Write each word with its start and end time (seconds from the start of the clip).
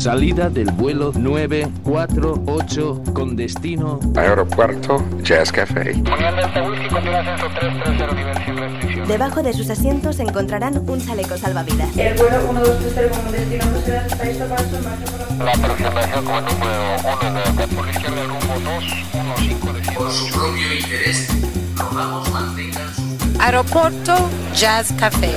Salida 0.00 0.48
del 0.48 0.70
vuelo 0.72 1.12
948 1.14 3.02
con 3.12 3.36
destino 3.36 4.00
Aeropuerto 4.16 5.04
Jazz 5.22 5.52
Café. 5.52 5.92
Debajo 9.06 9.42
de 9.42 9.52
sus 9.52 9.68
asientos 9.68 10.18
encontrarán 10.20 10.88
un 10.88 11.04
chaleco 11.04 11.36
salvavidas. 11.36 11.94
El 11.98 12.14
vuelo 12.14 12.50
1230 12.50 13.18
como 13.18 13.30
destino 13.30 13.64
proceda 13.66 14.06
está 14.06 14.24
listo 14.24 14.46
para 14.46 14.62
su 14.62 14.78
marcha 14.78 15.04
por 15.04 15.36
la 15.36 15.44
La 15.44 15.52
aproximación 15.52 16.24
como 16.24 16.40
número 16.40 16.96
1 17.20 17.56
de 17.60 17.68
por 17.76 17.88
izquierda 17.90 18.24
rumbo 18.24 18.54
215 18.70 19.92
Por 19.92 20.10
su 20.10 20.32
propio 20.32 20.74
interés, 20.80 21.28
rogamos 21.76 22.30
mantengan 22.30 22.94
su... 22.94 23.02
Aeropuerto 23.38 24.16
Jazz 24.54 24.94
Café. 24.98 25.36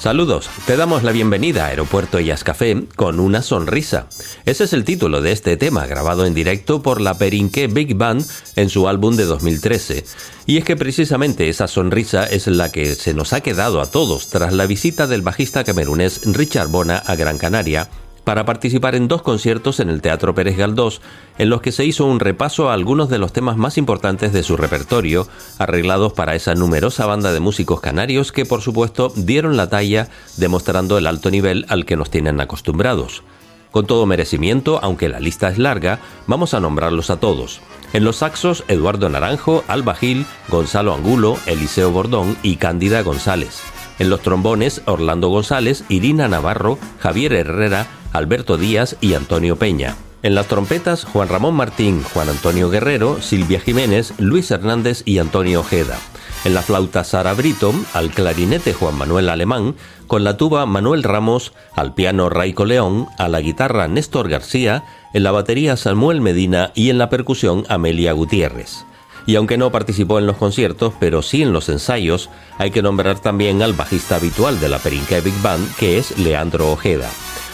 Saludos, 0.00 0.48
te 0.66 0.78
damos 0.78 1.02
la 1.02 1.12
bienvenida 1.12 1.66
a 1.66 1.68
Aeropuerto 1.68 2.18
Jazz 2.20 2.42
Café 2.42 2.84
con 2.96 3.20
una 3.20 3.42
sonrisa. 3.42 4.06
Ese 4.46 4.64
es 4.64 4.72
el 4.72 4.84
título 4.84 5.20
de 5.20 5.30
este 5.30 5.58
tema 5.58 5.86
grabado 5.86 6.24
en 6.24 6.32
directo 6.32 6.80
por 6.80 7.02
la 7.02 7.18
Perinqué 7.18 7.66
Big 7.66 7.94
Band 7.94 8.24
en 8.56 8.70
su 8.70 8.88
álbum 8.88 9.16
de 9.16 9.26
2013. 9.26 10.06
Y 10.46 10.56
es 10.56 10.64
que 10.64 10.74
precisamente 10.74 11.50
esa 11.50 11.68
sonrisa 11.68 12.24
es 12.24 12.46
la 12.46 12.72
que 12.72 12.94
se 12.94 13.12
nos 13.12 13.34
ha 13.34 13.42
quedado 13.42 13.82
a 13.82 13.90
todos 13.90 14.28
tras 14.28 14.54
la 14.54 14.64
visita 14.64 15.06
del 15.06 15.20
bajista 15.20 15.64
camerunés 15.64 16.22
Richard 16.24 16.68
Bona 16.68 16.96
a 16.96 17.14
Gran 17.14 17.36
Canaria 17.36 17.90
para 18.24 18.44
participar 18.44 18.94
en 18.94 19.08
dos 19.08 19.22
conciertos 19.22 19.80
en 19.80 19.90
el 19.90 20.02
Teatro 20.02 20.34
Pérez 20.34 20.56
Galdós, 20.56 21.00
en 21.38 21.50
los 21.50 21.60
que 21.60 21.72
se 21.72 21.84
hizo 21.84 22.04
un 22.06 22.20
repaso 22.20 22.70
a 22.70 22.74
algunos 22.74 23.08
de 23.08 23.18
los 23.18 23.32
temas 23.32 23.56
más 23.56 23.78
importantes 23.78 24.32
de 24.32 24.42
su 24.42 24.56
repertorio, 24.56 25.26
arreglados 25.58 26.12
para 26.12 26.34
esa 26.34 26.54
numerosa 26.54 27.06
banda 27.06 27.32
de 27.32 27.40
músicos 27.40 27.80
canarios 27.80 28.32
que 28.32 28.44
por 28.44 28.60
supuesto 28.62 29.12
dieron 29.16 29.56
la 29.56 29.68
talla, 29.68 30.08
demostrando 30.36 30.98
el 30.98 31.06
alto 31.06 31.30
nivel 31.30 31.66
al 31.68 31.84
que 31.84 31.96
nos 31.96 32.10
tienen 32.10 32.40
acostumbrados. 32.40 33.22
Con 33.70 33.86
todo 33.86 34.04
merecimiento, 34.04 34.80
aunque 34.82 35.08
la 35.08 35.20
lista 35.20 35.48
es 35.48 35.58
larga, 35.58 36.00
vamos 36.26 36.54
a 36.54 36.60
nombrarlos 36.60 37.10
a 37.10 37.20
todos. 37.20 37.60
En 37.92 38.04
los 38.04 38.16
saxos, 38.16 38.64
Eduardo 38.66 39.08
Naranjo, 39.08 39.64
Alba 39.68 39.94
Gil, 39.94 40.26
Gonzalo 40.48 40.92
Angulo, 40.92 41.36
Eliseo 41.46 41.90
Bordón 41.92 42.36
y 42.42 42.56
Cándida 42.56 43.02
González. 43.02 43.62
En 44.00 44.08
los 44.08 44.22
trombones, 44.22 44.80
Orlando 44.86 45.28
González, 45.28 45.84
Irina 45.90 46.26
Navarro, 46.26 46.78
Javier 47.00 47.34
Herrera, 47.34 47.86
Alberto 48.14 48.56
Díaz 48.56 48.96
y 49.02 49.12
Antonio 49.12 49.56
Peña. 49.56 49.94
En 50.22 50.34
las 50.34 50.48
trompetas, 50.48 51.04
Juan 51.04 51.28
Ramón 51.28 51.54
Martín, 51.54 52.02
Juan 52.14 52.30
Antonio 52.30 52.70
Guerrero, 52.70 53.20
Silvia 53.20 53.60
Jiménez, 53.60 54.14
Luis 54.16 54.50
Hernández 54.50 55.02
y 55.04 55.18
Antonio 55.18 55.60
Ojeda. 55.60 55.98
En 56.46 56.54
la 56.54 56.62
flauta 56.62 57.04
Sara 57.04 57.34
Brito, 57.34 57.74
al 57.92 58.10
clarinete 58.10 58.72
Juan 58.72 58.96
Manuel 58.96 59.28
Alemán, 59.28 59.74
con 60.06 60.24
la 60.24 60.38
tuba 60.38 60.64
Manuel 60.64 61.02
Ramos, 61.02 61.52
al 61.76 61.92
piano 61.92 62.30
Raico 62.30 62.64
León, 62.64 63.06
a 63.18 63.28
la 63.28 63.42
guitarra 63.42 63.86
Néstor 63.86 64.30
García, 64.30 64.82
en 65.12 65.24
la 65.24 65.30
batería 65.30 65.76
Samuel 65.76 66.22
Medina 66.22 66.72
y 66.74 66.88
en 66.88 66.96
la 66.96 67.10
percusión 67.10 67.66
Amelia 67.68 68.12
Gutiérrez. 68.12 68.86
Y 69.30 69.36
aunque 69.36 69.56
no 69.56 69.70
participó 69.70 70.18
en 70.18 70.26
los 70.26 70.38
conciertos, 70.38 70.92
pero 70.98 71.22
sí 71.22 71.42
en 71.42 71.52
los 71.52 71.68
ensayos, 71.68 72.30
hay 72.58 72.72
que 72.72 72.82
nombrar 72.82 73.20
también 73.20 73.62
al 73.62 73.74
bajista 73.74 74.16
habitual 74.16 74.58
de 74.58 74.68
la 74.68 74.80
Perinqué 74.80 75.20
Big 75.20 75.40
Band, 75.40 75.72
que 75.76 75.98
es 75.98 76.18
Leandro 76.18 76.72
Ojeda. 76.72 77.08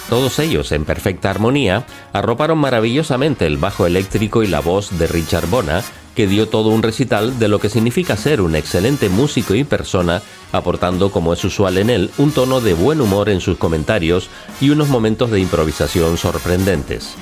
Todos 0.09 0.38
ellos, 0.38 0.72
en 0.72 0.86
perfecta 0.86 1.28
armonía, 1.28 1.84
arroparon 2.15 2.56
maravillosamente 2.56 3.47
el 3.47 3.59
bajo 3.59 3.86
eléctrico 3.86 4.42
y 4.42 4.47
la 4.47 4.60
voz 4.60 4.98
de 4.98 5.06
Richard 5.06 5.48
Bona, 5.48 5.82
que 6.15 6.26
dio 6.26 6.48
todo 6.48 6.70
un 6.70 6.82
recital 6.82 7.38
de 7.38 7.48
lo 7.48 7.59
que 7.59 7.69
significa 7.69 8.16
ser 8.16 8.41
un 8.41 8.56
excelente 8.56 9.10
músico 9.10 9.54
y 9.54 9.65
persona, 9.65 10.22
aportando, 10.53 11.10
como 11.10 11.34
es 11.34 11.44
usual 11.44 11.76
en 11.76 11.91
él, 11.91 12.10
un 12.16 12.32
tono 12.32 12.62
de 12.62 12.72
buen 12.72 13.03
humor 13.03 13.28
en 13.28 13.42
sus 13.42 13.59
comentarios 13.59 14.31
y 14.62 14.70
unos 14.70 14.88
momentos 14.88 15.31
de 15.31 15.41
improvisación 15.41 16.16
sorprendentes. 16.16 17.16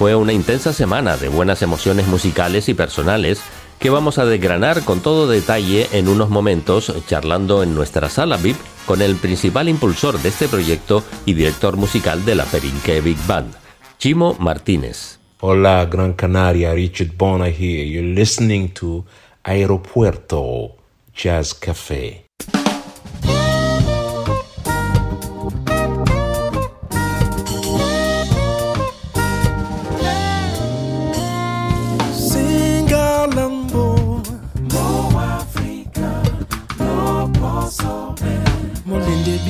Fue 0.00 0.14
una 0.14 0.32
intensa 0.32 0.72
semana 0.72 1.18
de 1.18 1.28
buenas 1.28 1.60
emociones 1.60 2.06
musicales 2.06 2.70
y 2.70 2.74
personales 2.74 3.42
que 3.80 3.90
vamos 3.90 4.18
a 4.18 4.26
desgranar 4.26 4.84
con 4.84 5.00
todo 5.00 5.26
detalle 5.26 5.88
en 5.92 6.08
unos 6.08 6.28
momentos 6.28 6.94
charlando 7.06 7.62
en 7.62 7.74
nuestra 7.74 8.10
sala 8.10 8.36
VIP 8.36 8.58
con 8.86 9.00
el 9.00 9.16
principal 9.16 9.68
impulsor 9.70 10.20
de 10.20 10.28
este 10.28 10.48
proyecto 10.48 11.02
y 11.24 11.32
director 11.32 11.76
musical 11.76 12.24
de 12.26 12.34
la 12.34 12.44
Perinque 12.44 13.00
Big 13.00 13.16
Band, 13.26 13.54
Chimo 13.98 14.36
Martínez. 14.38 15.18
Hola 15.40 15.86
Gran 15.86 16.12
Canaria, 16.12 16.74
Richard 16.74 17.16
Bona 17.16 17.46
here. 17.46 17.86
You're 17.86 18.14
listening 18.14 18.68
to 18.74 19.06
Aeropuerto 19.42 20.76
Jazz 21.14 21.54
Café. 21.54 22.26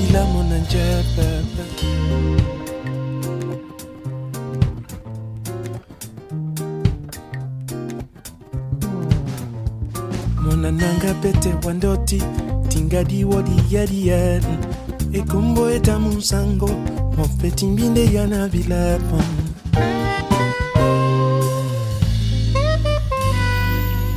bila 0.01 0.25
mona 0.25 0.59
njaa 0.59 1.03
baba 1.17 1.65
mona 10.43 10.71
nanga 10.71 11.15
pete 11.23 11.55
wandoti 11.67 12.23
tingadi 12.69 13.25
wodi 13.25 13.57
yadi 13.71 14.09
yadi 14.09 14.57
ekombo 15.13 15.71
etamu 15.71 16.13
nsango 16.13 16.71
mopeti 17.17 17.67
mbinde 17.67 18.05
ya 18.15 18.27
na 18.27 18.49
bilapa 18.49 19.21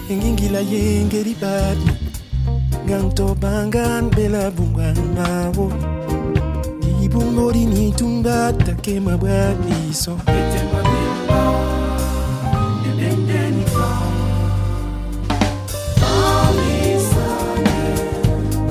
engingila 0.10 0.60
ye 0.60 1.02
engeli 1.02 1.36
badi 1.42 2.13
Gang 2.84 3.16
tobangan 3.16 4.12
bela 4.12 4.52
bunga 4.52 4.92
mawo 5.16 5.72
Di 6.84 7.08
bungo 7.08 7.48
di 7.56 7.64
ni 7.64 7.96
tunga 7.96 8.52
take 8.60 9.00
mabadi 9.00 9.96
so 9.96 10.20
Ete 10.28 10.62
mabimba 10.68 11.42
Ebende 12.84 13.42
ni 13.56 13.64
fa 13.72 13.90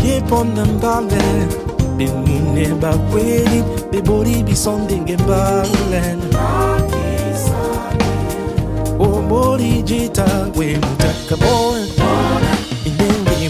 Yepon 0.04 0.46
nambale 0.54 1.48
Bimune 1.96 2.68
bakweli 2.80 3.64
Bebori 3.90 4.44
bisondenge 4.44 5.16
mbalen 5.16 6.20
Obori 9.02 9.82
jita 9.82 10.52
we 10.54 10.76
mutaka 10.78 11.36
boy. 11.40 12.21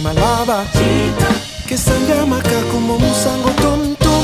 Malaba 0.02 0.64
Kesanga 1.68 2.26
makakumo 2.26 2.98
musango 2.98 3.50
tom 3.62 3.94
tom 3.96 4.22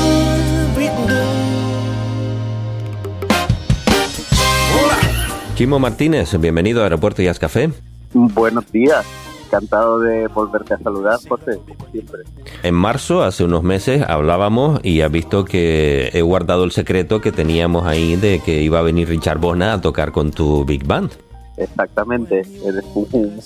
Chimo 5.55 5.79
Martínez, 5.79 6.37
bienvenido 6.39 6.81
a 6.81 6.83
Aeropuerto 6.83 7.21
Jazz 7.21 7.39
Café. 7.39 7.69
Buenos 8.13 8.71
días, 8.71 9.05
encantado 9.45 9.99
de 9.99 10.27
volverte 10.27 10.73
a 10.73 10.77
saludar, 10.79 11.19
José, 11.27 11.59
como 11.67 11.91
siempre. 11.91 12.19
En 12.63 12.75
marzo, 12.75 13.23
hace 13.23 13.43
unos 13.43 13.63
meses, 13.63 14.03
hablábamos 14.07 14.79
y 14.83 15.01
has 15.01 15.11
visto 15.11 15.43
que 15.43 16.11
he 16.13 16.21
guardado 16.21 16.63
el 16.63 16.71
secreto 16.71 17.19
que 17.19 17.33
teníamos 17.33 17.85
ahí 17.85 18.15
de 18.15 18.39
que 18.39 18.61
iba 18.61 18.79
a 18.79 18.83
venir 18.83 19.09
Richard 19.09 19.39
Bona 19.39 19.73
a 19.73 19.81
tocar 19.81 20.13
con 20.13 20.31
tu 20.31 20.63
Big 20.63 20.85
Band. 20.85 21.11
Exactamente, 21.59 22.41
eres 22.65 22.85
un, 22.95 23.39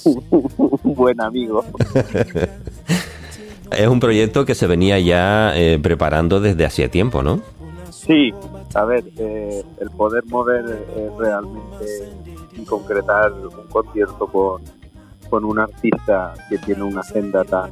un 0.84 0.96
buen 0.96 1.20
amigo. 1.20 1.66
es 3.72 3.88
un 3.88 4.00
proyecto 4.00 4.46
que 4.46 4.56
se 4.56 4.68
venía 4.68 5.00
ya 5.00 5.52
eh, 5.56 5.80
preparando 5.82 6.40
desde 6.40 6.66
hacía 6.66 6.90
tiempo, 6.90 7.24
¿no? 7.24 7.42
Sí, 7.90 8.34
a 8.76 8.86
ver, 8.86 9.04
eh, 9.18 9.64
el 9.80 9.90
poder 9.92 10.26
mover 10.26 10.66
eh, 10.96 11.10
realmente 11.18 12.12
y 12.56 12.66
concretar 12.66 13.32
un 13.32 13.68
concierto 13.70 14.28
con, 14.28 14.62
con 15.30 15.46
un 15.46 15.60
artista 15.60 16.34
que 16.50 16.58
tiene 16.58 16.84
una 16.84 17.02
agenda 17.02 17.44
tan, 17.44 17.72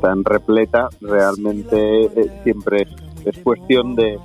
tan 0.00 0.24
repleta, 0.24 0.88
realmente 1.00 2.04
eh, 2.04 2.40
siempre 2.42 2.82
es, 2.82 2.88
es 3.26 3.38
cuestión 3.42 3.94
de, 3.94 4.18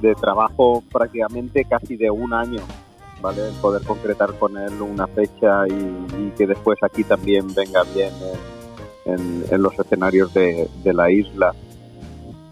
de, 0.00 0.14
trabajo 0.14 0.82
prácticamente 0.92 1.64
casi 1.64 1.96
de 1.96 2.10
un 2.10 2.32
año, 2.34 2.60
¿vale? 3.20 3.42
Poder 3.60 3.82
concretar 3.82 4.34
con 4.38 4.56
él 4.56 4.80
una 4.80 5.06
fecha 5.06 5.66
y, 5.68 5.72
y 5.72 6.32
que 6.36 6.46
después 6.46 6.78
aquí 6.82 7.04
también 7.04 7.52
venga 7.54 7.82
bien 7.94 8.12
en, 9.04 9.44
en 9.50 9.62
los 9.62 9.78
escenarios 9.78 10.32
de, 10.34 10.68
de 10.82 10.92
la 10.94 11.10
isla. 11.10 11.54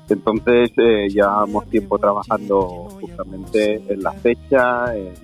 Entonces 0.09 0.71
eh, 0.77 1.09
llevamos 1.09 1.67
tiempo 1.67 1.99
trabajando 1.99 2.89
justamente 3.01 3.83
en 3.89 4.03
la 4.03 4.13
fecha, 4.13 4.95
en 4.97 5.15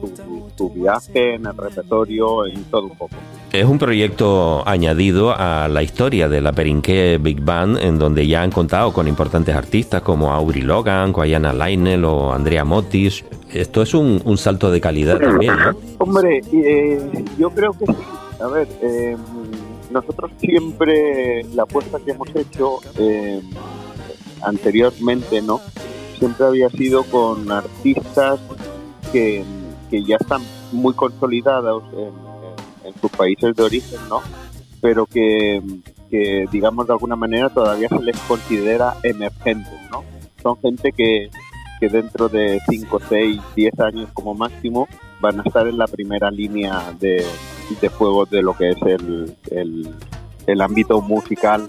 su, 0.00 0.50
su, 0.56 0.70
viaje, 0.70 1.34
en 1.34 1.46
el 1.46 1.56
repertorio, 1.56 2.46
en 2.46 2.64
todo 2.64 2.84
un 2.84 2.96
poco. 2.96 3.16
Es 3.52 3.64
un 3.64 3.78
proyecto 3.78 4.62
añadido 4.68 5.34
a 5.36 5.68
la 5.68 5.82
historia 5.82 6.28
de 6.28 6.40
la 6.40 6.52
Perinqué 6.52 7.18
Big 7.20 7.40
Band, 7.40 7.78
en 7.78 7.98
donde 7.98 8.26
ya 8.26 8.42
han 8.42 8.50
contado 8.50 8.92
con 8.92 9.08
importantes 9.08 9.54
artistas 9.54 10.02
como 10.02 10.32
Auri 10.32 10.60
Logan, 10.60 11.12
Guayana 11.12 11.52
Lainel 11.52 12.04
o 12.04 12.32
Andrea 12.32 12.64
Motis. 12.64 13.24
Esto 13.52 13.82
es 13.82 13.94
un, 13.94 14.20
un 14.24 14.36
salto 14.36 14.70
de 14.70 14.80
calidad 14.80 15.18
también, 15.18 15.54
¿no? 15.56 15.76
Hombre, 15.98 16.42
eh, 16.52 17.24
yo 17.38 17.50
creo 17.50 17.72
que 17.72 17.86
sí. 17.86 17.96
A 18.40 18.46
ver, 18.48 18.68
eh, 18.82 19.16
nosotros 19.90 20.30
siempre 20.38 21.44
la 21.54 21.62
apuesta 21.62 21.98
que 22.04 22.10
hemos 22.10 22.28
hecho 22.34 22.78
eh, 22.98 23.40
anteriormente, 24.42 25.42
¿no? 25.42 25.60
Siempre 26.18 26.46
había 26.46 26.68
sido 26.68 27.04
con 27.04 27.50
artistas 27.50 28.40
que, 29.12 29.44
que 29.90 30.02
ya 30.02 30.16
están 30.16 30.42
muy 30.72 30.94
consolidados 30.94 31.82
en, 31.92 32.08
en, 32.08 32.86
en, 32.86 33.00
sus 33.00 33.10
países 33.10 33.54
de 33.54 33.62
origen, 33.62 33.98
¿no? 34.08 34.20
Pero 34.80 35.06
que, 35.06 35.62
que, 36.10 36.46
digamos, 36.50 36.86
de 36.86 36.92
alguna 36.92 37.16
manera 37.16 37.48
todavía 37.48 37.88
se 37.96 38.02
les 38.02 38.18
considera 38.20 38.94
emergentes, 39.02 39.90
¿no? 39.90 40.04
Son 40.42 40.56
gente 40.60 40.92
que, 40.92 41.30
que 41.80 41.88
dentro 41.88 42.28
de 42.28 42.60
5, 42.68 43.00
6, 43.08 43.40
10 43.56 43.80
años 43.80 44.10
como 44.14 44.34
máximo 44.34 44.86
van 45.20 45.40
a 45.40 45.42
estar 45.42 45.66
en 45.66 45.78
la 45.78 45.86
primera 45.86 46.30
línea 46.30 46.92
de, 46.98 47.24
de 47.80 47.90
fuego 47.90 48.24
de 48.26 48.42
lo 48.42 48.54
que 48.54 48.70
es 48.70 48.82
el, 48.82 49.36
el, 49.50 49.94
el 50.46 50.60
ámbito 50.60 51.00
musical 51.00 51.68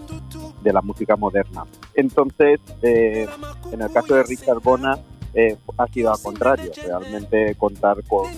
de 0.62 0.74
la 0.74 0.81
música 0.81 1.16
moderna. 1.16 1.66
Entonces, 1.94 2.60
eh, 2.81 3.27
en 3.71 3.81
el 3.81 3.92
caso 3.92 4.16
de 4.16 4.24
Richard 4.24 4.60
Bona, 4.62 4.98
eh, 5.34 5.58
ha 5.78 5.88
sido 5.88 6.12
al 6.12 6.22
contrario. 6.22 6.72
Realmente 6.84 7.56
contar 7.56 7.98
con, 8.08 8.31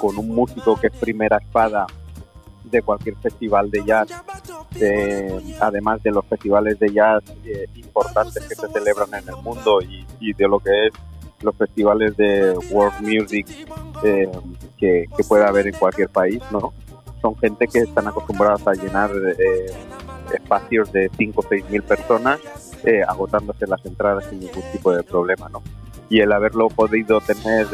con, 0.00 0.18
un 0.18 0.28
músico 0.28 0.78
que 0.78 0.88
es 0.88 0.96
primera 0.96 1.38
espada 1.38 1.86
de 2.64 2.82
cualquier 2.82 3.16
festival 3.16 3.70
de 3.70 3.84
jazz, 3.84 4.08
además 5.60 6.02
de 6.02 6.10
los 6.12 6.24
festivales 6.26 6.78
de 6.78 6.92
jazz 6.92 7.22
eh, 7.44 7.66
importantes 7.74 8.46
que 8.46 8.54
se 8.54 8.68
celebran 8.68 9.12
en 9.14 9.28
el 9.28 9.36
mundo 9.42 9.80
y, 9.82 10.32
de 10.32 10.48
lo 10.48 10.60
que 10.60 10.86
es 10.86 10.92
los 11.42 11.56
festivales 11.56 12.16
de 12.16 12.56
world 12.70 13.00
music 13.00 13.46
eh, 14.04 14.30
que, 14.78 15.06
que 15.16 15.34
haber 15.36 15.68
en 15.68 15.74
cualquier 15.74 16.08
país, 16.08 16.42
¿no? 16.50 16.72
Son 17.20 17.36
gente 17.36 17.66
que 17.66 17.80
están 17.80 18.08
acostumbrados 18.08 18.66
a 18.66 18.72
llenar 18.72 19.10
eh, 19.38 19.72
espacios 20.32 20.90
de 20.92 21.10
5 21.16 21.40
o 21.40 21.44
6 21.48 21.70
mil 21.70 21.82
personas, 21.82 22.40
eh, 22.84 23.02
agotándose 23.06 23.66
las 23.66 23.84
entradas 23.84 24.24
sin 24.30 24.40
ningún 24.40 24.62
tipo 24.72 24.92
de 24.92 25.02
problema, 25.02 25.48
¿no? 25.48 25.62
Y 26.10 26.20
el 26.20 26.32
haberlo 26.32 26.68
podido 26.68 27.20
tener 27.20 27.66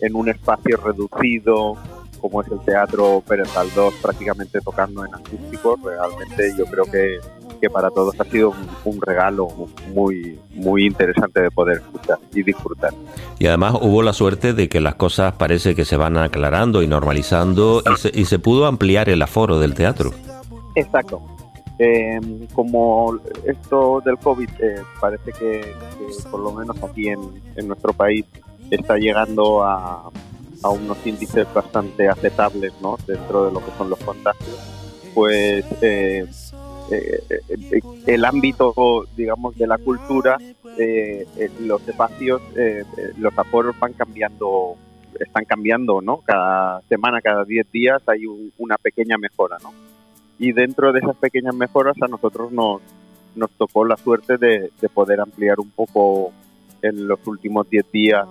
en 0.00 0.16
un 0.16 0.28
espacio 0.28 0.76
reducido, 0.78 1.76
como 2.20 2.42
es 2.42 2.48
el 2.48 2.60
Teatro 2.60 3.22
Pérez 3.26 3.52
Galdós, 3.54 3.94
prácticamente 4.02 4.60
tocando 4.60 5.04
en 5.04 5.14
acústico, 5.14 5.78
realmente 5.84 6.54
yo 6.58 6.64
creo 6.66 6.84
que, 6.84 7.18
que 7.60 7.70
para 7.70 7.90
todos 7.90 8.18
ha 8.18 8.24
sido 8.24 8.50
un, 8.50 8.94
un, 8.94 9.00
regalo 9.00 9.48
muy, 9.94 10.38
muy 10.54 10.86
interesante 10.86 11.42
de 11.42 11.50
poder 11.50 11.78
escuchar 11.78 12.18
y 12.34 12.42
disfrutar. 12.42 12.92
Y 13.38 13.46
además 13.46 13.74
hubo 13.80 14.02
la 14.02 14.12
suerte 14.12 14.54
de 14.54 14.68
que 14.68 14.80
las 14.80 14.96
cosas 14.96 15.34
parece 15.34 15.74
que 15.74 15.84
se 15.84 15.96
van 15.96 16.16
aclarando 16.16 16.82
y 16.82 16.88
normalizando 16.88 17.82
y 17.92 17.96
se, 17.96 18.10
y 18.12 18.24
se 18.24 18.38
pudo 18.38 18.66
ampliar 18.66 19.08
el 19.08 19.22
aforo 19.22 19.58
del 19.58 19.74
teatro. 19.74 20.12
Exacto, 20.74 21.22
eh, 21.78 22.20
como 22.54 23.18
esto 23.44 24.00
del 24.00 24.16
COVID 24.16 24.48
eh, 24.60 24.82
parece 24.98 25.30
que, 25.32 25.74
por 26.30 26.40
lo 26.40 26.52
menos 26.52 26.82
aquí 26.82 27.08
en, 27.08 27.20
nuestro 27.66 27.92
país 27.92 28.24
está 28.70 28.96
llegando 28.96 29.62
a, 29.62 30.10
unos 30.64 31.06
índices 31.06 31.46
bastante 31.54 32.08
aceptables 32.08 32.72
¿no? 32.80 32.96
dentro 33.06 33.46
de 33.46 33.52
lo 33.52 33.64
que 33.64 33.70
son 33.78 33.88
los 33.88 34.00
contagios, 34.00 34.58
pues 35.14 35.64
eh, 35.80 36.26
el 38.06 38.24
ámbito, 38.24 39.06
digamos, 39.16 39.56
de 39.56 39.66
la 39.68 39.78
cultura, 39.78 40.38
los 41.60 41.88
espacios, 41.88 42.42
los 43.16 43.38
aforos 43.38 43.78
van 43.78 43.92
cambiando, 43.92 44.76
están 45.20 45.44
cambiando, 45.44 46.00
¿no? 46.00 46.18
Cada 46.18 46.80
semana, 46.88 47.20
cada 47.20 47.44
10 47.44 47.70
días 47.70 48.02
hay 48.08 48.26
un, 48.26 48.52
una 48.58 48.76
pequeña 48.76 49.18
mejora, 49.18 49.58
¿no? 49.62 49.72
Y 50.38 50.52
dentro 50.52 50.92
de 50.92 51.00
esas 51.00 51.16
pequeñas 51.16 51.54
mejoras 51.54 51.96
a 52.02 52.08
nosotros 52.08 52.52
nos, 52.52 52.80
nos 53.34 53.50
tocó 53.52 53.84
la 53.84 53.96
suerte 53.96 54.36
de, 54.36 54.70
de 54.80 54.88
poder 54.88 55.20
ampliar 55.20 55.60
un 55.60 55.70
poco 55.70 56.32
en 56.82 57.06
los 57.06 57.24
últimos 57.26 57.68
10 57.68 57.92
días 57.92 58.26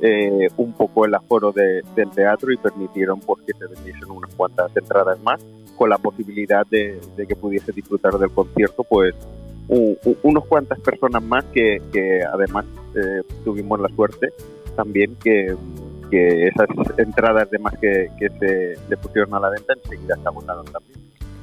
eh, 0.00 0.48
un 0.56 0.72
poco 0.72 1.04
el 1.04 1.14
aforo 1.14 1.52
de, 1.52 1.82
del 1.94 2.10
teatro 2.10 2.52
y 2.52 2.56
permitieron 2.56 3.20
pues, 3.20 3.44
que 3.46 3.52
se 3.52 3.66
vendiesen 3.66 4.10
unas 4.10 4.34
cuantas 4.34 4.76
entradas 4.76 5.22
más 5.22 5.40
con 5.76 5.90
la 5.90 5.98
posibilidad 5.98 6.66
de, 6.66 7.00
que 7.16 7.36
pudiese 7.36 7.72
disfrutar 7.72 8.18
del 8.18 8.30
concierto 8.30 8.84
pues 8.84 9.14
un, 9.68 9.96
un, 10.04 10.16
unos 10.22 10.46
cuantas 10.46 10.80
personas 10.80 11.22
más 11.22 11.44
que, 11.46 11.80
que 11.92 12.22
además 12.24 12.64
eh, 12.96 13.22
tuvimos 13.44 13.80
la 13.80 13.88
suerte 13.90 14.32
también 14.74 15.14
que, 15.22 15.54
que 16.10 16.48
esas 16.48 16.68
entradas 16.98 17.50
de 17.50 17.58
más 17.58 17.74
que, 17.78 18.10
se 18.18 18.76
le 18.88 18.96
pusieron 18.96 19.34
a 19.34 19.40
la 19.40 19.50
venta 19.50 19.74
enseguida 19.74 20.16
se 20.16 20.28
agotaron 20.28 20.64
también. 20.66 21.01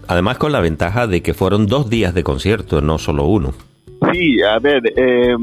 Además 0.10 0.40
con 0.40 0.52
la 0.52 0.60
ventaja 0.60 1.06
de 1.06 1.22
que 1.22 1.36
fueron 1.36 1.68
dos 1.68 1.88
días 1.88 2.16
de 2.16 2.24
concierto, 2.24 2.82
no 2.82 2.98
solo 2.98 3.26
uno. 3.26 3.54
Sí, 4.12 4.42
a 4.42 4.58
ver, 4.58 4.82
eh, 4.96 5.36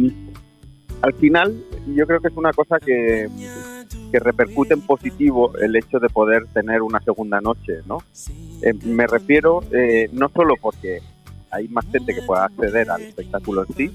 al 1.03 1.15
final 1.15 1.55
yo 1.95 2.05
creo 2.05 2.21
que 2.21 2.27
es 2.27 2.37
una 2.37 2.53
cosa 2.53 2.81
que, 2.81 3.29
que 4.11 4.19
repercute 4.19 4.75
en 4.75 4.81
positivo 4.81 5.57
el 5.59 5.77
hecho 5.77 6.01
de 6.01 6.09
poder 6.09 6.47
tener 6.53 6.83
una 6.83 6.99
segunda 6.99 7.41
noche, 7.41 7.75
¿no? 7.87 7.99
Eh, 8.61 8.75
me 8.83 9.07
refiero 9.07 9.63
eh, 9.71 10.11
no 10.13 10.29
solo 10.31 10.57
porque 10.61 10.99
hay 11.53 11.69
más 11.69 11.87
gente 11.93 12.13
que 12.13 12.23
pueda 12.23 12.47
acceder 12.47 12.91
al 12.91 13.03
espectáculo 13.03 13.65
en 13.69 13.77
sí, 13.77 13.93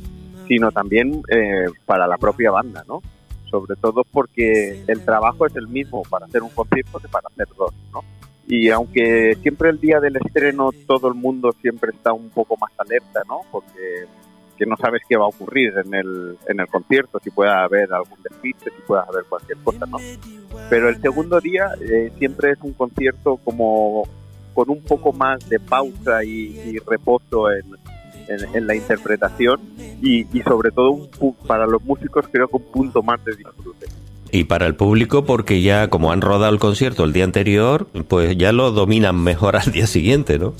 sino 0.47 0.71
también 0.71 1.21
eh, 1.27 1.65
para 1.85 2.07
la 2.07 2.17
propia 2.17 2.49
banda, 2.49 2.85
¿no? 2.87 3.01
Sobre 3.49 3.75
todo 3.75 4.05
porque 4.09 4.85
el 4.87 5.03
trabajo 5.03 5.45
es 5.45 5.55
el 5.57 5.67
mismo 5.67 6.03
para 6.09 6.27
hacer 6.27 6.41
un 6.41 6.49
concierto 6.51 6.97
que 6.99 7.09
para 7.09 7.27
hacer 7.27 7.49
dos, 7.57 7.73
¿no? 7.91 8.05
Y 8.51 8.69
aunque 8.69 9.37
siempre 9.41 9.69
el 9.69 9.79
día 9.79 10.01
del 10.01 10.17
estreno 10.17 10.71
todo 10.85 11.07
el 11.07 11.13
mundo 11.13 11.55
siempre 11.61 11.91
está 11.91 12.11
un 12.11 12.29
poco 12.31 12.57
más 12.57 12.69
alerta, 12.77 13.21
¿no? 13.25 13.39
Porque 13.49 14.07
que 14.57 14.65
no 14.65 14.75
sabes 14.75 15.01
qué 15.07 15.15
va 15.15 15.23
a 15.23 15.29
ocurrir 15.29 15.73
en 15.77 15.93
el, 15.93 16.37
en 16.49 16.59
el 16.59 16.67
concierto, 16.67 17.17
si 17.23 17.29
puede 17.29 17.49
haber 17.49 17.93
algún 17.93 18.21
despiste, 18.21 18.69
si 18.69 18.81
puede 18.85 19.03
haber 19.07 19.23
cualquier 19.29 19.57
cosa, 19.59 19.85
¿no? 19.85 19.99
Pero 20.69 20.89
el 20.89 21.01
segundo 21.01 21.39
día 21.39 21.69
eh, 21.79 22.11
siempre 22.19 22.51
es 22.51 22.57
un 22.61 22.73
concierto 22.73 23.37
como 23.37 24.03
con 24.53 24.69
un 24.69 24.83
poco 24.83 25.13
más 25.13 25.47
de 25.47 25.57
pausa 25.57 26.21
y, 26.25 26.77
reposo 26.79 27.49
en, 27.53 27.63
en, 28.27 28.53
en, 28.53 28.67
la 28.67 28.75
interpretación 28.75 29.61
y, 30.01 30.27
y 30.37 30.41
sobre 30.41 30.71
todo 30.71 30.91
un, 30.91 31.35
para 31.47 31.65
los 31.65 31.81
músicos 31.85 32.25
creo 32.29 32.49
que 32.49 32.57
un 32.57 32.69
punto 32.69 33.01
más 33.01 33.23
de 33.23 33.33
disfrute. 33.33 33.87
Y 34.31 34.45
para 34.45 34.65
el 34.65 34.75
público 34.75 35.25
porque 35.25 35.61
ya 35.61 35.89
como 35.89 36.11
han 36.11 36.21
rodado 36.21 36.53
el 36.53 36.59
concierto 36.59 37.03
el 37.03 37.13
día 37.13 37.25
anterior, 37.25 37.87
pues 38.07 38.37
ya 38.37 38.51
lo 38.51 38.71
dominan 38.71 39.21
mejor 39.21 39.55
al 39.57 39.71
día 39.71 39.87
siguiente, 39.87 40.39
¿no? 40.39 40.53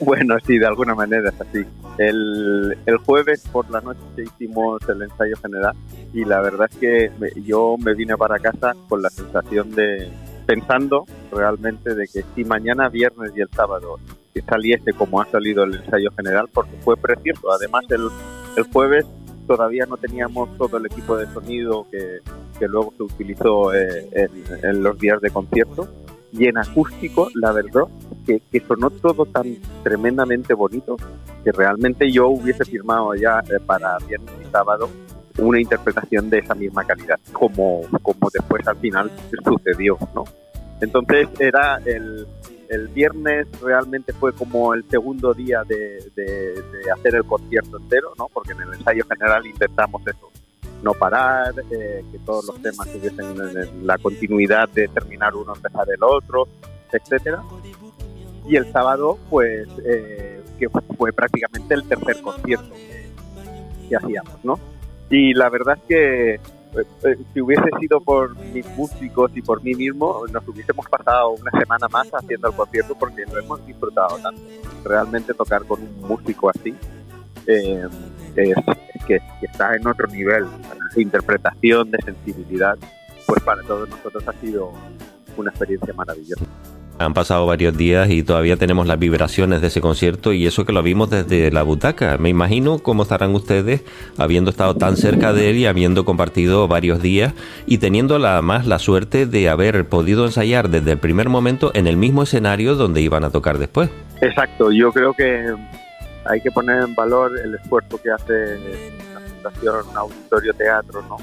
Bueno, 0.00 0.36
sí, 0.46 0.58
de 0.58 0.66
alguna 0.66 0.94
manera 0.94 1.30
es 1.30 1.40
así. 1.40 1.64
El, 1.98 2.76
el 2.84 2.96
jueves 2.98 3.42
por 3.50 3.70
la 3.70 3.80
noche 3.80 4.00
hicimos 4.18 4.80
el 4.88 5.02
ensayo 5.02 5.36
general 5.40 5.74
y 6.12 6.24
la 6.26 6.42
verdad 6.42 6.68
es 6.70 6.76
que 6.76 7.10
me, 7.18 7.30
yo 7.42 7.76
me 7.78 7.94
vine 7.94 8.16
para 8.18 8.38
casa 8.38 8.74
con 8.88 9.00
la 9.00 9.08
sensación 9.08 9.74
de, 9.74 10.10
pensando 10.44 11.06
realmente 11.32 11.94
de 11.94 12.06
que 12.06 12.22
si 12.34 12.44
mañana 12.44 12.90
viernes 12.90 13.32
y 13.34 13.40
el 13.40 13.48
sábado 13.48 13.98
saliese 14.42 14.92
como 14.92 15.20
ha 15.20 15.26
salido 15.26 15.64
el 15.64 15.74
ensayo 15.74 16.10
general, 16.16 16.48
porque 16.52 16.72
fue 16.82 16.96
precioso. 16.96 17.52
Además, 17.52 17.84
el, 17.90 18.08
el 18.56 18.64
jueves 18.72 19.06
todavía 19.46 19.86
no 19.86 19.96
teníamos 19.96 20.56
todo 20.56 20.76
el 20.76 20.86
equipo 20.86 21.16
de 21.16 21.26
sonido 21.32 21.86
que, 21.90 22.18
que 22.58 22.68
luego 22.68 22.92
se 22.96 23.02
utilizó 23.02 23.74
eh, 23.74 24.08
en, 24.12 24.30
en, 24.62 24.82
los 24.82 24.98
días 24.98 25.20
de 25.20 25.30
concierto. 25.30 25.88
Y 26.32 26.46
en 26.46 26.58
acústico, 26.58 27.28
la 27.34 27.52
verdad, 27.52 27.84
que, 28.26 28.42
que, 28.52 28.60
sonó 28.60 28.90
todo 28.90 29.24
tan 29.24 29.56
tremendamente 29.82 30.52
bonito 30.52 30.96
que 31.42 31.52
realmente 31.52 32.10
yo 32.10 32.28
hubiese 32.28 32.64
firmado 32.64 33.14
ya 33.14 33.40
eh, 33.48 33.58
para 33.64 33.96
viernes 33.98 34.34
y 34.46 34.50
sábado 34.50 34.90
una 35.38 35.60
interpretación 35.60 36.30
de 36.30 36.38
esa 36.38 36.54
misma 36.54 36.84
calidad, 36.84 37.18
como, 37.32 37.82
como 38.02 38.30
después 38.32 38.66
al 38.66 38.76
final 38.76 39.10
sucedió, 39.44 39.98
¿no? 40.14 40.24
Entonces 40.80 41.28
era 41.38 41.80
el, 41.84 42.26
el 42.68 42.88
viernes 42.88 43.46
realmente 43.60 44.12
fue 44.12 44.32
como 44.32 44.74
el 44.74 44.84
segundo 44.88 45.32
día 45.34 45.62
de, 45.64 46.10
de, 46.14 46.62
de, 46.62 46.90
hacer 46.92 47.14
el 47.14 47.24
concierto 47.24 47.78
entero, 47.78 48.12
¿no? 48.18 48.28
Porque 48.32 48.52
en 48.52 48.62
el 48.62 48.74
ensayo 48.74 49.04
general 49.08 49.46
intentamos 49.46 50.02
eso, 50.06 50.30
no 50.82 50.92
parar, 50.94 51.54
eh, 51.70 52.04
que 52.10 52.18
todos 52.20 52.46
los 52.46 52.62
temas 52.62 52.90
tuviesen 52.92 53.86
la 53.86 53.98
continuidad 53.98 54.68
de 54.68 54.88
terminar 54.88 55.34
uno, 55.34 55.54
empezar 55.54 55.86
el 55.90 56.02
otro, 56.02 56.48
etcétera. 56.92 57.42
Y 58.48 58.56
el 58.56 58.70
sábado, 58.72 59.18
pues, 59.28 59.66
eh, 59.84 60.40
que 60.58 60.68
fue 60.68 61.12
prácticamente 61.12 61.74
el 61.74 61.88
tercer 61.88 62.20
concierto 62.22 62.74
que, 62.74 63.88
que 63.88 63.96
hacíamos, 63.96 64.44
¿no? 64.44 64.58
Y 65.10 65.34
la 65.34 65.48
verdad 65.48 65.78
es 65.78 65.82
que 65.88 66.40
eh, 66.78 67.16
si 67.32 67.40
hubiese 67.40 67.68
sido 67.80 68.00
por 68.00 68.36
mis 68.36 68.66
músicos 68.76 69.30
y 69.34 69.42
por 69.42 69.62
mí 69.62 69.74
mismo, 69.74 70.24
nos 70.32 70.46
hubiésemos 70.48 70.86
pasado 70.86 71.30
una 71.30 71.50
semana 71.52 71.88
más 71.88 72.08
haciendo 72.12 72.48
el 72.48 72.54
concierto 72.54 72.94
porque 72.98 73.24
lo 73.26 73.38
hemos 73.38 73.64
disfrutado 73.66 74.18
tanto. 74.18 74.40
Realmente 74.84 75.34
tocar 75.34 75.64
con 75.64 75.80
un 75.82 76.00
músico 76.02 76.50
así 76.50 76.74
eh, 77.46 77.88
es 78.36 78.56
que, 79.06 79.18
que, 79.40 79.46
está 79.46 79.74
en 79.74 79.86
otro 79.86 80.06
nivel 80.08 80.46
de 80.94 81.02
interpretación, 81.02 81.90
de 81.90 81.98
sensibilidad, 82.04 82.76
pues 83.26 83.42
para 83.42 83.62
todos 83.62 83.88
nosotros 83.88 84.26
ha 84.28 84.32
sido 84.34 84.72
una 85.36 85.50
experiencia 85.50 85.94
maravillosa. 85.94 86.44
Han 86.98 87.12
pasado 87.12 87.44
varios 87.44 87.76
días 87.76 88.08
y 88.08 88.22
todavía 88.22 88.56
tenemos 88.56 88.86
las 88.86 88.98
vibraciones 88.98 89.60
de 89.60 89.66
ese 89.66 89.82
concierto 89.82 90.32
y 90.32 90.46
eso 90.46 90.64
que 90.64 90.72
lo 90.72 90.82
vimos 90.82 91.10
desde 91.10 91.50
la 91.50 91.62
butaca. 91.62 92.16
Me 92.16 92.30
imagino 92.30 92.78
cómo 92.78 93.02
estarán 93.02 93.34
ustedes 93.34 93.82
habiendo 94.16 94.50
estado 94.50 94.76
tan 94.76 94.96
cerca 94.96 95.34
de 95.34 95.50
él 95.50 95.56
y 95.58 95.66
habiendo 95.66 96.06
compartido 96.06 96.68
varios 96.68 97.02
días 97.02 97.34
y 97.66 97.78
teniendo 97.78 98.18
la, 98.18 98.40
más 98.40 98.66
la 98.66 98.78
suerte 98.78 99.26
de 99.26 99.48
haber 99.50 99.86
podido 99.88 100.24
ensayar 100.24 100.70
desde 100.70 100.92
el 100.92 100.98
primer 100.98 101.28
momento 101.28 101.70
en 101.74 101.86
el 101.86 101.98
mismo 101.98 102.22
escenario 102.22 102.76
donde 102.76 103.02
iban 103.02 103.24
a 103.24 103.30
tocar 103.30 103.58
después. 103.58 103.90
Exacto, 104.22 104.72
yo 104.72 104.90
creo 104.90 105.12
que 105.12 105.54
hay 106.24 106.40
que 106.40 106.50
poner 106.50 106.82
en 106.82 106.94
valor 106.94 107.38
el 107.38 107.54
esfuerzo 107.56 108.00
que 108.02 108.10
hace 108.10 108.58
la 109.12 109.20
Fundación 109.20 109.96
Auditorio 109.96 110.54
Teatro, 110.54 111.02
¿no? 111.02 111.18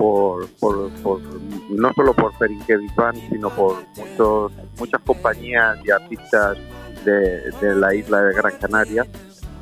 Por, 0.00 0.48
por, 0.52 0.90
por, 1.02 1.20
no 1.68 1.92
solo 1.92 2.14
por 2.14 2.32
Perinque 2.38 2.78
Band, 2.96 3.18
sino 3.28 3.50
por 3.50 3.76
muchos, 3.98 4.50
muchas 4.78 5.02
compañías 5.02 5.78
y 5.84 5.90
artistas 5.90 6.56
de, 7.04 7.50
de, 7.60 7.74
la 7.74 7.94
isla 7.94 8.22
de 8.22 8.34
Gran 8.34 8.56
Canaria 8.58 9.06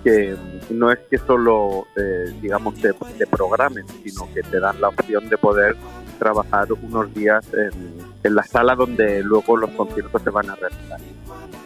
que 0.05 0.37
no 0.71 0.93
es 0.93 1.01
que 1.11 1.19
solo, 1.19 1.89
eh, 1.97 2.33
digamos, 2.41 2.77
te, 2.77 2.93
te, 2.93 3.27
programen, 3.27 3.85
sino 4.05 4.33
que 4.33 4.43
te 4.43 4.61
dan 4.61 4.81
la 4.81 4.91
opción 4.91 5.29
de 5.29 5.37
poder 5.39 5.75
trabajar 6.21 6.69
unos 6.73 7.13
días 7.15 7.45
en, 7.53 7.99
en 8.23 8.35
la 8.37 8.45
sala 8.45 8.77
donde 8.77 9.25
luego 9.25 9.57
los 9.57 9.71
conciertos 9.71 10.23
se 10.23 10.31
van 10.31 10.51
a 10.51 10.55
realizar. 10.55 11.01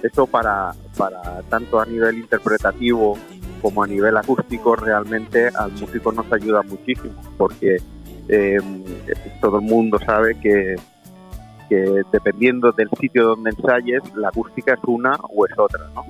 Eso 0.02 0.26
para, 0.26 0.73
para 0.97 1.43
tanto 1.50 1.79
a 1.79 1.85
nivel 1.85 2.21
interpretativo 2.21 3.19
como 3.61 3.85
a 3.85 3.87
nivel 3.87 4.17
acústico 4.17 4.75
realmente 4.76 5.49
al 5.49 5.73
músico 5.73 6.11
nos 6.11 6.31
ayuda 6.33 6.62
muchísimo 6.62 7.14
porque 7.38 7.76
eh, 8.29 8.59
todo 9.41 9.59
el 9.59 9.64
mundo 9.64 9.99
sabe 9.99 10.38
que, 10.41 10.76
que, 11.69 12.02
dependiendo 12.12 12.73
del 12.73 12.88
sitio 13.00 13.25
donde 13.25 13.50
ensayes, 13.50 14.02
la 14.14 14.29
acústica 14.29 14.75
es 14.75 14.81
una 14.87 15.17
o 15.35 15.47
es 15.47 15.59
otra, 15.59 15.88
¿no? 15.95 16.05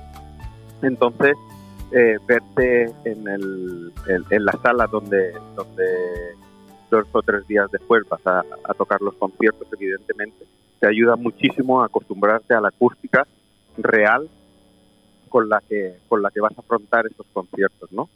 Entonces, 0.81 1.35
eh, 1.91 2.17
verte 2.27 2.91
en, 3.05 3.27
el, 3.27 3.93
en, 4.07 4.23
en, 4.29 4.45
la 4.45 4.53
sala 4.63 4.87
donde, 4.87 5.33
donde 5.55 6.35
dos 6.89 7.05
o 7.11 7.21
tres 7.21 7.47
días 7.47 7.69
después 7.71 8.03
vas 8.09 8.25
a, 8.25 8.43
a, 8.63 8.73
tocar 8.73 9.01
los 9.01 9.15
conciertos, 9.15 9.67
evidentemente, 9.71 10.45
te 10.79 10.87
ayuda 10.87 11.15
muchísimo 11.15 11.81
a 11.81 11.85
acostumbrarte 11.85 12.53
a 12.53 12.61
la 12.61 12.69
acústica 12.69 13.25
real 13.77 14.27
con 15.29 15.49
la 15.49 15.61
que, 15.67 15.95
con 16.07 16.21
la 16.21 16.29
que 16.29 16.41
vas 16.41 16.55
a 16.57 16.61
afrontar 16.61 17.05
esos 17.07 17.25
conciertos, 17.33 17.91
¿no? 17.91 18.09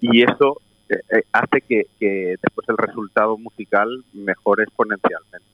Y 0.00 0.22
eso 0.22 0.58
eh, 0.94 1.22
hace 1.32 1.60
que, 1.62 1.86
que, 1.98 2.36
después 2.42 2.68
el 2.68 2.76
resultado 2.76 3.36
musical 3.38 3.88
mejore 4.12 4.64
exponencialmente. 4.64 5.52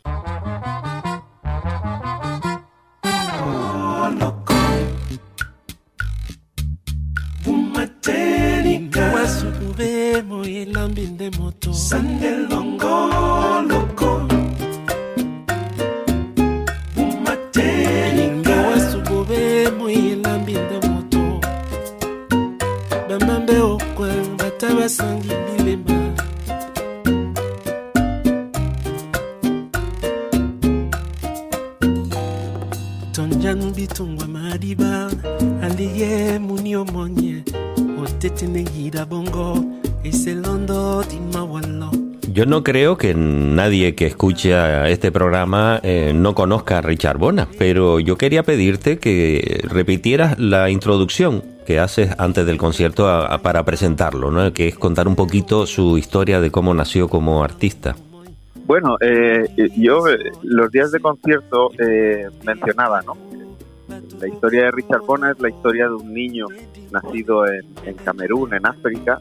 nasangi 24.88 25.28
bilemba 25.28 25.98
tonjanu 33.12 33.70
bitongwa 33.70 34.26
madiba 34.26 35.10
aliye 35.62 36.38
muni 36.38 36.76
omonye 36.76 37.44
otetenengida 38.02 39.04
bongo 39.04 39.64
eselondo 40.04 41.04
timawalo 41.04 42.07
Yo 42.30 42.44
no 42.44 42.62
creo 42.62 42.98
que 42.98 43.14
nadie 43.14 43.94
que 43.94 44.06
escuche 44.06 44.54
a 44.54 44.90
este 44.90 45.10
programa 45.10 45.80
eh, 45.82 46.12
no 46.14 46.34
conozca 46.34 46.78
a 46.78 46.80
Richard 46.82 47.16
Bona, 47.16 47.48
pero 47.58 48.00
yo 48.00 48.18
quería 48.18 48.42
pedirte 48.42 48.98
que 48.98 49.62
repitieras 49.64 50.38
la 50.38 50.68
introducción 50.68 51.42
que 51.66 51.78
haces 51.78 52.14
antes 52.18 52.44
del 52.44 52.58
concierto 52.58 53.08
a, 53.08 53.38
para 53.38 53.64
presentarlo, 53.64 54.30
¿no? 54.30 54.52
que 54.52 54.68
es 54.68 54.78
contar 54.78 55.08
un 55.08 55.16
poquito 55.16 55.66
su 55.66 55.96
historia 55.96 56.38
de 56.42 56.50
cómo 56.50 56.74
nació 56.74 57.08
como 57.08 57.42
artista. 57.42 57.96
Bueno, 58.66 58.98
eh, 59.00 59.48
yo 59.78 60.04
los 60.42 60.70
días 60.70 60.92
de 60.92 61.00
concierto 61.00 61.70
eh, 61.78 62.28
mencionaba, 62.44 63.00
¿no? 63.00 63.16
La 64.20 64.28
historia 64.28 64.64
de 64.64 64.70
Richard 64.72 65.00
Bona 65.06 65.30
es 65.30 65.40
la 65.40 65.48
historia 65.48 65.88
de 65.88 65.94
un 65.94 66.12
niño 66.12 66.46
nacido 66.90 67.46
en, 67.46 67.64
en 67.86 67.94
Camerún, 67.94 68.52
en 68.52 68.66
África, 68.66 69.18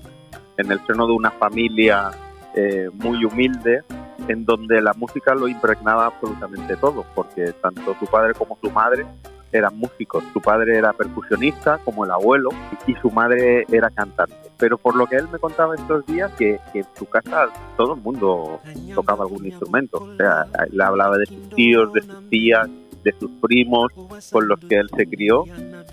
en 0.57 0.69
el 0.69 0.79
seno 0.85 1.07
de 1.07 1.13
una 1.13 1.31
familia 1.31 2.11
eh, 2.59 2.89
muy 2.91 3.23
humilde 3.23 3.83
en 4.27 4.43
donde 4.43 4.81
la 4.81 4.93
música 4.93 5.35
lo 5.35 5.47
impregnaba 5.47 6.07
absolutamente 6.07 6.75
todo, 6.75 7.05
porque 7.13 7.53
tanto 7.61 7.95
su 7.99 8.07
padre 8.07 8.33
como 8.33 8.57
su 8.59 8.71
madre 8.71 9.05
eran 9.51 9.77
músicos. 9.77 10.23
Su 10.33 10.41
padre 10.41 10.75
era 10.75 10.91
percusionista, 10.93 11.77
como 11.85 12.03
el 12.03 12.09
abuelo, 12.11 12.49
y 12.87 12.95
su 12.95 13.11
madre 13.11 13.65
era 13.71 13.91
cantante. 13.91 14.35
Pero 14.57 14.79
por 14.79 14.95
lo 14.95 15.05
que 15.05 15.17
él 15.17 15.27
me 15.31 15.37
contaba 15.37 15.75
estos 15.75 16.03
días, 16.07 16.31
que, 16.33 16.59
que 16.73 16.79
en 16.79 16.87
su 16.97 17.05
casa 17.05 17.45
todo 17.77 17.93
el 17.93 18.01
mundo 18.01 18.59
tocaba 18.95 19.25
algún 19.25 19.45
instrumento. 19.45 19.99
O 19.99 20.15
sea, 20.15 20.47
le 20.71 20.83
hablaba 20.83 21.17
de 21.19 21.27
sus 21.27 21.49
tíos, 21.49 21.93
de 21.93 22.01
sus 22.01 22.29
tías, 22.29 22.67
de 23.07 23.15
sus 23.17 23.31
primos 23.41 23.89
con 24.31 24.47
los 24.49 24.59
que 24.59 24.75
él 24.75 24.89
se 24.95 25.07
crió 25.07 25.45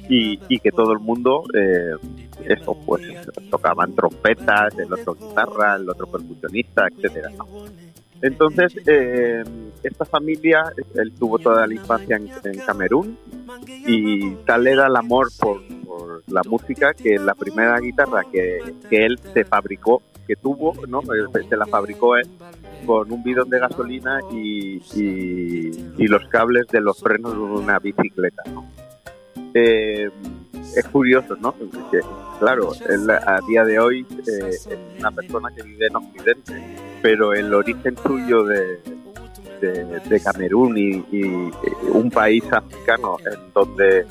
y, 0.08 0.58
que 0.58 0.72
todo 0.72 0.92
el 0.92 0.98
mundo 0.98 1.44
eh, 1.54 1.92
eso 2.44 2.76
pues 2.86 3.02
tocaban 3.50 3.94
trompetas 3.94 4.76
el 4.78 4.92
otro 4.92 5.14
guitarra 5.14 5.76
el 5.76 5.88
otro 5.88 6.06
percusionista 6.06 6.88
etcétera 6.88 7.30
entonces 8.20 8.74
eh, 8.86 9.44
esta 9.82 10.04
familia 10.04 10.72
él 10.94 11.12
tuvo 11.12 11.38
toda 11.38 11.66
la 11.66 11.74
infancia 11.74 12.16
en, 12.16 12.58
Camerún 12.66 13.16
y 13.86 14.30
tal 14.46 14.66
era 14.66 14.86
el 14.86 14.96
amor 14.96 15.28
por, 15.38 15.62
por, 15.84 16.22
la 16.26 16.42
música 16.48 16.94
que 16.94 17.18
la 17.18 17.34
primera 17.34 17.78
guitarra 17.78 18.22
que, 18.32 18.58
que 18.88 19.04
él 19.04 19.20
se 19.34 19.44
fabricó 19.44 20.02
que 20.26 20.36
tuvo 20.36 20.74
no 20.88 21.02
se 21.02 21.56
la 21.56 21.66
fabricó 21.66 22.16
él 22.16 22.28
con 22.84 23.10
un 23.10 23.22
bidón 23.22 23.48
de 23.50 23.58
gasolina 23.58 24.20
y, 24.32 24.80
los 26.06 26.28
cables 26.28 26.66
de 26.68 26.80
los 26.80 26.98
frenos 27.00 27.32
de 27.32 27.38
una 27.38 27.78
bicicleta. 27.78 28.42
Eh, 29.54 30.10
es 30.76 30.84
curioso, 30.88 31.36
¿no? 31.36 31.54
Claro, 32.40 32.72
él 32.88 33.10
a 33.10 33.40
día 33.46 33.64
de 33.64 33.78
hoy 33.78 34.06
eh, 34.10 34.48
es 34.48 34.68
una 34.98 35.10
persona 35.10 35.48
que 35.54 35.62
vive 35.62 35.86
en 35.86 35.96
Occidente, 35.96 36.76
pero 37.02 37.32
el 37.32 37.52
origen 37.54 37.96
suyo 38.04 38.44
de, 38.44 38.80
Camerún 40.22 40.76
y, 40.76 40.96
y, 41.10 41.50
un 41.92 42.10
país 42.10 42.44
africano 42.52 43.16
en 43.24 43.52
donde 43.54 44.04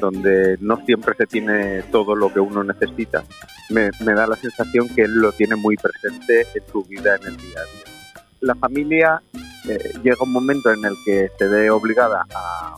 donde 0.00 0.56
no 0.60 0.76
siempre 0.84 1.14
se 1.16 1.26
tiene 1.26 1.82
todo 1.90 2.14
lo 2.14 2.32
que 2.32 2.40
uno 2.40 2.62
necesita, 2.62 3.24
me, 3.70 3.90
me 4.04 4.14
da 4.14 4.26
la 4.26 4.36
sensación 4.36 4.88
que 4.88 5.02
él 5.02 5.14
lo 5.14 5.32
tiene 5.32 5.56
muy 5.56 5.76
presente 5.76 6.46
en 6.54 6.62
su 6.70 6.84
vida 6.84 7.16
en 7.16 7.26
el 7.26 7.36
día 7.36 7.58
a 7.58 7.64
día 7.64 7.97
la 8.40 8.54
familia 8.54 9.22
eh, 9.68 9.92
llega 10.02 10.16
un 10.22 10.32
momento 10.32 10.72
en 10.72 10.84
el 10.84 10.94
que 11.04 11.30
se 11.38 11.46
ve 11.46 11.70
obligada 11.70 12.24
a, 12.34 12.76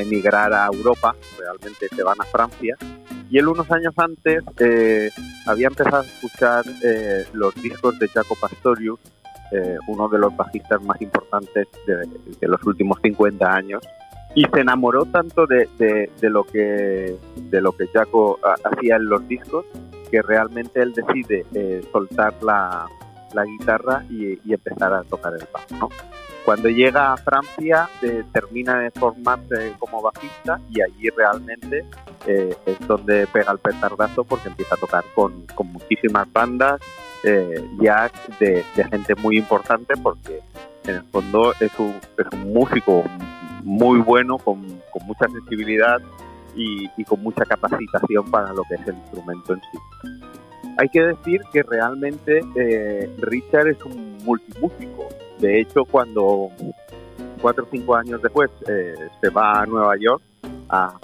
emigrar 0.00 0.50
a 0.54 0.66
Europa, 0.72 1.14
realmente 1.38 1.86
se 1.94 2.02
van 2.02 2.18
a 2.18 2.24
Francia, 2.24 2.76
y 3.28 3.36
él 3.36 3.46
unos 3.46 3.70
años 3.70 3.92
antes 3.98 4.42
eh, 4.58 5.10
había 5.44 5.66
empezado 5.66 5.98
a 5.98 6.06
escuchar 6.06 6.64
eh, 6.82 7.26
los 7.34 7.54
discos 7.56 7.98
de 7.98 8.08
Jaco 8.08 8.34
Pastorius, 8.40 8.98
uno 9.86 10.08
de 10.08 10.18
los 10.18 10.34
bajistas 10.34 10.82
más 10.82 10.98
importantes 11.02 11.68
de, 11.86 12.48
los 12.48 12.64
últimos 12.64 12.98
50 13.02 13.54
años, 13.54 13.82
y 14.34 14.46
se 14.46 14.60
enamoró 14.60 15.04
tanto 15.04 15.46
de, 15.46 15.68
de, 15.78 16.30
lo 16.30 16.44
que 16.44 17.14
de 17.36 17.60
lo 17.60 17.72
que 17.72 17.86
Jaco 17.88 18.40
hacía 18.64 18.96
en 18.96 19.10
los 19.10 19.28
discos 19.28 19.66
que 20.10 20.22
realmente 20.22 20.80
él 20.80 20.94
decide 20.94 21.44
soltar 21.92 22.32
la, 22.42 22.88
la 23.34 23.44
guitarra 23.44 24.04
y, 24.10 24.38
empezar 24.52 24.92
a 24.92 25.02
tocar 25.04 25.32
el 25.34 25.46
bajo. 25.52 25.90
Cuando 26.44 26.68
llega 26.68 27.12
a 27.12 27.16
Francia 27.16 27.88
eh, 28.02 28.24
termina 28.32 28.80
de 28.80 28.90
formarse 28.90 29.74
como 29.78 30.02
bajista 30.02 30.60
y 30.70 30.80
allí 30.82 31.08
realmente 31.10 31.84
eh, 32.26 32.56
es 32.66 32.86
donde 32.86 33.26
pega 33.28 33.52
el 33.52 33.58
petardazo 33.58 34.24
porque 34.24 34.48
empieza 34.48 34.74
a 34.74 34.78
tocar 34.78 35.04
con, 35.14 35.46
con 35.54 35.68
muchísimas 35.68 36.30
bandas 36.32 36.80
eh, 37.22 37.64
ya 37.80 38.10
de, 38.40 38.64
gente 38.74 39.14
muy 39.16 39.38
importante 39.38 39.94
porque 40.02 40.40
en 40.84 40.96
el 40.96 41.04
fondo 41.04 41.52
es 41.60 41.70
un, 41.78 41.94
es 42.18 42.26
un 42.32 42.52
músico 42.52 43.04
muy 43.62 44.00
bueno, 44.00 44.38
con, 44.38 44.60
con 44.90 45.06
mucha 45.06 45.28
sensibilidad 45.28 46.00
y 46.54 47.04
con 47.04 47.22
mucha 47.22 47.44
capacitación 47.46 48.30
para 48.30 48.52
lo 48.52 48.62
que 48.64 48.74
es 48.74 48.86
el 48.86 48.96
instrumento 48.96 49.54
en 49.54 49.60
sí. 49.60 49.78
Hay 50.78 50.88
que 50.88 51.02
decir 51.02 51.42
que 51.52 51.62
realmente 51.62 52.40
eh, 52.56 53.10
Richard 53.18 53.68
es 53.68 53.82
un 53.84 54.18
multimúsico. 54.24 55.08
De 55.38 55.60
hecho, 55.60 55.84
cuando 55.84 56.50
cuatro 57.40 57.64
o 57.64 57.68
cinco 57.70 57.96
años 57.96 58.22
después 58.22 58.50
eh, 58.68 58.94
se 59.20 59.28
va 59.30 59.62
a 59.62 59.66
Nueva 59.66 59.96
York, 59.96 60.22
a, 60.68 60.94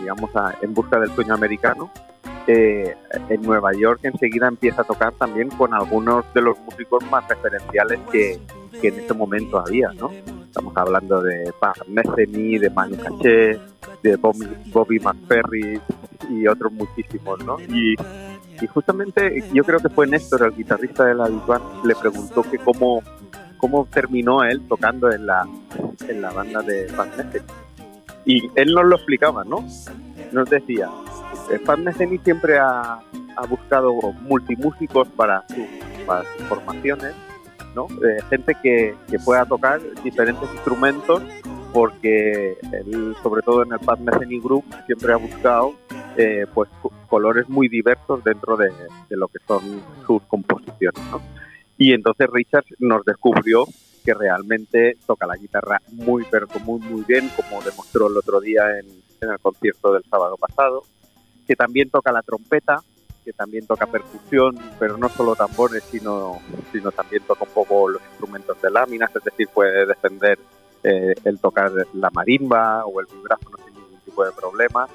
digamos, 0.00 0.34
a, 0.36 0.54
en 0.62 0.74
busca 0.74 1.00
del 1.00 1.10
sueño 1.10 1.34
americano, 1.34 1.90
eh, 2.46 2.94
en 3.28 3.42
Nueva 3.42 3.72
York 3.72 4.00
enseguida 4.04 4.46
empieza 4.46 4.82
a 4.82 4.84
tocar 4.84 5.12
también 5.14 5.48
con 5.48 5.74
algunos 5.74 6.24
de 6.32 6.42
los 6.42 6.56
músicos 6.60 7.02
más 7.10 7.26
referenciales 7.28 7.98
que, 8.12 8.38
que 8.80 8.88
en 8.88 9.00
ese 9.00 9.14
momento 9.14 9.58
había, 9.58 9.90
¿no? 9.92 10.12
Estamos 10.44 10.76
hablando 10.76 11.20
de 11.22 11.52
Pat 11.58 11.76
Metheny, 11.88 12.58
de 12.58 12.70
Manu 12.70 12.96
Caché, 12.96 13.58
de 14.02 14.16
Bobby, 14.16 14.46
Bobby 14.66 15.00
McFerry 15.00 15.80
y 16.30 16.46
otros 16.46 16.72
muchísimos, 16.72 17.44
¿no? 17.44 17.56
Y 18.60 18.66
justamente 18.66 19.42
yo 19.52 19.64
creo 19.64 19.80
que 19.80 19.88
fue 19.88 20.06
Néstor, 20.06 20.44
el 20.44 20.54
guitarrista 20.54 21.04
de 21.04 21.14
la 21.14 21.28
Big 21.28 21.44
Band, 21.46 21.84
le 21.84 21.94
preguntó 21.94 22.42
que 22.42 22.58
cómo, 22.58 23.02
cómo 23.58 23.86
terminó 23.86 24.42
él 24.42 24.62
tocando 24.68 25.10
en 25.10 25.26
la, 25.26 25.46
en 26.08 26.22
la 26.22 26.30
banda 26.30 26.62
de 26.62 26.90
Metheny. 27.16 27.44
Y 28.24 28.50
él 28.54 28.72
nos 28.72 28.84
lo 28.84 28.96
explicaba, 28.96 29.44
¿no? 29.44 29.64
Nos 30.32 30.50
decía, 30.50 30.90
Pat 31.64 31.78
Metheny 31.78 32.18
siempre 32.18 32.58
ha, 32.58 33.00
ha 33.36 33.46
buscado 33.48 33.92
multimúsicos 34.22 35.08
para, 35.08 35.44
para 36.06 36.22
sus 36.22 36.46
formaciones, 36.48 37.14
¿no? 37.74 37.86
Eh, 38.04 38.18
gente 38.30 38.56
que, 38.62 38.96
que, 39.08 39.18
pueda 39.18 39.44
tocar 39.44 39.80
diferentes 40.02 40.50
instrumentos 40.52 41.22
porque 41.76 42.56
él, 42.72 43.14
sobre 43.22 43.42
todo 43.42 43.62
en 43.62 43.70
el 43.70 43.78
Pat 43.80 43.98
Metheny 43.98 44.40
Group, 44.40 44.64
siempre 44.86 45.12
ha 45.12 45.16
buscado 45.16 45.74
eh, 46.16 46.46
pues 46.54 46.70
colores 47.06 47.50
muy 47.50 47.68
diversos 47.68 48.24
dentro 48.24 48.56
de, 48.56 48.70
de, 49.10 49.16
lo 49.18 49.28
que 49.28 49.38
son 49.46 49.60
sus 50.06 50.22
composiciones, 50.22 51.02
¿no? 51.10 51.20
Y 51.76 51.92
entonces 51.92 52.28
Richard 52.32 52.64
nos 52.78 53.04
descubrió 53.04 53.66
que 54.06 54.14
realmente 54.14 54.96
toca 55.06 55.26
la 55.26 55.36
guitarra 55.36 55.82
muy, 55.92 56.24
pero 56.30 56.46
muy, 56.64 56.80
muy 56.80 57.04
bien, 57.06 57.30
como 57.36 57.62
demostró 57.62 58.06
el 58.06 58.16
otro 58.16 58.40
día 58.40 58.62
en, 58.78 58.86
en 59.20 59.30
el 59.32 59.38
concierto 59.38 59.92
del 59.92 60.04
sábado 60.04 60.38
pasado, 60.38 60.82
que 61.46 61.56
también 61.56 61.90
toca 61.90 62.10
la 62.10 62.22
trompeta, 62.22 62.80
que 63.22 63.34
también 63.34 63.66
toca 63.66 63.84
percusión, 63.84 64.58
pero 64.78 64.96
no 64.96 65.10
solo 65.10 65.36
tambores, 65.36 65.84
sino, 65.90 66.40
sino 66.72 66.90
también 66.90 67.22
toca 67.24 67.44
un 67.44 67.50
poco 67.50 67.86
los 67.86 68.00
instrumentos 68.12 68.62
de 68.62 68.70
láminas, 68.70 69.14
es 69.14 69.24
decir, 69.24 69.48
puede 69.52 69.84
defender 69.84 70.38
eh, 70.86 71.14
el 71.24 71.40
tocar 71.40 71.72
la 71.94 72.10
marimba 72.10 72.86
o 72.86 73.00
el 73.00 73.06
vibráfono 73.06 73.56
sin 73.64 73.74
ningún 73.74 73.98
tipo 74.04 74.24
de 74.24 74.30
problema, 74.30 74.86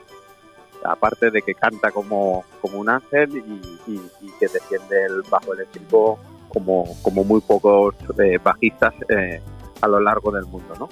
aparte 0.86 1.30
de 1.32 1.41
que 1.41 1.54
canta 1.54 1.91
como, 1.91 2.45
como 2.62 2.80
un 2.80 2.88
ángel 2.88 3.43
y, 3.86 3.99
que 4.39 4.47
defiende 4.47 5.06
el 5.06 5.21
bajo 5.30 5.54
eléctrico 5.54 6.17
como, 6.47 6.86
como 7.01 7.25
muy 7.25 7.41
pocos 7.41 7.93
eh, 8.17 8.39
bajistas 8.41 8.93
eh, 9.10 9.41
a 9.82 9.88
lo 9.88 9.99
largo 9.99 10.32
del 10.32 10.45
mundo, 10.45 10.73
¿no? 10.80 10.89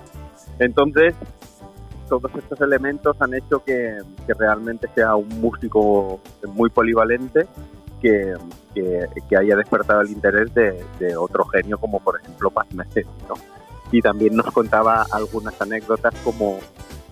Entonces, 0.60 1.16
todos 2.10 2.30
estos 2.36 2.60
elementos 2.60 3.16
han 3.22 3.34
hecho 3.34 3.64
que, 3.64 4.00
realmente 4.28 4.90
sea 4.94 5.16
un 5.16 5.30
músico 5.40 6.20
muy 6.48 6.70
polivalente 6.70 7.48
que, 8.02 8.36
que, 8.76 9.38
haya 9.38 9.56
despertado 9.56 10.02
el 10.02 10.10
interés 10.10 10.54
de, 10.54 11.16
otro 11.18 11.46
genio 11.46 11.78
como 11.78 12.02
por 12.02 12.20
ejemplo 12.20 12.52
Paz 12.52 12.68
Metheny, 12.74 13.08
¿no? 13.30 13.59
Y 13.92 14.02
también 14.02 14.36
nos 14.36 14.52
contaba 14.52 15.06
algunas 15.12 15.60
anécdotas 15.62 16.14
como 16.24 16.60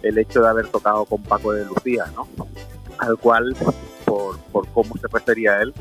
el 0.02 0.18
hecho 0.18 0.42
de 0.42 0.50
haber 0.50 0.68
tocado 0.68 1.06
con 1.06 1.24
Paco 1.24 1.54
de 1.54 1.66
Lucía, 1.66 2.06
¿no? 2.16 2.28
Al 3.00 3.18
cual, 3.18 3.56
por, 4.06 4.38
cómo 4.74 4.96
se 4.98 5.08
refería 5.08 5.54
a 5.54 5.62
él, 5.64 5.74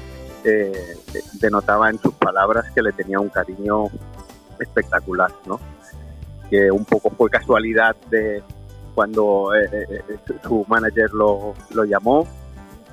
eh, 0.44 0.96
denotaba 1.34 1.90
en 1.90 1.98
sus 1.98 2.14
palabras 2.14 2.70
que 2.74 2.82
le 2.82 2.92
tenía 2.92 3.20
un 3.20 3.28
cariño 3.28 3.86
espectacular, 4.58 5.30
¿no? 5.46 5.60
Que 6.50 6.70
un 6.70 6.84
poco 6.84 7.10
fue 7.10 7.28
casualidad 7.30 7.96
de, 8.10 8.42
cuando 8.94 9.54
eh, 9.54 9.68
eh, 9.72 10.02
su 10.42 10.64
manager 10.68 11.12
lo, 11.12 11.54
lo 11.70 11.84
llamó, 11.84 12.26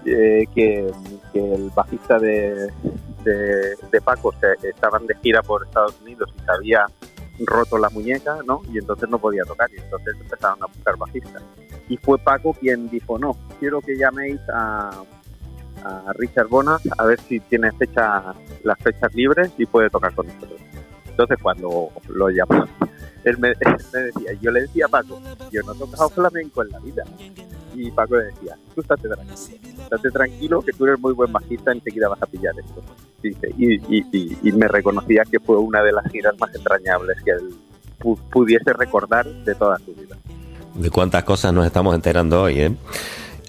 que, 0.03 0.91
el 1.33 1.71
bajista 1.73 2.19
de, 2.19 2.69
de, 3.23 3.75
de 3.91 4.01
Paco 4.01 4.33
se, 4.39 4.67
estaban 4.67 5.07
de 5.07 5.15
gira 5.23 5.41
por 5.41 5.63
Estados 5.63 5.95
Unidos 6.01 6.29
y 6.35 6.39
se 6.43 6.51
había 6.51 6.85
roto 7.39 7.77
la 7.77 7.89
muñeca, 7.89 8.37
¿no? 8.45 8.61
Y 8.71 8.77
entonces 8.77 9.09
no 9.09 9.17
podía 9.19 9.43
tocar 9.43 9.69
y 9.73 9.79
entonces 9.79 10.15
empezaron 10.19 10.61
a 10.63 10.67
buscar 10.67 10.97
bajistas. 10.97 11.43
Y 11.89 11.97
fue 11.97 12.17
Paco 12.17 12.53
quien 12.53 12.89
dijo, 12.89 13.17
no, 13.17 13.37
quiero 13.59 13.81
que 13.81 13.97
llaméis 13.97 14.39
a, 14.53 15.03
a 15.83 16.13
Richard 16.13 16.47
Bona 16.47 16.77
a 16.97 17.05
ver 17.05 17.19
si 17.19 17.39
tiene 17.39 17.71
fecha, 17.73 18.33
las 18.63 18.77
fechas 18.79 19.13
libres 19.13 19.51
y 19.57 19.65
puede 19.65 19.89
tocar 19.89 20.13
con 20.13 20.27
nosotros. 20.27 20.61
Entonces 21.07 21.37
cuando 21.41 21.91
lo 22.07 22.29
llamó 22.29 22.65
él 23.23 23.37
me, 23.37 23.49
él 23.59 23.75
me, 23.93 23.99
decía, 23.99 24.33
yo 24.41 24.51
le 24.51 24.61
decía 24.61 24.85
a 24.85 24.89
Paco, 24.89 25.21
yo 25.51 25.61
no 25.63 25.73
he 25.73 25.77
tocado 25.77 26.09
flamenco 26.09 26.63
en 26.63 26.69
la 26.69 26.79
vida. 26.79 27.03
Y 27.75 27.89
Paco 27.91 28.17
le 28.17 28.25
decía, 28.25 28.55
tú 28.75 28.81
estate 28.81 29.07
tranquilo, 29.09 29.83
estate 29.83 30.11
tranquilo 30.11 30.61
que 30.61 30.73
tú 30.73 30.85
eres 30.85 30.99
muy 30.99 31.13
buen 31.13 31.31
bajista, 31.31 31.71
enseguida 31.71 32.07
vas 32.09 32.21
a 32.21 32.25
pillar 32.27 32.53
esto. 32.59 32.81
sí. 33.21 33.35
Y, 33.57 33.73
y- 33.97 34.05
y- 34.11 34.37
y 34.43 34.51
me 34.51 34.67
reconocía 34.67 35.23
que 35.29 35.39
fue 35.39 35.57
una 35.57 35.81
de 35.81 35.91
las 35.91 36.05
giras 36.11 36.35
más 36.39 36.53
entrañables 36.53 37.17
que 37.23 37.31
él 37.31 37.49
pu- 37.99 38.19
pudiese 38.29 38.73
recordar 38.73 39.25
de 39.27 39.55
toda 39.55 39.77
su 39.79 39.93
vida. 39.95 40.15
De 40.75 40.89
cuántas 40.91 41.23
cosas 41.23 41.53
nos 41.53 41.65
estamos 41.65 41.93
enterando 41.95 42.43
hoy, 42.43 42.59
¿eh? 42.59 42.75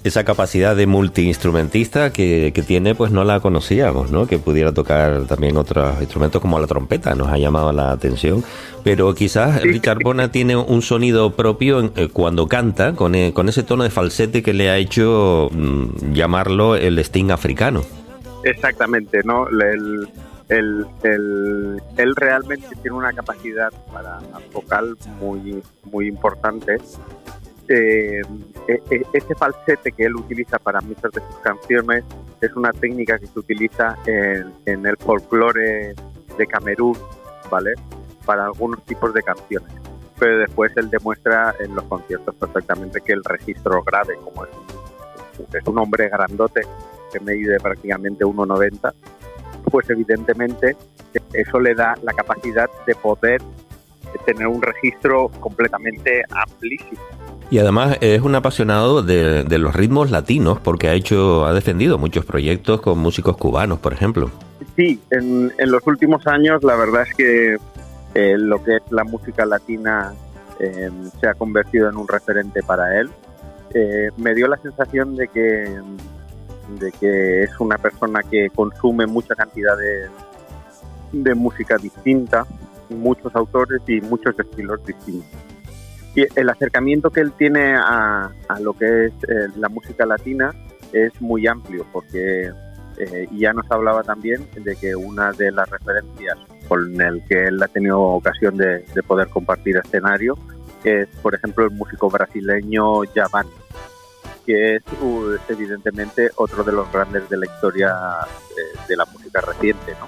Esa 0.05 0.23
capacidad 0.23 0.75
de 0.75 0.85
multiinstrumentista 0.85 2.13
que, 2.13 2.51
que 2.53 2.61
tiene, 2.61 2.93
pues 2.93 3.11
no 3.11 3.23
la 3.23 3.39
conocíamos, 3.39 4.11
¿no? 4.11 4.27
Que 4.27 4.37
pudiera 4.37 4.71
tocar 4.71 5.25
también 5.25 5.57
otros 5.57 5.99
instrumentos 5.99 6.41
como 6.41 6.59
la 6.59 6.67
trompeta, 6.67 7.15
nos 7.15 7.27
ha 7.29 7.39
llamado 7.39 7.73
la 7.73 7.89
atención. 7.91 8.43
Pero 8.83 9.15
quizás 9.15 9.63
Richard 9.63 10.03
Bona 10.03 10.31
tiene 10.31 10.55
un 10.55 10.83
sonido 10.83 11.31
propio 11.35 11.79
en- 11.79 11.91
eh, 11.95 12.07
cuando 12.13 12.47
canta, 12.47 12.93
con, 12.93 13.15
eh, 13.15 13.33
con 13.33 13.49
ese 13.49 13.63
tono 13.63 13.83
de 13.83 13.89
falsete 13.89 14.43
que 14.43 14.53
le 14.53 14.69
ha 14.69 14.77
hecho 14.77 15.49
mm, 15.51 16.13
llamarlo 16.13 16.75
el 16.75 16.99
Sting 16.99 17.31
africano. 17.31 17.81
Exactamente, 18.43 19.21
¿no? 19.25 19.47
El, 19.49 20.07
el, 20.49 20.85
el- 21.01 21.81
él 21.97 22.15
realmente 22.15 22.67
tiene 22.83 22.95
una 22.95 23.11
capacidad 23.11 23.69
para 23.91 24.19
vocal 24.53 24.95
muy, 25.19 25.63
muy 25.91 26.07
importante. 26.07 26.77
Eh, 27.67 28.21
e- 28.67 28.81
e- 28.91 29.05
ese 29.13 29.35
falsete 29.35 29.91
que 29.91 30.05
él 30.05 30.15
utiliza 30.15 30.59
para 30.59 30.81
muchas 30.81 31.11
de 31.11 31.21
sus 31.21 31.35
canciones 31.37 32.03
es 32.41 32.53
una 32.55 32.71
técnica 32.71 33.17
que 33.17 33.27
se 33.27 33.39
utiliza 33.39 33.97
en, 34.05 34.53
en 34.65 34.85
el 34.85 34.97
folclore 34.97 35.95
de 36.37 36.47
Camerún, 36.47 36.97
¿vale? 37.49 37.73
Para 38.25 38.45
algunos 38.45 38.83
tipos 38.85 39.13
de 39.13 39.23
canciones. 39.23 39.71
Pero 40.19 40.39
después 40.39 40.71
él 40.77 40.89
demuestra 40.89 41.55
en 41.59 41.75
los 41.75 41.83
conciertos 41.85 42.35
perfectamente 42.35 43.01
que 43.01 43.13
el 43.13 43.23
registro 43.23 43.81
grave, 43.83 44.15
como 44.23 44.45
es, 44.45 44.51
es 45.53 45.67
un 45.67 45.77
hombre 45.79 46.09
grandote, 46.09 46.61
que 47.11 47.19
mide 47.19 47.59
prácticamente 47.59 48.23
1,90, 48.23 48.93
pues 49.71 49.89
evidentemente 49.89 50.75
eso 51.33 51.59
le 51.59 51.73
da 51.73 51.95
la 52.01 52.13
capacidad 52.13 52.69
de 52.85 52.95
poder 52.95 53.41
tener 54.25 54.47
un 54.47 54.61
registro 54.61 55.29
completamente 55.39 56.23
amplísimo. 56.29 57.01
Y 57.51 57.59
además 57.59 57.97
es 58.01 58.21
un 58.21 58.35
apasionado 58.35 59.03
de, 59.03 59.43
de 59.43 59.57
los 59.59 59.75
ritmos 59.75 60.11
latinos 60.11 60.59
porque 60.59 60.89
ha 60.89 60.93
hecho, 60.93 61.45
ha 61.45 61.53
defendido 61.53 61.97
muchos 61.97 62.25
proyectos 62.25 62.81
con 62.81 62.97
músicos 62.99 63.37
cubanos, 63.37 63.79
por 63.79 63.93
ejemplo. 63.93 64.31
Sí, 64.75 64.99
en, 65.11 65.53
en 65.57 65.71
los 65.71 65.85
últimos 65.85 66.25
años 66.27 66.63
la 66.63 66.75
verdad 66.75 67.03
es 67.03 67.15
que 67.15 67.57
eh, 68.15 68.37
lo 68.37 68.63
que 68.63 68.77
es 68.77 68.83
la 68.89 69.03
música 69.03 69.45
latina 69.45 70.13
eh, 70.59 70.89
se 71.19 71.27
ha 71.27 71.33
convertido 71.33 71.89
en 71.89 71.97
un 71.97 72.07
referente 72.07 72.63
para 72.63 72.99
él. 72.99 73.09
Eh, 73.73 74.09
me 74.17 74.33
dio 74.33 74.47
la 74.47 74.57
sensación 74.57 75.15
de 75.15 75.27
que, 75.27 75.69
de 76.79 76.91
que 76.93 77.43
es 77.43 77.59
una 77.59 77.77
persona 77.77 78.21
que 78.23 78.49
consume 78.49 79.05
mucha 79.05 79.35
cantidad 79.35 79.77
de, 79.77 80.07
de 81.11 81.35
música 81.35 81.77
distinta, 81.77 82.45
muchos 82.89 83.35
autores 83.35 83.81
y 83.87 84.01
muchos 84.01 84.37
estilos 84.39 84.83
distintos. 84.85 85.29
Y 86.15 86.25
el 86.39 86.49
acercamiento 86.49 87.09
que 87.11 87.19
él 87.21 87.33
tiene 87.33 87.75
a, 87.75 88.31
a 88.47 88.59
lo 88.59 88.73
que 88.73 89.07
es 89.07 89.13
eh, 89.27 89.47
la 89.57 89.67
música 89.69 90.05
latina 90.05 90.53
es 90.93 91.11
muy 91.21 91.45
amplio 91.45 91.85
porque 91.91 92.51
eh, 92.97 93.27
ya 93.33 93.51
nos 93.51 93.69
hablaba 93.69 94.01
también 94.03 94.47
de 94.55 94.75
que 94.77 94.95
una 94.95 95.33
de 95.33 95.51
las 95.51 95.69
referencias 95.69 96.37
con 96.69 96.99
el 97.01 97.21
que 97.25 97.45
él 97.47 97.61
ha 97.61 97.67
tenido 97.67 97.99
ocasión 98.01 98.55
de, 98.55 98.79
de 98.93 99.03
poder 99.03 99.27
compartir 99.27 99.75
escenario 99.77 100.37
es, 100.85 101.09
por 101.21 101.35
ejemplo, 101.35 101.65
el 101.65 101.71
músico 101.71 102.09
brasileño 102.09 103.01
Javan, 103.13 103.47
que 104.45 104.75
es 104.75 104.83
evidentemente 105.49 106.31
otro 106.35 106.63
de 106.63 106.71
los 106.71 106.89
grandes 106.93 107.27
de 107.29 107.37
la 107.37 107.45
historia 107.47 107.93
eh, 108.57 108.77
de 108.87 108.95
la 108.95 109.05
música 109.05 109.41
reciente. 109.41 109.93
¿no? 109.99 110.07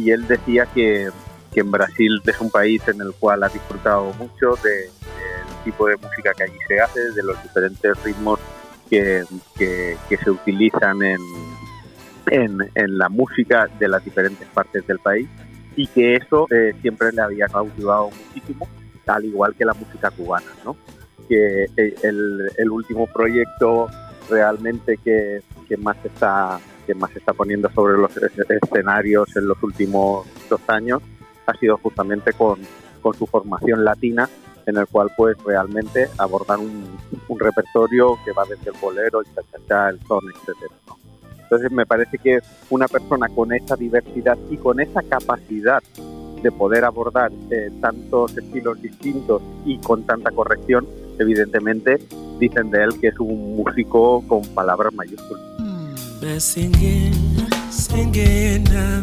Y 0.00 0.12
él 0.12 0.26
decía 0.26 0.64
que, 0.66 1.10
que 1.52 1.60
en 1.60 1.70
Brasil 1.70 2.22
es 2.24 2.40
un 2.40 2.50
país 2.50 2.80
en 2.88 3.00
el 3.02 3.12
cual 3.14 3.42
ha 3.42 3.48
disfrutado 3.48 4.12
mucho 4.14 4.54
de- 4.64 4.88
del 4.90 5.25
tipo 5.66 5.86
de 5.88 5.96
música 5.96 6.32
que 6.36 6.44
allí 6.44 6.58
se 6.68 6.80
hace, 6.80 7.00
de 7.12 7.22
los 7.22 7.40
diferentes 7.42 8.02
ritmos 8.04 8.38
que, 8.88 9.24
que- 9.58 9.96
que 10.08 10.16
se 10.16 10.30
utilizan 10.30 11.02
en, 11.02 11.18
en, 12.30 12.58
en 12.74 12.98
la 12.98 13.08
música 13.08 13.68
de 13.78 13.88
las 13.88 14.04
diferentes 14.04 14.46
partes 14.48 14.86
del 14.86 14.98
país 14.98 15.28
y 15.76 15.86
que 15.88 16.14
eso 16.16 16.46
eh, 16.50 16.72
siempre 16.80 17.12
le 17.12 17.20
había 17.22 17.46
cautivado 17.48 18.10
muchísimo, 18.10 18.66
al 19.06 19.24
igual 19.24 19.54
que 19.54 19.64
la 19.64 19.74
música 19.74 20.10
cubana, 20.10 20.46
¿no? 20.64 20.76
Que 21.28 21.64
eh, 21.76 21.94
el, 22.02 22.50
el 22.56 22.70
último 22.70 23.06
proyecto 23.06 23.88
realmente 24.30 24.96
que, 25.04 25.42
que 25.68 25.76
más 25.76 25.96
está 26.04 26.58
que 26.86 26.94
más 26.94 27.10
se 27.10 27.18
está 27.18 27.32
poniendo 27.32 27.68
sobre 27.74 27.98
los 27.98 28.16
es- 28.16 28.32
escenarios 28.62 29.36
en 29.36 29.48
los 29.48 29.60
últimos 29.62 30.24
dos 30.48 30.60
años 30.68 31.02
ha 31.46 31.52
sido 31.54 31.76
justamente 31.78 32.32
con, 32.32 32.60
con 33.02 33.12
su 33.14 33.26
formación 33.26 33.84
latina 33.84 34.28
en 34.66 34.76
el 34.76 34.86
cual 34.86 35.10
pues 35.16 35.36
realmente 35.44 36.08
abordan 36.18 36.60
un, 36.60 36.98
un 37.28 37.38
repertorio 37.38 38.18
que 38.24 38.32
va 38.32 38.44
desde 38.48 38.70
el 38.70 38.76
bolero, 38.80 39.20
el 39.20 39.26
cha-cha-cha, 39.34 39.90
el 39.90 40.00
son, 40.06 40.24
etcétera, 40.34 40.74
¿no? 40.86 40.96
Entonces 41.42 41.70
me 41.70 41.86
parece 41.86 42.18
que 42.18 42.40
una 42.70 42.88
persona 42.88 43.28
con 43.28 43.52
esa 43.52 43.76
diversidad 43.76 44.36
y 44.50 44.56
con 44.56 44.80
esa 44.80 45.00
capacidad 45.02 45.80
de 46.42 46.50
poder 46.50 46.84
abordar 46.84 47.30
eh, 47.50 47.70
tantos 47.80 48.36
estilos 48.36 48.82
distintos 48.82 49.40
y 49.64 49.78
con 49.78 50.04
tanta 50.04 50.32
corrección, 50.32 50.86
evidentemente 51.18 51.98
dicen 52.40 52.70
de 52.70 52.82
él 52.82 53.00
que 53.00 53.08
es 53.08 53.18
un 53.20 53.56
músico 53.56 54.22
con 54.26 54.42
palabras 54.54 54.92
mayúsculas. 54.92 55.42
But 56.20 56.40
singing, 56.40 57.12
singing 57.70 58.64
now. 58.64 59.02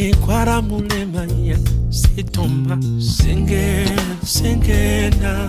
Nyekwara 0.00 0.62
mulema 0.62 1.26
ya 1.44 1.58
sitomba 1.90 2.78
Senge, 2.98 3.84
sengena 4.24 5.46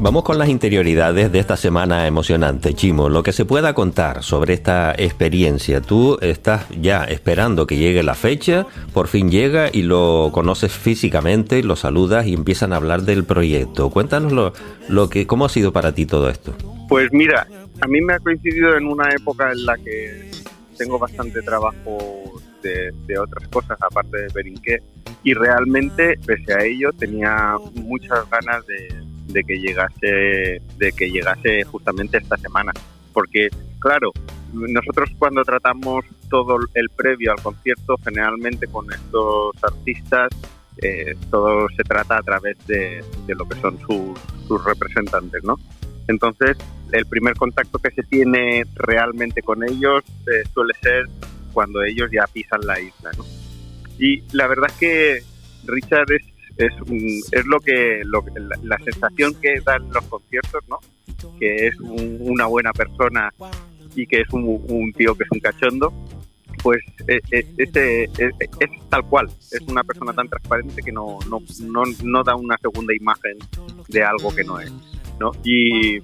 Vamos 0.00 0.24
con 0.24 0.36
las 0.36 0.48
interioridades 0.48 1.30
de 1.30 1.38
esta 1.38 1.56
semana 1.56 2.08
emocionante, 2.08 2.74
Chimo. 2.74 3.08
Lo 3.08 3.22
que 3.22 3.32
se 3.32 3.44
pueda 3.44 3.72
contar 3.72 4.24
sobre 4.24 4.54
esta 4.54 4.96
experiencia. 4.98 5.80
Tú 5.80 6.18
estás 6.22 6.66
ya 6.70 7.04
esperando 7.04 7.68
que 7.68 7.76
llegue 7.76 8.02
la 8.02 8.14
fecha, 8.14 8.66
por 8.92 9.06
fin 9.06 9.30
llega 9.30 9.70
y 9.72 9.82
lo 9.82 10.30
conoces 10.32 10.72
físicamente, 10.72 11.62
lo 11.62 11.76
saludas 11.76 12.26
y 12.26 12.34
empiezan 12.34 12.72
a 12.72 12.76
hablar 12.76 13.02
del 13.02 13.22
proyecto. 13.22 13.90
Cuéntanos 13.90 14.32
lo, 14.32 14.52
lo 14.88 15.08
que, 15.08 15.28
cómo 15.28 15.44
ha 15.44 15.48
sido 15.48 15.72
para 15.72 15.92
ti 15.92 16.04
todo 16.04 16.28
esto. 16.30 16.52
Pues 16.88 17.12
mira, 17.12 17.46
a 17.80 17.86
mí 17.86 18.00
me 18.00 18.14
ha 18.14 18.18
coincidido 18.18 18.76
en 18.76 18.88
una 18.88 19.08
época 19.10 19.52
en 19.52 19.64
la 19.64 19.76
que 19.76 20.35
tengo 20.76 20.98
bastante 20.98 21.42
trabajo 21.42 22.40
de, 22.62 22.92
de 23.06 23.18
otras 23.18 23.48
cosas 23.48 23.78
aparte 23.80 24.16
de 24.18 24.28
Berinqué. 24.32 24.82
Y 25.22 25.34
realmente 25.34 26.18
pese 26.24 26.54
a 26.54 26.64
ello 26.64 26.90
tenía 26.92 27.56
muchas 27.74 28.28
ganas 28.30 28.64
de, 28.66 29.02
de 29.28 29.44
que 29.44 29.56
llegase 29.58 30.62
de 30.76 30.92
que 30.92 31.10
llegase 31.10 31.64
justamente 31.64 32.18
esta 32.18 32.36
semana. 32.36 32.72
Porque 33.12 33.48
claro 33.78 34.12
nosotros 34.52 35.10
cuando 35.18 35.42
tratamos 35.42 36.04
todo 36.30 36.58
el 36.74 36.88
previo 36.90 37.32
al 37.32 37.42
concierto 37.42 37.96
generalmente 38.04 38.66
con 38.66 38.90
estos 38.92 39.52
artistas 39.62 40.30
eh, 40.82 41.14
todo 41.30 41.66
se 41.76 41.82
trata 41.84 42.18
a 42.18 42.22
través 42.22 42.56
de, 42.66 43.02
de 43.26 43.34
lo 43.34 43.48
que 43.48 43.58
son 43.60 43.78
sus, 43.80 44.18
sus 44.46 44.64
representantes 44.64 45.42
no 45.42 45.58
entonces, 46.08 46.56
el 46.92 47.04
primer 47.06 47.34
contacto 47.34 47.78
que 47.78 47.90
se 47.90 48.02
tiene 48.04 48.64
realmente 48.74 49.42
con 49.42 49.62
ellos 49.64 50.04
eh, 50.26 50.42
suele 50.54 50.72
ser 50.80 51.06
cuando 51.52 51.82
ellos 51.82 52.08
ya 52.12 52.26
pisan 52.32 52.60
la 52.64 52.78
isla, 52.80 53.10
¿no? 53.16 53.24
Y 53.98 54.22
la 54.32 54.46
verdad 54.46 54.70
es 54.70 54.76
que 54.76 55.22
Richard 55.66 56.06
es, 56.12 56.22
es, 56.58 56.72
es 57.32 57.46
lo 57.46 57.58
que, 57.60 58.02
lo 58.04 58.24
la, 58.36 58.56
la 58.62 58.78
sensación 58.84 59.34
que 59.40 59.60
dan 59.64 59.90
los 59.92 60.04
conciertos, 60.04 60.62
¿no? 60.68 60.78
Que 61.40 61.66
es 61.68 61.80
un- 61.80 62.18
una 62.20 62.46
buena 62.46 62.72
persona 62.72 63.32
y 63.94 64.06
que 64.06 64.20
es 64.20 64.28
un, 64.32 64.92
tío 64.92 65.14
que 65.14 65.24
es 65.24 65.30
un 65.30 65.40
cachondo, 65.40 65.92
pues 66.62 66.82
eh, 67.08 67.20
ese, 67.56 68.04
es, 68.04 68.32
es 68.60 68.70
tal 68.90 69.02
cual. 69.08 69.26
Es 69.50 69.60
una 69.66 69.82
persona 69.82 70.12
tan 70.12 70.28
transparente 70.28 70.82
que 70.82 70.92
no, 70.92 71.18
no, 71.30 71.40
no, 71.62 71.82
no 72.04 72.22
da 72.22 72.36
una 72.36 72.56
segunda 72.58 72.94
imagen 72.94 73.38
de 73.88 74.04
algo 74.04 74.34
que 74.34 74.44
no 74.44 74.60
es. 74.60 74.70
¿No? 75.18 75.32
Y 75.44 75.98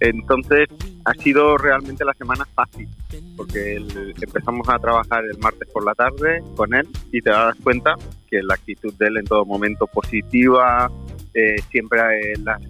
entonces 0.00 0.68
ha 1.04 1.14
sido 1.14 1.56
realmente 1.58 2.04
la 2.04 2.14
semana 2.14 2.46
fácil, 2.54 2.88
porque 3.36 3.76
empezamos 4.20 4.68
a 4.68 4.78
trabajar 4.78 5.24
el 5.24 5.38
martes 5.38 5.68
por 5.72 5.84
la 5.84 5.94
tarde 5.94 6.42
con 6.56 6.74
él 6.74 6.88
y 7.12 7.20
te 7.20 7.30
das 7.30 7.56
cuenta 7.62 7.96
que 8.28 8.42
la 8.42 8.54
actitud 8.54 8.92
de 8.94 9.06
él 9.08 9.18
en 9.18 9.24
todo 9.24 9.44
momento 9.44 9.86
positiva, 9.86 10.90
eh, 11.34 11.56
siempre 11.70 12.00
eh, 12.00 12.34
las, 12.42 12.60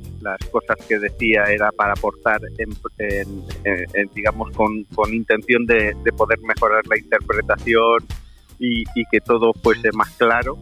cosas 0.51 0.77
que 0.87 0.99
decía 0.99 1.45
era 1.45 1.73
para 1.73 1.93
aportar, 1.93 2.41
en, 2.59 4.11
digamos, 4.15 4.51
con, 4.51 4.85
intención 5.13 5.65
de, 5.65 5.97
de 6.05 6.13
poder 6.13 6.39
mejorar 6.41 6.87
la 6.87 6.99
interpretación 6.99 8.05
y, 8.59 8.83
y 8.95 9.05
que 9.11 9.21
todo 9.21 9.53
fuese 9.55 9.91
más 9.93 10.11
claro. 10.17 10.59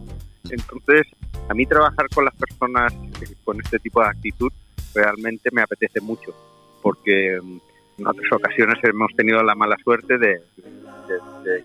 Entonces, 0.49 1.07
a 1.49 1.53
mí 1.53 1.65
trabajar 1.65 2.07
con 2.13 2.25
las 2.25 2.35
personas 2.35 2.93
eh, 2.93 3.35
con 3.43 3.59
este 3.59 3.79
tipo 3.79 4.01
de 4.01 4.07
actitud 4.07 4.51
realmente 4.93 5.49
me 5.51 5.61
apetece 5.61 6.01
mucho, 6.01 6.33
porque 6.81 7.35
en 7.35 8.07
otras 8.07 8.31
ocasiones 8.31 8.77
hemos 8.83 9.13
tenido 9.15 9.43
la 9.43 9.55
mala 9.55 9.77
suerte 9.83 10.17
de, 10.17 10.41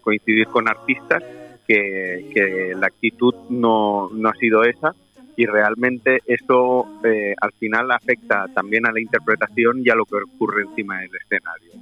coincidir 0.00 0.46
con 0.48 0.68
artistas 0.68 1.22
que, 1.66 2.30
que 2.32 2.74
la 2.74 2.86
actitud 2.86 3.34
no, 3.50 4.08
no 4.12 4.28
ha 4.30 4.34
sido 4.34 4.64
esa 4.64 4.94
y 5.36 5.46
realmente 5.46 6.20
eso 6.26 6.86
eh, 7.04 7.34
al 7.40 7.52
final 7.52 7.90
afecta 7.90 8.46
también 8.54 8.86
a 8.86 8.92
la 8.92 9.00
interpretación 9.00 9.82
y 9.84 9.90
a 9.90 9.94
lo 9.94 10.04
que 10.04 10.16
ocurre 10.16 10.62
encima 10.62 11.00
del 11.00 11.10
escenario. 11.16 11.72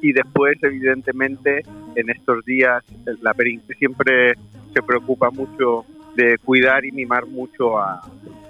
Y 0.00 0.12
después, 0.12 0.56
evidentemente, 0.62 1.62
en 1.94 2.08
estos 2.08 2.44
días, 2.44 2.82
la 3.20 3.34
Perinque 3.34 3.74
siempre 3.74 4.34
se 4.72 4.82
preocupa 4.82 5.30
mucho 5.30 5.84
de 6.16 6.38
cuidar 6.38 6.84
y 6.86 6.92
mimar 6.92 7.26
mucho 7.26 7.78
a, 7.78 8.00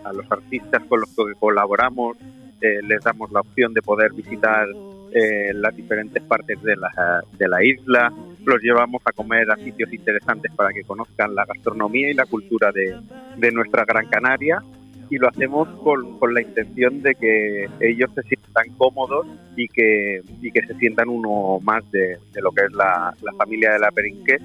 a 0.05 0.13
los 0.13 0.31
artistas 0.31 0.83
con 0.89 1.01
los 1.01 1.11
que 1.11 1.35
colaboramos. 1.39 2.17
Eh, 2.61 2.81
les 2.83 3.01
damos 3.03 3.31
la 3.33 3.41
opción 3.41 3.73
de 3.73 3.81
poder 3.81 4.13
visitar 4.13 4.67
eh, 5.13 5.53
las 5.55 5.75
diferentes 5.75 6.23
partes 6.23 6.63
de 6.63 6.77
la, 6.77 7.23
de 7.39 7.49
la 7.49 7.65
isla. 7.65 8.13
Los 8.45 8.63
llevamos 8.63 9.03
a 9.05 9.13
comer 9.13 9.51
a 9.51 9.57
sitios 9.57 9.93
interesantes 9.93 10.53
para 10.55 10.71
que 10.73 10.83
conozcan 10.83 11.35
la 11.35 11.45
gastronomía 11.45 12.11
y 12.11 12.15
la 12.15 12.27
cultura 12.27 12.71
de, 12.73 12.97
de 13.37 13.53
nuestra 13.53 13.85
Gran 13.85 14.07
Canaria 14.07 14.63
y 15.11 15.19
lo 15.19 15.29
hacemos 15.29 15.69
con, 15.83 16.19
con 16.19 16.33
la 16.33 16.41
intención 16.41 17.03
de 17.03 17.17
que 17.17 17.69
ellos 17.81 18.11
se 18.15 18.23
sientan 18.23 18.69
cómodos 18.79 19.27
y 19.57 19.67
que, 19.67 20.23
y 20.41 20.51
que 20.53 20.65
se 20.65 20.75
sientan 20.75 21.09
uno 21.09 21.59
más 21.63 21.89
de, 21.91 22.17
de 22.33 22.41
lo 22.41 22.53
que 22.53 22.65
es 22.65 22.73
la, 22.73 23.13
la 23.21 23.33
familia 23.33 23.73
de 23.73 23.81
la 23.81 23.91
Perinque, 23.91 24.39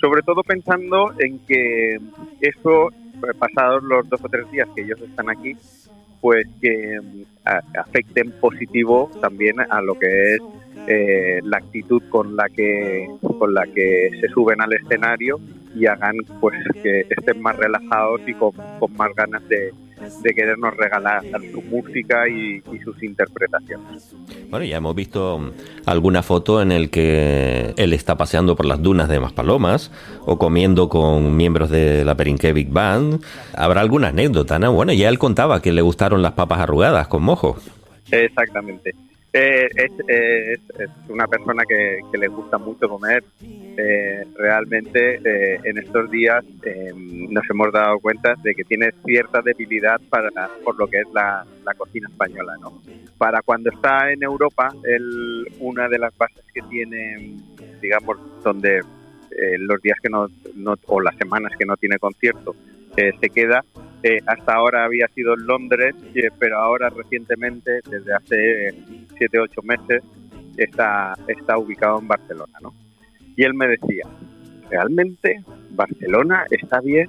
sobre 0.00 0.22
todo 0.22 0.42
pensando 0.44 1.12
en 1.18 1.40
que 1.40 1.98
eso, 2.40 2.90
pasados 3.32 3.82
los 3.84 4.08
dos 4.08 4.20
o 4.22 4.28
tres 4.28 4.50
días 4.50 4.68
que 4.74 4.82
ellos 4.82 5.00
están 5.00 5.30
aquí, 5.30 5.56
pues 6.20 6.46
que 6.60 7.00
mm, 7.00 7.22
afecten 7.78 8.32
positivo 8.40 9.10
también 9.20 9.56
a 9.60 9.80
lo 9.80 9.98
que 9.98 10.34
es 10.34 10.40
eh, 10.86 11.40
la 11.44 11.58
actitud 11.58 12.02
con 12.10 12.36
la 12.36 12.48
que 12.48 13.08
con 13.38 13.54
la 13.54 13.64
que 13.66 14.10
se 14.20 14.28
suben 14.28 14.60
al 14.60 14.72
escenario 14.74 15.40
y 15.74 15.86
hagan 15.86 16.16
pues 16.40 16.56
que 16.82 17.06
estén 17.08 17.40
más 17.40 17.56
relajados 17.56 18.20
y 18.26 18.34
con, 18.34 18.52
con 18.78 18.94
más 18.96 19.14
ganas 19.14 19.46
de, 19.48 19.72
de 20.22 20.34
querernos 20.34 20.76
regalar 20.76 21.22
su 21.52 21.62
música 21.62 22.28
y, 22.28 22.62
y 22.72 22.78
sus 22.80 23.02
interpretaciones. 23.02 24.14
Bueno, 24.50 24.64
ya 24.64 24.76
hemos 24.76 24.94
visto 24.94 25.38
mm, 25.38 25.50
alguna 25.86 26.22
foto 26.22 26.62
en 26.62 26.72
el 26.72 26.90
que 26.90 27.74
él 27.76 27.92
está 27.92 28.16
paseando 28.16 28.56
por 28.56 28.66
las 28.66 28.82
dunas 28.82 29.08
de 29.08 29.20
Maspalomas 29.20 29.90
o 30.26 30.38
comiendo 30.38 30.88
con 30.88 31.36
miembros 31.36 31.70
de 31.70 32.04
la 32.04 32.16
Perinque 32.16 32.52
Big 32.52 32.70
Band. 32.70 33.22
Habrá 33.54 33.80
alguna 33.80 34.08
anécdota, 34.08 34.58
¿no? 34.58 34.72
Bueno, 34.72 34.92
ya 34.92 35.08
él 35.08 35.18
contaba 35.18 35.60
que 35.60 35.72
le 35.72 35.82
gustaron 35.82 36.22
las 36.22 36.32
papas 36.32 36.60
arrugadas 36.60 37.08
con 37.08 37.22
mojo. 37.22 37.56
Exactamente. 38.10 38.94
Eh, 39.36 39.68
es, 39.74 40.60
una 41.08 41.26
persona 41.26 41.64
que, 41.68 41.98
que 42.10 42.18
le 42.18 42.28
gusta 42.28 42.56
mucho 42.56 42.88
comer. 42.88 43.24
Eh, 43.76 44.22
realmente 44.36 45.16
eh, 45.24 45.58
en 45.64 45.78
estos 45.78 46.08
días 46.08 46.44
eh, 46.64 46.92
nos 46.94 47.42
hemos 47.50 47.72
dado 47.72 47.98
cuenta 47.98 48.36
de 48.44 48.54
que 48.54 48.62
tiene 48.62 48.90
cierta 49.04 49.42
debilidad 49.42 50.00
para 50.08 50.30
por 50.62 50.78
lo 50.78 50.86
que 50.86 51.00
es 51.00 51.08
la, 51.12 51.44
la 51.64 51.74
cocina 51.74 52.08
española. 52.08 52.54
¿no? 52.60 52.80
Para 53.18 53.42
cuando 53.42 53.70
está 53.70 54.12
en 54.12 54.22
Europa, 54.22 54.68
él, 54.84 55.48
una 55.58 55.88
de 55.88 55.98
las 55.98 56.16
bases 56.16 56.44
que 56.54 56.62
tiene, 56.70 57.34
digamos, 57.82 58.16
donde 58.44 58.78
eh, 58.78 59.58
los 59.58 59.82
días 59.82 59.98
que 60.00 60.10
no, 60.10 60.28
no- 60.54 60.76
o 60.86 61.00
las 61.00 61.16
semanas 61.16 61.50
que 61.58 61.66
no 61.66 61.76
tiene 61.76 61.98
concierto 61.98 62.54
eh, 62.96 63.10
se 63.20 63.28
queda, 63.30 63.64
eh, 64.06 64.20
hasta 64.26 64.52
ahora 64.52 64.84
había 64.84 65.08
sido 65.08 65.32
en 65.32 65.46
Londres, 65.46 65.94
eh, 66.14 66.28
pero 66.38 66.58
ahora 66.58 66.90
recientemente, 66.90 67.80
desde 67.88 68.12
hace 68.12 68.74
siete 69.16 69.40
ocho 69.40 69.62
meses, 69.62 70.02
está, 70.58 71.14
está 71.26 71.56
ubicado 71.56 72.00
en 72.00 72.08
Barcelona. 72.08 72.52
¿no? 72.60 72.74
Y 73.34 73.44
él 73.44 73.54
me 73.54 73.66
decía, 73.66 74.04
realmente 74.68 75.42
Barcelona 75.70 76.44
está 76.50 76.80
bien, 76.80 77.08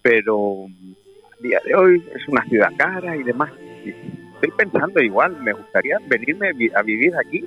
pero 0.00 0.66
a 0.66 1.42
día 1.42 1.58
de 1.64 1.74
hoy 1.74 2.04
es 2.14 2.28
una 2.28 2.44
ciudad 2.44 2.70
cara 2.78 3.16
y 3.16 3.24
demás. 3.24 3.50
Y 3.84 3.90
estoy 4.34 4.52
pensando 4.56 5.02
igual, 5.02 5.42
me 5.42 5.52
gustaría 5.52 5.98
venirme 6.06 6.50
a 6.72 6.82
vivir 6.82 7.14
aquí 7.16 7.44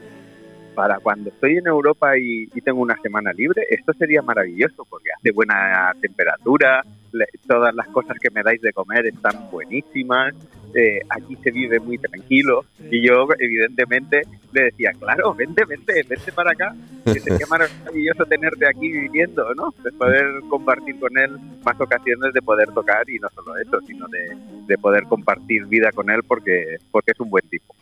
para 0.75 0.99
cuando 0.99 1.29
estoy 1.29 1.55
en 1.55 1.67
Europa 1.67 2.17
y, 2.17 2.49
y 2.53 2.59
tengo 2.59 2.81
una 2.81 2.97
semana 3.01 3.31
libre, 3.31 3.65
esto 3.69 3.93
sería 3.93 4.21
maravilloso 4.21 4.85
porque 4.89 5.11
hace 5.17 5.31
buena 5.31 5.93
temperatura, 6.01 6.81
le- 7.15 7.27
todas 7.47 7.73
las 7.73 7.87
cosas 7.89 8.17
que 8.21 8.29
me 8.31 8.43
dais 8.43 8.61
de 8.61 8.73
comer 8.73 9.05
están 9.07 9.49
buenísimas, 9.51 10.33
eh, 10.73 10.99
aquí 11.09 11.37
se 11.41 11.51
vive 11.51 11.79
muy 11.79 11.97
tranquilo 11.97 12.65
y 12.91 13.01
yo 13.07 13.27
evidentemente 13.39 14.23
le 14.51 14.63
decía, 14.65 14.91
claro, 14.99 15.33
vente, 15.33 15.63
vente, 15.65 16.03
vente 16.03 16.31
para 16.33 16.51
acá, 16.51 16.75
que 17.05 17.19
sería 17.21 17.45
maravilloso 17.49 18.25
tenerte 18.25 18.67
aquí 18.67 18.91
viviendo, 18.91 19.53
¿no? 19.55 19.73
De 19.83 19.91
poder 19.93 20.25
compartir 20.49 20.99
con 20.99 21.17
él 21.17 21.31
más 21.63 21.79
ocasiones 21.79 22.33
de 22.33 22.41
poder 22.41 22.67
tocar 22.73 23.09
y 23.09 23.17
no 23.19 23.29
solo 23.33 23.55
eso, 23.57 23.79
sino 23.87 24.05
de, 24.09 24.35
de 24.67 24.77
poder 24.77 25.03
compartir 25.03 25.65
vida 25.67 25.91
con 25.93 26.09
él 26.09 26.21
porque, 26.27 26.77
porque 26.91 27.11
es 27.11 27.19
un 27.21 27.29
buen 27.29 27.47
tipo. 27.47 27.73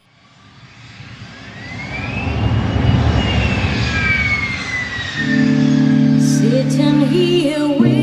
Sitting 6.20 7.02
here 7.12 7.66
with 7.80 8.03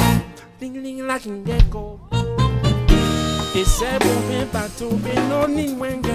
ding 0.61 0.83
ding 0.83 1.07
like 1.07 1.25
an 1.25 1.43
gecko. 1.43 1.99
Et 3.55 3.65
c'est 3.65 3.97
bon, 3.99 4.17
mais 4.29 4.45
pas 4.45 4.69
tout, 4.77 4.95
mais 5.03 5.15
non, 5.27 5.47
ni 5.47 5.73
wenga. 5.73 6.09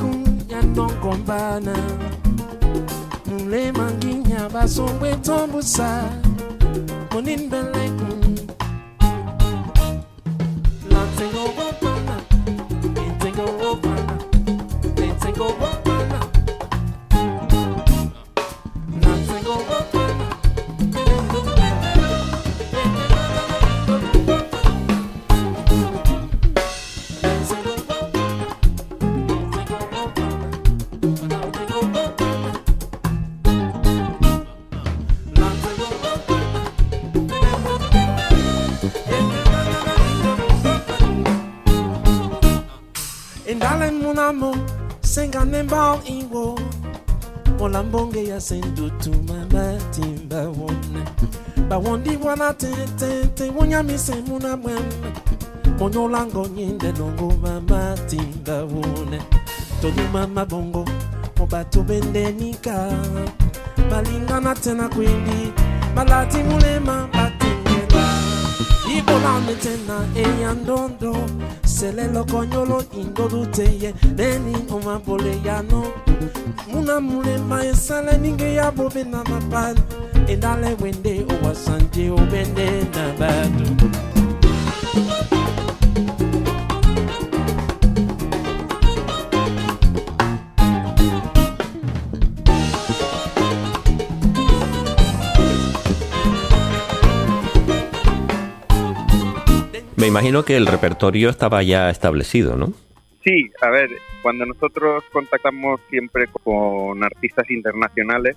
Kun, 0.00 0.24
y'a 0.48 0.62
non 0.62 0.86
gombana. 1.02 1.74
Nous 3.26 3.50
y'a 3.50 4.48
pas 4.48 4.66
son 4.66 4.86
béton 5.00 5.46
boussa. 5.48 6.04
Mon 7.12 7.26
in 7.26 7.48
belle 7.50 7.70
kun. 7.98 8.22
Over. 11.34 11.61
yasendo 48.32 48.90
tumama 48.90 49.78
timba 49.90 50.36
wona 50.36 51.02
bawondi 51.68 52.16
wana 52.24 52.52
ten 52.54 52.70
ten 52.74 52.88
ten 52.96 52.96
wonya 52.98 53.28
tentente 53.34 53.50
wonyamise 53.50 54.14
muna 54.28 54.56
mwana 54.56 55.12
monyolango 55.78 56.46
nyinde 56.46 56.92
longo 56.92 57.34
mama 57.42 57.94
timba 58.08 58.64
wone 58.64 59.22
tonu 59.82 60.08
mama 60.12 60.44
bongo 60.46 60.78
mo 60.84 60.92
mobato 61.38 61.82
bendenika 61.82 62.88
balingana 63.90 64.54
tena 64.54 64.88
kwindi 64.88 65.52
balati 65.94 66.38
mulema 66.38 67.08
batingela 67.12 68.04
ibolane 68.98 69.54
tena 69.54 69.96
eyandondo 70.16 71.16
selelo 71.82 72.24
konyolo 72.24 72.84
indodu 73.00 73.46
teye 73.46 73.94
neni 74.16 74.54
omabole 74.74 75.34
yano 75.44 75.82
muna 76.72 77.00
mulema 77.00 77.64
esale 77.66 78.18
ninge 78.18 78.54
ya 78.54 78.70
bobe 78.70 79.04
na 79.04 79.24
mapal 79.24 79.76
endale 80.28 80.76
wende 80.82 81.26
owasanje 81.32 82.10
obende 82.10 82.66
na 82.94 83.04
batu 83.18 83.86
Me 100.02 100.08
imagino 100.08 100.44
que 100.44 100.56
el 100.56 100.66
repertorio 100.66 101.30
estaba 101.30 101.62
ya 101.62 101.88
establecido, 101.88 102.56
¿no? 102.56 102.72
Sí, 103.22 103.52
a 103.60 103.70
ver, 103.70 103.88
cuando 104.20 104.44
nosotros 104.44 105.04
contactamos 105.12 105.80
siempre 105.90 106.26
con 106.26 107.04
artistas 107.04 107.48
internacionales, 107.48 108.36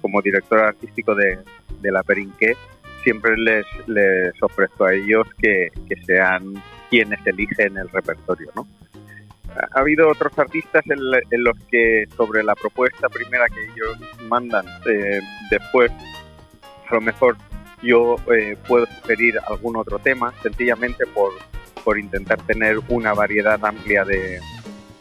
como 0.00 0.22
director 0.22 0.60
artístico 0.60 1.14
de, 1.14 1.38
la 1.82 2.02
Perinqué, 2.02 2.56
siempre 3.04 3.36
les, 3.36 3.66
les 3.88 4.42
ofrezco 4.42 4.86
a 4.86 4.94
ellos 4.94 5.26
que, 5.36 5.68
sean 6.06 6.54
quienes 6.88 7.20
eligen 7.26 7.76
el 7.76 7.90
repertorio, 7.90 8.48
¿no? 8.56 8.66
Ha 9.54 9.80
habido 9.80 10.08
otros 10.08 10.32
artistas 10.38 10.82
en, 10.86 10.98
en 11.30 11.44
los 11.44 11.58
que 11.70 12.06
sobre 12.16 12.42
la 12.42 12.54
propuesta 12.54 13.10
primera 13.10 13.48
que 13.50 13.62
ellos 13.64 13.98
mandan, 14.30 14.64
eh, 14.86 15.20
después 15.50 15.92
a 16.88 16.94
lo 16.94 17.02
mejor 17.02 17.36
yo 17.82 18.16
eh, 18.32 18.56
puedo 18.66 18.86
sugerir 18.86 19.38
algún 19.48 19.76
otro 19.76 19.98
tema, 19.98 20.32
sencillamente 20.42 21.06
por, 21.06 21.32
por 21.84 21.98
intentar 21.98 22.40
tener 22.46 22.78
una 22.88 23.12
variedad 23.12 23.64
amplia 23.64 24.04
de, 24.04 24.40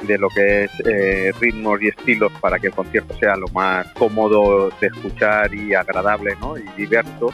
de 0.04 0.18
lo 0.18 0.30
que 0.30 0.66
es 0.66 0.72
eh, 0.86 1.32
ritmos 1.40 1.82
y 1.82 1.90
estilos 1.90 2.32
para 2.42 2.60
que 2.60 2.68
el 2.68 2.74
concierto 2.74 3.16
sea 3.18 3.36
lo 3.36 3.48
más 3.50 3.88
cómodo 3.94 4.72
de 4.80 4.88
escuchar 4.88 5.54
y 5.54 5.74
agradable 5.74 6.36
¿no? 6.40 6.58
y 6.58 6.64
diverso. 6.76 7.34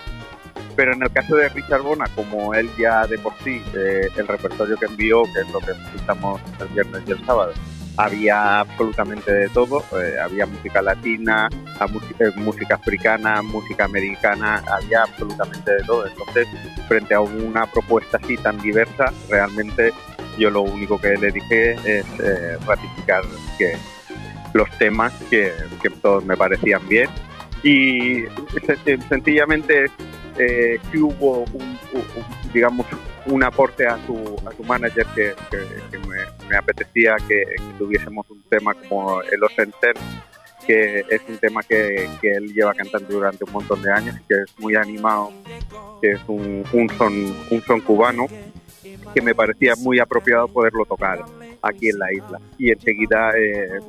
Pero 0.75 0.93
en 0.93 1.01
el 1.01 1.11
caso 1.11 1.35
de 1.35 1.49
Richard 1.49 1.81
Bona, 1.81 2.05
como 2.13 2.53
él 2.53 2.69
ya 2.77 3.07
de 3.07 3.17
por 3.17 3.33
sí, 3.43 3.63
eh, 3.75 4.09
el 4.15 4.27
repertorio 4.27 4.77
que 4.77 4.85
envió, 4.85 5.23
que 5.23 5.41
es 5.41 5.51
lo 5.51 5.59
que 5.59 5.71
escuchamos 5.71 6.39
el 6.59 6.67
viernes 6.67 7.03
y 7.07 7.11
el 7.11 7.25
sábado, 7.25 7.53
había 7.97 8.59
absolutamente 8.59 9.31
de 9.31 9.49
todo, 9.49 9.83
eh, 9.99 10.19
había 10.23 10.45
música 10.45 10.81
latina, 10.81 11.49
música, 11.91 12.31
música, 12.35 12.75
africana, 12.75 13.41
música 13.41 13.85
americana, 13.85 14.63
había 14.71 15.03
absolutamente 15.03 15.73
de 15.73 15.83
todo. 15.83 16.07
Entonces, 16.07 16.47
frente 16.87 17.15
a 17.15 17.21
una 17.21 17.65
propuesta 17.65 18.19
así 18.21 18.37
tan 18.37 18.57
diversa, 18.59 19.11
realmente 19.29 19.91
yo 20.37 20.51
lo 20.51 20.61
único 20.61 20.99
que 20.99 21.17
le 21.17 21.31
dije 21.31 21.71
es 21.73 22.05
eh, 22.19 22.57
ratificar 22.65 23.23
que 23.57 23.75
los 24.53 24.69
temas 24.77 25.11
que, 25.29 25.51
que, 25.81 25.89
todos 25.89 26.23
me 26.23 26.37
parecían 26.37 26.87
bien 26.87 27.09
y 27.63 28.23
sencillamente 29.09 29.85
eh, 30.37 30.79
sí 30.91 30.99
hubo 30.99 31.43
un, 31.53 31.77
digamos 32.53 32.85
un 33.27 33.43
aporte 33.43 33.87
a 33.87 33.97
tu, 34.05 34.15
a 34.45 34.51
tu 34.51 34.63
manager 34.63 35.05
que, 35.15 35.33
que, 35.49 35.57
que 35.91 35.99
me, 35.99 36.17
me, 36.49 36.57
apetecía 36.57 37.15
que, 37.27 37.43
tuviésemos 37.77 38.29
un 38.29 38.41
tema 38.43 38.73
como 38.73 39.21
el 39.21 39.43
Osenter 39.43 39.95
que 40.65 40.99
es 41.09 41.21
un 41.29 41.37
tema 41.37 41.61
que, 41.63 42.09
que, 42.19 42.31
él 42.31 42.53
lleva 42.53 42.73
cantando 42.73 43.07
durante 43.13 43.43
un 43.45 43.51
montón 43.53 43.81
de 43.81 43.91
años 43.91 44.15
que 44.27 44.41
es 44.41 44.59
muy 44.59 44.75
animado 44.75 45.31
que 46.01 46.11
es 46.11 46.21
un, 46.27 46.63
un 46.73 46.89
son 46.97 47.13
un 47.49 47.61
son 47.61 47.81
cubano 47.81 48.27
que 49.13 49.21
me 49.21 49.33
parecía 49.33 49.73
muy 49.77 49.99
apropiado 49.99 50.47
poderlo 50.47 50.85
tocar 50.85 51.23
aquí 51.61 51.89
en 51.89 51.99
la 51.99 52.11
isla. 52.13 52.39
Y 52.57 52.71
enseguida 52.71 53.31
eh, 53.37 53.79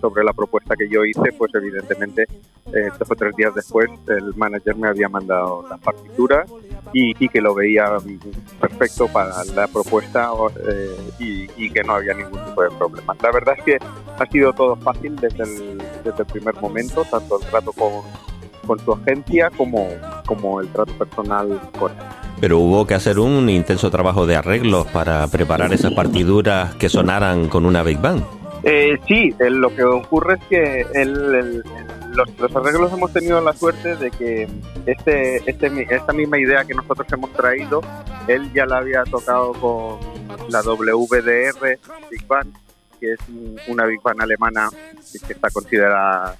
sobre 0.00 0.24
la 0.24 0.32
propuesta 0.32 0.76
que 0.76 0.88
yo 0.88 1.04
hice, 1.04 1.32
pues 1.36 1.54
evidentemente 1.54 2.26
eh, 2.72 2.88
dos 2.98 3.10
o 3.10 3.14
tres 3.14 3.34
días 3.36 3.54
después 3.54 3.88
el 4.08 4.34
manager 4.34 4.76
me 4.76 4.88
había 4.88 5.08
mandado 5.08 5.66
la 5.68 5.76
partitura 5.76 6.44
y, 6.98 7.28
que 7.28 7.40
lo 7.42 7.54
veía 7.54 7.98
perfecto 8.58 9.06
para 9.08 9.44
la 9.54 9.66
propuesta 9.68 10.30
eh, 10.66 10.96
y, 11.18 11.70
que 11.70 11.82
no 11.82 11.94
había 11.94 12.14
ningún 12.14 12.42
tipo 12.46 12.62
de 12.62 12.70
problema. 12.70 13.14
La 13.22 13.32
verdad 13.32 13.54
es 13.58 13.64
que 13.64 13.78
ha 14.18 14.26
sido 14.26 14.52
todo 14.54 14.76
fácil 14.76 15.14
desde 15.16 15.42
el, 15.42 15.78
desde 16.04 16.20
el 16.20 16.26
primer 16.26 16.54
momento, 16.54 17.04
tanto 17.04 17.38
el 17.38 17.46
trato 17.48 17.72
con, 17.72 17.92
con 18.66 18.78
su 18.78 18.94
agencia 18.94 19.50
como, 19.58 19.88
como 20.24 20.60
el 20.60 20.68
trato 20.68 20.92
personal 20.94 21.60
con 21.78 21.92
él. 21.92 21.98
Pero 22.40 22.58
hubo 22.60 22.86
que 22.86 22.94
hacer 22.94 23.18
un 23.18 23.50
intenso 23.50 23.90
trabajo 23.90 24.26
de 24.26 24.36
arreglos 24.36 24.86
para 24.86 25.26
preparar 25.26 25.74
esas 25.74 25.92
partituras 25.92 26.74
que 26.76 26.88
sonaran 26.88 27.48
con 27.48 27.66
una 27.66 27.82
Big 27.82 27.98
Band. 27.98 28.24
Eh, 28.68 28.98
sí, 29.06 29.32
el, 29.38 29.58
lo 29.58 29.72
que 29.72 29.84
ocurre 29.84 30.34
es 30.34 30.44
que 30.46 30.86
los, 32.10 32.36
los, 32.36 32.56
arreglos 32.56 32.92
hemos 32.92 33.12
tenido 33.12 33.40
la 33.40 33.52
suerte 33.52 33.94
de 33.94 34.10
que 34.10 34.48
este, 34.86 35.36
este, 35.48 35.94
esta 35.94 36.12
misma 36.12 36.36
idea 36.40 36.64
que 36.64 36.74
nosotros 36.74 37.06
hemos 37.12 37.32
traído, 37.32 37.80
él 38.26 38.52
ya 38.52 38.66
la 38.66 38.78
había 38.78 39.04
tocado 39.04 39.52
con 39.52 40.00
la 40.50 40.62
WDR 40.62 41.78
Big 42.10 42.26
Band, 42.26 42.56
que 42.98 43.12
es 43.12 43.20
una 43.68 43.86
Big 43.86 44.02
Band 44.02 44.22
alemana 44.22 44.68
que 45.24 45.32
está 45.32 45.48
considerada 45.50 46.36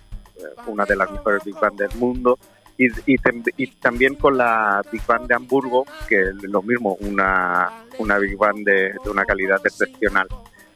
una 0.66 0.84
de 0.84 0.96
las 0.96 1.08
mejores 1.12 1.44
Big 1.44 1.54
Band 1.54 1.78
del 1.78 1.94
mundo. 1.94 2.40
Y, 2.76 2.88
y, 3.06 3.68
también 3.68 4.16
con 4.16 4.36
la 4.36 4.82
Big 4.90 5.06
Band 5.06 5.28
de 5.28 5.34
Hamburgo, 5.36 5.86
que 6.08 6.22
es 6.22 6.42
lo 6.42 6.60
mismo, 6.60 6.96
una, 7.02 7.84
una 8.00 8.18
Big 8.18 8.36
Band 8.36 8.66
de 8.66 8.94
una 9.08 9.24
calidad 9.24 9.60
excepcional. 9.64 10.26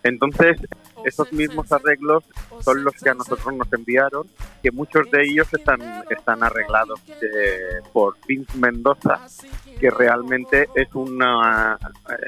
Entonces, 0.03 0.57
esos 1.05 1.33
mismos 1.33 1.71
arreglos 1.73 2.25
son 2.61 2.85
los 2.85 2.95
que 2.95 3.11
a 3.11 3.15
nosotros 3.15 3.55
nos 3.55 3.73
enviaron, 3.73 4.27
que 4.63 4.71
muchos 4.71 5.11
de 5.11 5.23
ellos 5.23 5.53
están, 5.53 5.81
están 6.11 6.43
arreglados 6.43 7.01
eh, 7.09 7.81
por 7.93 8.17
Vince 8.27 8.57
Mendoza, 8.59 9.21
que 9.79 9.91
realmente 9.91 10.69
es, 10.75 10.89
una, 10.95 11.79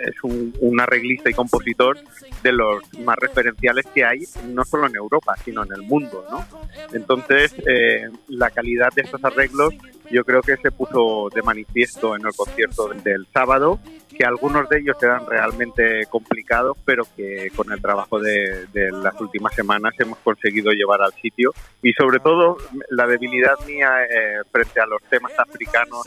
es 0.07 0.15
un, 0.23 0.55
un, 0.61 0.81
arreglista 0.81 1.31
y 1.31 1.35
compositor 1.35 1.99
de 2.43 2.53
los 2.53 2.83
más 3.01 3.17
referenciales 3.17 3.87
que 3.95 4.05
hay, 4.05 4.21
no 4.49 4.65
solo 4.65 4.87
en 4.87 4.97
Europa, 4.97 5.35
sino 5.45 5.65
en 5.65 5.73
el 5.73 5.83
mundo. 5.83 6.25
¿no? 6.31 6.45
Entonces, 6.93 7.55
eh, 7.67 8.09
la 8.29 8.51
calidad 8.51 8.89
de 8.95 9.03
estos 9.03 9.23
arreglos 9.25 9.75
yo 10.13 10.25
creo 10.25 10.43
que 10.43 10.57
se 10.59 10.71
puso 10.71 11.29
de 11.35 11.43
manifiesto 11.43 12.15
en 12.15 12.27
el 12.27 12.33
concierto 12.37 12.89
del 12.89 13.27
sábado, 13.33 13.81
que 14.17 14.25
algunos 14.25 14.69
de 14.69 14.81
ellos 14.81 14.97
eran 15.03 15.27
realmente 15.27 16.07
complicados, 16.11 16.77
pero 16.85 17.05
que 17.17 17.51
con 17.57 17.73
el 17.73 17.81
trabajo 17.81 18.21
de, 18.21 18.67
de, 18.73 18.93
las 18.93 19.19
últimas 19.21 19.55
semanas 19.55 19.95
hemos 19.99 20.19
conseguido 20.19 20.71
llevar 20.73 21.01
al 21.03 21.13
sitio. 21.15 21.53
Y 21.83 21.93
sobre 21.95 22.21
todo 22.21 22.59
la 22.91 23.07
debilidad 23.07 23.59
mía 23.67 24.05
eh, 24.05 24.43
frente 24.51 24.81
a 24.81 24.87
los 24.87 25.03
temas 25.05 25.33
africanos, 25.39 26.07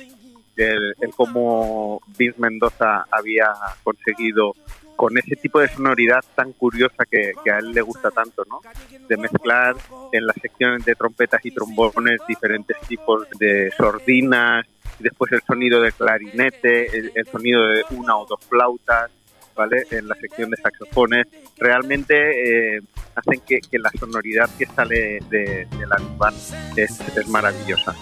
el, 0.55 0.95
el 1.01 1.09
cómo 1.15 2.01
Vince 2.17 2.39
Mendoza 2.39 3.05
había 3.11 3.51
conseguido 3.83 4.53
con 4.95 5.17
ese 5.17 5.35
tipo 5.35 5.59
de 5.59 5.67
sonoridad 5.67 6.23
tan 6.35 6.53
curiosa 6.53 7.05
que, 7.09 7.33
a 7.51 7.59
él 7.59 7.71
le 7.71 7.81
gusta 7.81 8.11
tanto, 8.11 8.43
¿no? 8.49 8.61
De 9.07 9.17
mezclar 9.17 9.75
en 10.11 10.25
las 10.25 10.35
secciones 10.41 10.85
de 10.85 10.95
trompetas 10.95 11.45
y 11.45 11.51
trombones 11.51 12.19
diferentes 12.27 12.77
tipos 12.87 13.27
de 13.39 13.71
sordinas, 13.77 14.65
después 14.99 15.31
el 15.31 15.41
sonido 15.41 15.81
del 15.81 15.93
clarinete, 15.93 17.11
el, 17.15 17.27
sonido 17.27 17.67
de 17.67 17.83
una 17.91 18.17
o 18.17 18.25
dos 18.25 18.39
flautas, 18.47 19.11
¿vale? 19.55 19.83
En 19.91 20.07
la 20.07 20.15
sección 20.15 20.49
de 20.49 20.57
saxofones, 20.57 21.27
realmente 21.57 22.75
eh, 22.75 22.81
hacen 23.15 23.41
que, 23.41 23.59
la 23.79 23.91
sonoridad 23.99 24.49
que 24.57 24.65
sale 24.65 25.19
de, 25.29 25.67
de 25.69 25.87
la 25.87 25.97
band 26.17 26.37
es, 26.75 26.99
es 27.15 27.27
maravillosa. 27.27 27.95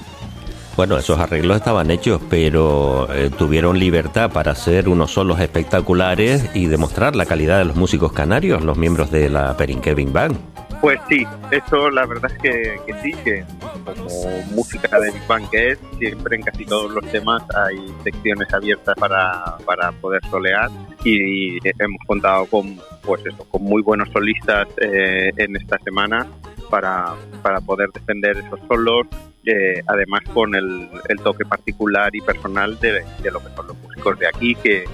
Bueno, 0.76 0.98
esos 0.98 1.20
arreglos 1.20 1.58
estaban 1.58 1.92
hechos, 1.92 2.20
pero 2.32 3.08
eh, 3.14 3.30
tuvieron 3.38 3.78
libertad 3.78 4.32
para 4.32 4.54
hacer 4.54 4.90
unos 4.90 5.12
solos 5.12 5.40
espectaculares 5.40 6.50
y 6.56 6.66
demostrar 6.66 7.16
la 7.16 7.28
calidad 7.28 7.60
de 7.60 7.66
los 7.66 7.76
músicos 7.76 8.12
canarios, 8.12 8.64
los 8.64 8.76
miembros 8.76 9.12
de 9.12 9.30
la 9.30 9.56
Perinque 9.56 9.94
Big 9.94 10.12
Band. 10.12 10.36
Pues 10.82 11.00
sí, 11.08 11.26
eso 11.52 11.90
la 11.92 12.06
verdad 12.06 12.30
es 12.30 12.42
que, 12.42 12.80
que, 12.86 13.02
sí, 13.02 13.14
que 13.24 13.46
como 13.86 14.42
música 14.52 15.00
de 15.00 15.12
Big 15.12 15.28
Bang 15.28 15.50
que 15.50 15.70
es, 15.70 15.80
siempre 15.98 16.36
en 16.36 16.42
casi 16.42 16.66
todos 16.66 16.92
los 16.92 17.06
temas 17.10 17.42
hay 17.56 17.78
secciones 18.04 18.52
abiertas 18.54 18.96
para, 19.00 19.56
para 19.66 19.92
poder 19.94 20.22
solear 20.30 20.70
y, 21.06 21.60
hemos 21.64 22.02
contado 22.06 22.48
con 22.48 22.78
pues 23.04 23.26
eso, 23.26 23.46
con 23.46 23.64
muy 23.64 23.82
buenos 23.82 24.10
solistas 24.10 24.68
eh, 24.82 25.32
en 25.38 25.56
esta 25.56 25.78
semana 25.80 26.28
para, 26.70 27.14
para 27.42 27.62
poder 27.62 27.90
defender 27.94 28.38
esos 28.38 28.60
solos, 28.68 29.08
eh, 29.46 29.82
además 29.88 30.22
con 30.34 30.56
el, 30.56 30.88
el, 31.10 31.20
toque 31.20 31.46
particular 31.46 32.16
y 32.16 32.22
personal 32.22 32.80
de, 32.80 33.04
de, 33.22 33.32
lo 33.32 33.40
que 33.40 33.50
son 33.56 33.68
los 33.68 33.78
músicos 33.82 34.20
de 34.20 34.28
aquí, 34.28 34.56
que, 34.56 34.86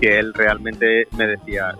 que 0.00 0.18
él 0.18 0.34
realmente 0.34 1.06
me 1.16 1.26
decía, 1.28 1.74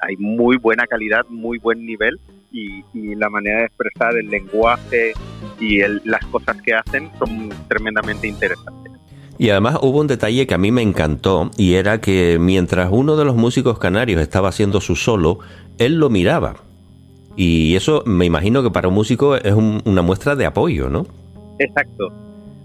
hay 0.00 0.16
muy 0.18 0.56
buena 0.58 0.86
calidad, 0.86 1.24
muy 1.28 1.58
buen 1.58 1.84
nivel, 1.84 2.18
y, 2.52 2.84
y 2.94 3.14
la 3.16 3.28
manera 3.30 3.60
de 3.60 3.64
expresar 3.66 4.16
el 4.16 4.28
lenguaje 4.28 5.12
y 5.58 5.80
el- 5.80 6.00
las 6.04 6.24
cosas 6.26 6.60
que 6.62 6.72
hacen 6.74 7.10
son 7.18 7.48
tremendamente 7.68 8.28
interesantes. 8.28 8.92
Y 9.36 9.50
además 9.50 9.78
hubo 9.82 9.98
un 10.00 10.06
detalle 10.06 10.46
que 10.46 10.54
a 10.54 10.58
mí 10.58 10.70
me 10.70 10.82
encantó 10.82 11.50
y 11.56 11.74
era 11.74 12.00
que 12.00 12.38
mientras 12.40 12.88
uno 12.92 13.16
de 13.16 13.24
los 13.24 13.34
músicos 13.34 13.80
canarios 13.80 14.22
estaba 14.22 14.50
haciendo 14.50 14.80
su 14.80 14.94
solo, 14.94 15.40
él 15.78 15.98
lo 15.98 16.08
miraba. 16.10 16.54
Y 17.36 17.74
eso 17.74 18.04
me 18.06 18.26
imagino 18.26 18.62
que 18.62 18.70
para 18.70 18.86
un 18.86 18.94
músico 18.94 19.34
es 19.34 19.52
un- 19.52 19.82
una 19.86 20.02
muestra 20.02 20.36
de 20.36 20.46
apoyo, 20.46 20.88
¿no? 20.88 21.04
Exacto. 21.58 22.12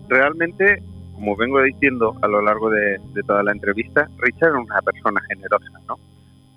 Realmente, 0.07 0.81
como 1.13 1.35
vengo 1.35 1.61
diciendo 1.61 2.15
a 2.21 2.27
lo 2.27 2.41
largo 2.41 2.69
de, 2.69 2.99
toda 3.25 3.43
la 3.43 3.51
entrevista, 3.51 4.07
Richard 4.17 4.55
es 4.55 4.65
una 4.65 4.81
persona 4.81 5.21
generosa, 5.27 5.79
¿no? 5.87 5.97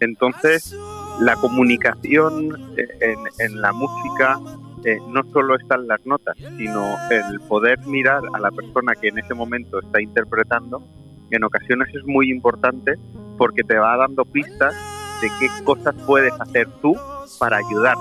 Entonces, 0.00 0.76
la 1.20 1.36
comunicación 1.36 2.74
eh, 2.76 3.14
en, 3.38 3.60
la 3.60 3.72
música 3.72 4.40
eh, 4.84 4.98
no 5.08 5.22
solo 5.32 5.54
están 5.54 5.86
las 5.86 6.04
notas, 6.06 6.36
sino 6.56 6.96
el 7.10 7.40
poder 7.40 7.78
mirar 7.86 8.22
a 8.32 8.40
la 8.40 8.50
persona 8.50 8.94
que 8.94 9.08
en 9.08 9.18
ese 9.18 9.34
momento 9.34 9.80
está 9.80 10.00
interpretando, 10.00 10.82
en 11.30 11.44
ocasiones 11.44 11.94
es 11.94 12.04
muy 12.04 12.30
importante 12.30 12.94
porque 13.38 13.62
te 13.62 13.76
va 13.76 13.96
dando 13.96 14.24
pistas 14.24 14.74
de 15.20 15.28
qué 15.38 15.64
cosas 15.64 15.94
puedes 16.06 16.32
hacer 16.40 16.68
tú 16.80 16.96
para 17.38 17.58
ayudar, 17.58 17.96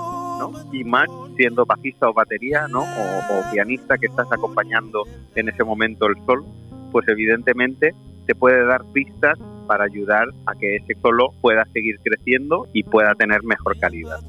Y 0.72 0.84
más 0.84 1.08
siendo 1.36 1.64
bajista 1.64 2.08
o 2.08 2.14
batería, 2.14 2.66
¿no? 2.68 2.80
O, 2.82 3.52
pianista 3.52 3.98
que 3.98 4.06
estás 4.06 4.26
acompañando 4.30 5.04
en 5.34 5.48
ese 5.48 5.62
momento 5.64 6.06
el 6.06 6.16
sol, 6.24 6.44
pues 6.90 7.06
evidentemente 7.08 7.94
te 8.26 8.34
puede 8.34 8.64
dar 8.64 8.82
pistas 8.92 9.38
para 9.66 9.84
ayudar 9.84 10.28
a 10.46 10.54
que 10.54 10.76
ese 10.76 10.94
solo 11.00 11.30
pueda 11.40 11.64
seguir 11.72 11.98
creciendo 12.02 12.66
y 12.72 12.82
pueda 12.82 13.14
tener 13.14 13.42
mejor 13.42 13.78
calidad. 13.78 14.20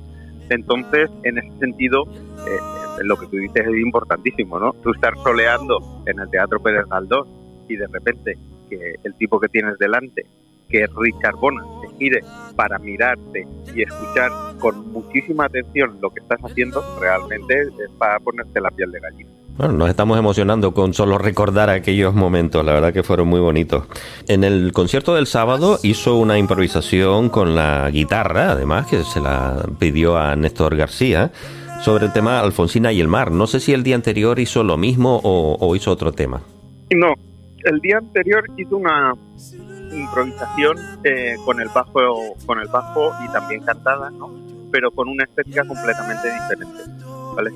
Entonces, 0.50 1.10
en 1.24 1.38
ese 1.38 1.58
sentido, 1.60 2.04
eh, 2.48 2.58
eh, 3.00 3.04
lo 3.04 3.16
que 3.18 3.28
tú 3.28 3.38
dices 3.38 3.66
es 3.66 3.80
importantísimo, 3.80 4.60
¿no? 4.60 4.74
Tú 4.84 4.92
estar 4.92 5.16
soleando 5.24 6.04
en 6.06 6.20
el 6.20 6.30
Teatro 6.30 6.62
Pérez 6.62 6.86
Galdós 6.90 7.28
y 7.70 7.76
de 7.76 7.88
repente 7.88 8.38
que 8.70 8.96
el 9.04 9.16
tipo 9.16 9.40
que 9.40 9.48
tienes 9.48 9.78
delante, 9.78 10.26
que 10.70 10.86
Richard 10.96 11.36
Bona, 11.36 11.64
se 11.82 11.98
gire 11.98 12.22
para 12.56 12.80
mirarte 12.80 13.48
y 13.76 13.82
escuchar 13.84 14.32
con 14.60 14.92
muchísima 14.92 15.46
atención 15.46 15.98
lo 16.02 16.10
que 16.10 16.20
estás 16.20 16.40
haciendo, 16.44 16.84
realmente 17.00 17.62
es 17.62 17.92
para 17.98 18.20
ponerte 18.20 18.62
la 18.62 18.72
piel 18.72 18.92
de 18.92 19.00
gallina. 19.00 19.30
Bueno, 19.56 19.74
nos 19.76 19.90
estamos 19.90 20.18
emocionando 20.18 20.74
con 20.74 20.96
solo 20.96 21.20
recordar 21.20 21.70
aquellos 21.70 22.16
momentos, 22.16 22.66
la 22.66 22.74
verdad 22.74 22.92
que 22.92 23.04
fueron 23.04 23.28
muy 23.28 23.40
bonitos. 23.40 23.84
En 24.28 24.44
el 24.44 24.72
concierto 24.72 25.14
del 25.14 25.28
sábado 25.28 25.78
hizo 25.84 26.18
una 26.18 26.40
improvisación 26.40 27.30
con 27.30 27.56
la 27.56 27.88
guitarra, 27.92 28.52
además, 28.52 28.88
que 28.88 29.04
se 29.04 29.22
la 29.22 29.64
pidió 29.78 30.18
a 30.18 30.36
Néstor 30.36 30.76
García, 30.76 31.32
sobre 31.82 32.06
el 32.06 32.14
tema 32.14 32.40
Alfonsina 32.40 32.92
y 32.94 33.00
el 33.00 33.08
mar. 33.08 33.32
No 33.32 33.46
sé 33.46 33.60
si 33.60 33.74
el 33.74 33.84
día 33.84 33.96
anterior 33.96 34.40
hizo 34.40 34.64
lo 34.64 34.78
mismo 34.78 35.20
o, 35.24 35.58
o 35.60 35.76
hizo 35.76 35.92
otro 35.92 36.14
tema. 36.14 36.42
No, 36.96 37.14
el 37.66 37.80
día 37.80 37.98
anterior 37.98 38.44
hizo 38.58 38.78
una 38.78 39.14
improvisación 39.96 40.78
eh, 41.04 41.36
con 41.46 41.60
el 41.60 41.70
bajo 41.70 42.36
con 42.46 42.60
el 42.60 42.68
bajo 42.68 43.14
y 43.24 43.32
también 43.32 43.64
cantada, 43.64 44.10
¿no? 44.10 44.32
Pero 44.72 44.92
con 44.92 45.08
una 45.08 45.24
estética 45.24 45.66
completamente 45.66 46.28
diferente. 46.32 46.84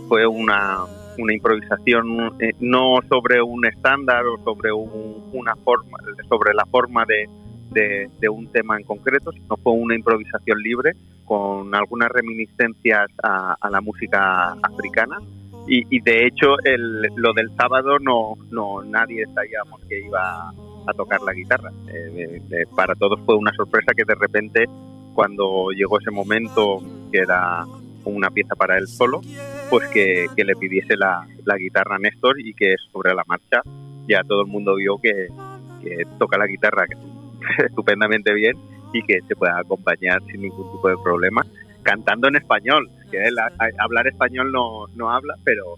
Fue 0.08 0.26
una, 0.26 0.80
una 1.18 1.34
improvisación 1.34 2.34
eh, 2.40 2.54
no 2.60 3.00
sobre 3.10 3.42
un 3.42 3.66
estándar 3.66 4.26
o 4.26 4.44
sobre 4.44 4.72
un- 4.72 5.30
una 5.34 5.56
forma, 5.56 5.98
sobre 6.30 6.54
la 6.54 6.66
forma 6.66 7.06
de, 7.06 7.28
un 8.30 8.48
tema 8.48 8.78
en 8.78 8.84
concreto, 8.84 9.32
sino 9.32 9.56
fue 9.58 9.74
una 9.74 9.96
improvisación 9.96 10.60
libre 10.62 10.94
con 11.26 11.76
algunas 11.76 12.10
reminiscencias 12.10 13.08
a, 13.22 13.70
la 13.70 13.82
música 13.82 14.54
africana 14.64 15.20
y, 15.68 16.00
de 16.02 16.26
hecho 16.26 16.56
lo 17.18 17.34
del 17.34 17.50
sábado 17.56 18.00
no, 18.00 18.36
no 18.50 18.82
nadie 18.84 19.26
sabíamos 19.36 19.82
que 19.88 20.00
iba 20.06 20.52
a 20.88 20.94
tocar 20.94 21.22
la 21.22 21.34
guitarra. 21.34 21.72
Eh, 21.94 22.42
eh, 22.52 22.66
para 22.76 22.96
todos 22.96 23.20
fue 23.26 23.36
una 23.36 23.52
sorpresa 23.54 23.92
que 23.96 24.04
de 24.06 24.16
repente 24.16 24.66
cuando 25.14 25.70
llegó 25.72 26.00
ese 26.00 26.12
momento 26.12 26.80
que 27.12 27.20
era 27.20 27.66
una 28.06 28.30
pieza 28.30 28.56
para 28.56 28.78
él 28.78 28.88
solo, 28.88 29.22
pues 29.70 29.88
que, 29.90 30.28
que 30.36 30.44
le 30.46 30.56
pidiese 30.56 30.96
la, 30.96 31.28
la 31.46 31.58
guitarra 31.58 31.96
a 31.96 32.00
Néstor 32.00 32.40
y 32.40 32.54
que 32.54 32.76
sobre 32.92 33.14
la 33.14 33.24
marcha 33.28 33.62
ya 34.08 34.24
todo 34.24 34.42
el 34.42 34.48
mundo 34.48 34.76
vio 34.76 34.98
que, 34.98 35.28
que 35.82 36.04
toca 36.18 36.38
la 36.38 36.48
guitarra 36.48 36.86
estupendamente 37.66 38.34
bien 38.34 38.56
y 38.94 39.02
que 39.04 39.20
se 39.28 39.36
pueda 39.36 39.60
acompañar 39.60 40.22
sin 40.28 40.42
ningún 40.42 40.72
tipo 40.72 40.88
de 40.88 40.96
problema 41.04 41.46
cantando 41.84 42.28
en 42.28 42.38
español 42.38 42.90
que 43.12 43.18
él 43.26 43.38
a- 43.40 43.52
a- 43.60 43.84
hablar 43.84 44.08
español 44.08 44.52
no, 44.52 44.88
no 44.96 45.10
habla 45.12 45.36
pero 45.44 45.76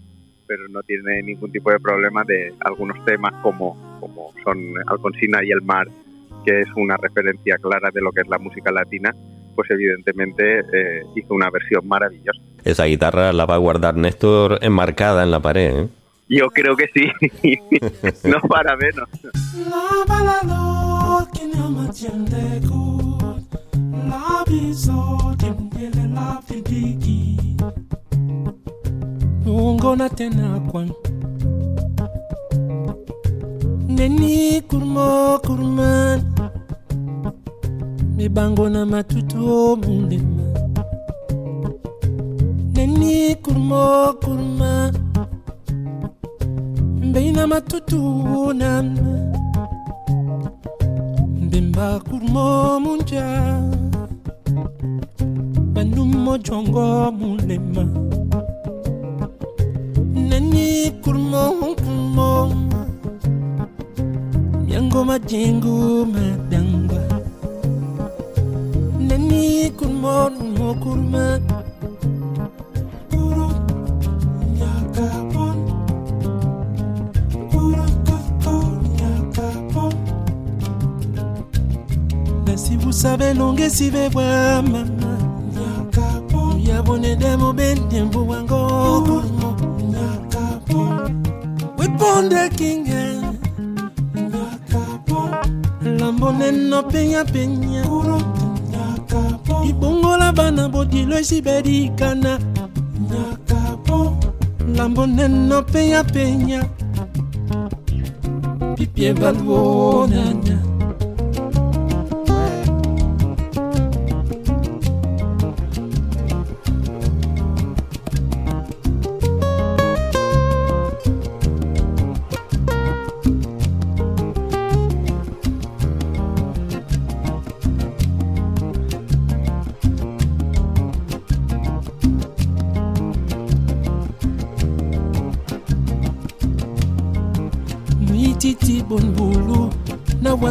pero 0.50 0.66
no 0.68 0.82
tiene 0.82 1.22
ningún 1.22 1.52
tipo 1.52 1.70
de 1.70 1.78
problema 1.78 2.24
de 2.24 2.52
algunos 2.64 3.04
temas 3.04 3.32
como 3.40 3.76
como 4.00 4.32
son 4.42 4.58
Alfonsina 4.88 5.44
y 5.44 5.52
el 5.52 5.62
mar 5.62 5.86
que 6.44 6.62
es 6.62 6.68
una 6.74 6.96
referencia 6.96 7.56
clara 7.58 7.90
de 7.94 8.00
lo 8.00 8.10
que 8.10 8.22
es 8.22 8.28
la 8.28 8.38
música 8.38 8.72
latina 8.72 9.14
pues 9.54 9.70
evidentemente 9.70 10.58
eh, 10.58 11.02
hizo 11.14 11.34
una 11.34 11.50
versión 11.50 11.86
maravillosa 11.86 12.40
Esa 12.64 12.86
guitarra 12.86 13.32
la 13.32 13.46
va 13.46 13.54
a 13.54 13.58
guardar 13.58 13.94
Néstor 13.94 14.58
enmarcada 14.60 15.22
en 15.22 15.30
la 15.30 15.38
pared. 15.38 15.84
¿eh? 15.84 15.88
yo 16.28 16.48
creo 16.48 16.74
que 16.74 16.88
sí 16.92 17.06
no 18.28 18.40
para 18.48 18.76
menos 18.76 19.08
na 29.54 30.08
tena 30.08 30.60
kwan. 30.70 30.90
Neni 33.88 34.60
kurmo 34.68 35.38
kurman. 35.44 36.20
Mi 38.16 38.28
bango 38.28 38.68
na 38.68 38.86
matutu 38.86 39.76
mundema. 39.76 40.44
Neni 42.74 43.34
kurmo 43.42 44.14
kurman. 44.22 44.94
Mbina 47.02 47.46
matutu 47.46 48.52
nana. 48.54 49.32
Bimba 51.50 52.00
kurmo 52.08 52.80
munja 52.80 53.26
Bandumo 55.74 56.38
jongo 56.38 57.10
mulema 57.12 58.09
Mimi 60.50 60.90
kurmo 61.02 61.44
kurmo. 61.82 62.30
Nyango 64.66 65.04
majengo 65.04 66.06
madangwa 66.14 67.02
Nani 69.08 69.70
kurmo 69.78 70.30
kurmo 70.36 70.74
kurma 70.82 71.24
Si 82.56 82.76
vous 82.76 82.92
savez 82.92 83.32
longue 83.34 83.68
si 83.70 83.88
vous 83.90 84.10
voyez 84.12 84.60
maman, 84.62 84.86
yabone 86.58 87.16
demo 87.16 87.52
ben 87.52 87.78
tiempo 87.88 88.20
wango. 88.20 89.02
Kurmo 89.06 89.56
Ponde 92.00 92.48
kinge. 92.56 93.02
Lambo 95.98 96.32
neno 96.32 96.82
penya 96.82 97.24
penya 97.24 97.82
ibongola 99.70 100.32
bana 100.32 100.68
bodilo 100.68 101.18
esibelikana 101.18 102.38
lambo 104.76 105.06
neno 105.06 105.62
penya 105.62 106.04
penya 106.04 106.60
pipie 108.76 109.12
baluonana 109.14 110.39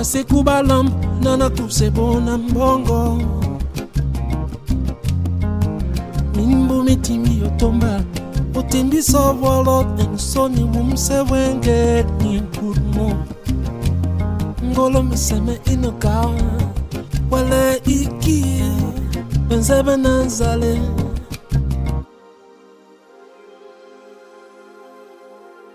na 0.10 0.16
wase 0.16 0.24
kubalam 0.24 0.90
nana 1.22 1.50
kuse 1.50 1.90
bona 1.92 2.38
mbongo 2.38 3.22
mimbu 6.36 6.84
mitimi 6.84 7.40
yotomba 7.42 8.02
utimbisa 8.56 9.20
walo 9.20 9.86
ensoni 10.00 10.64
mumsewenge 10.64 12.06
ninkurmo 12.22 13.26
ngolo 14.66 15.04
miseme 15.04 15.60
inoka 15.72 16.30
wale 17.32 17.82
iki 17.86 18.64
benzebe 19.48 19.98
nanzale 19.98 20.82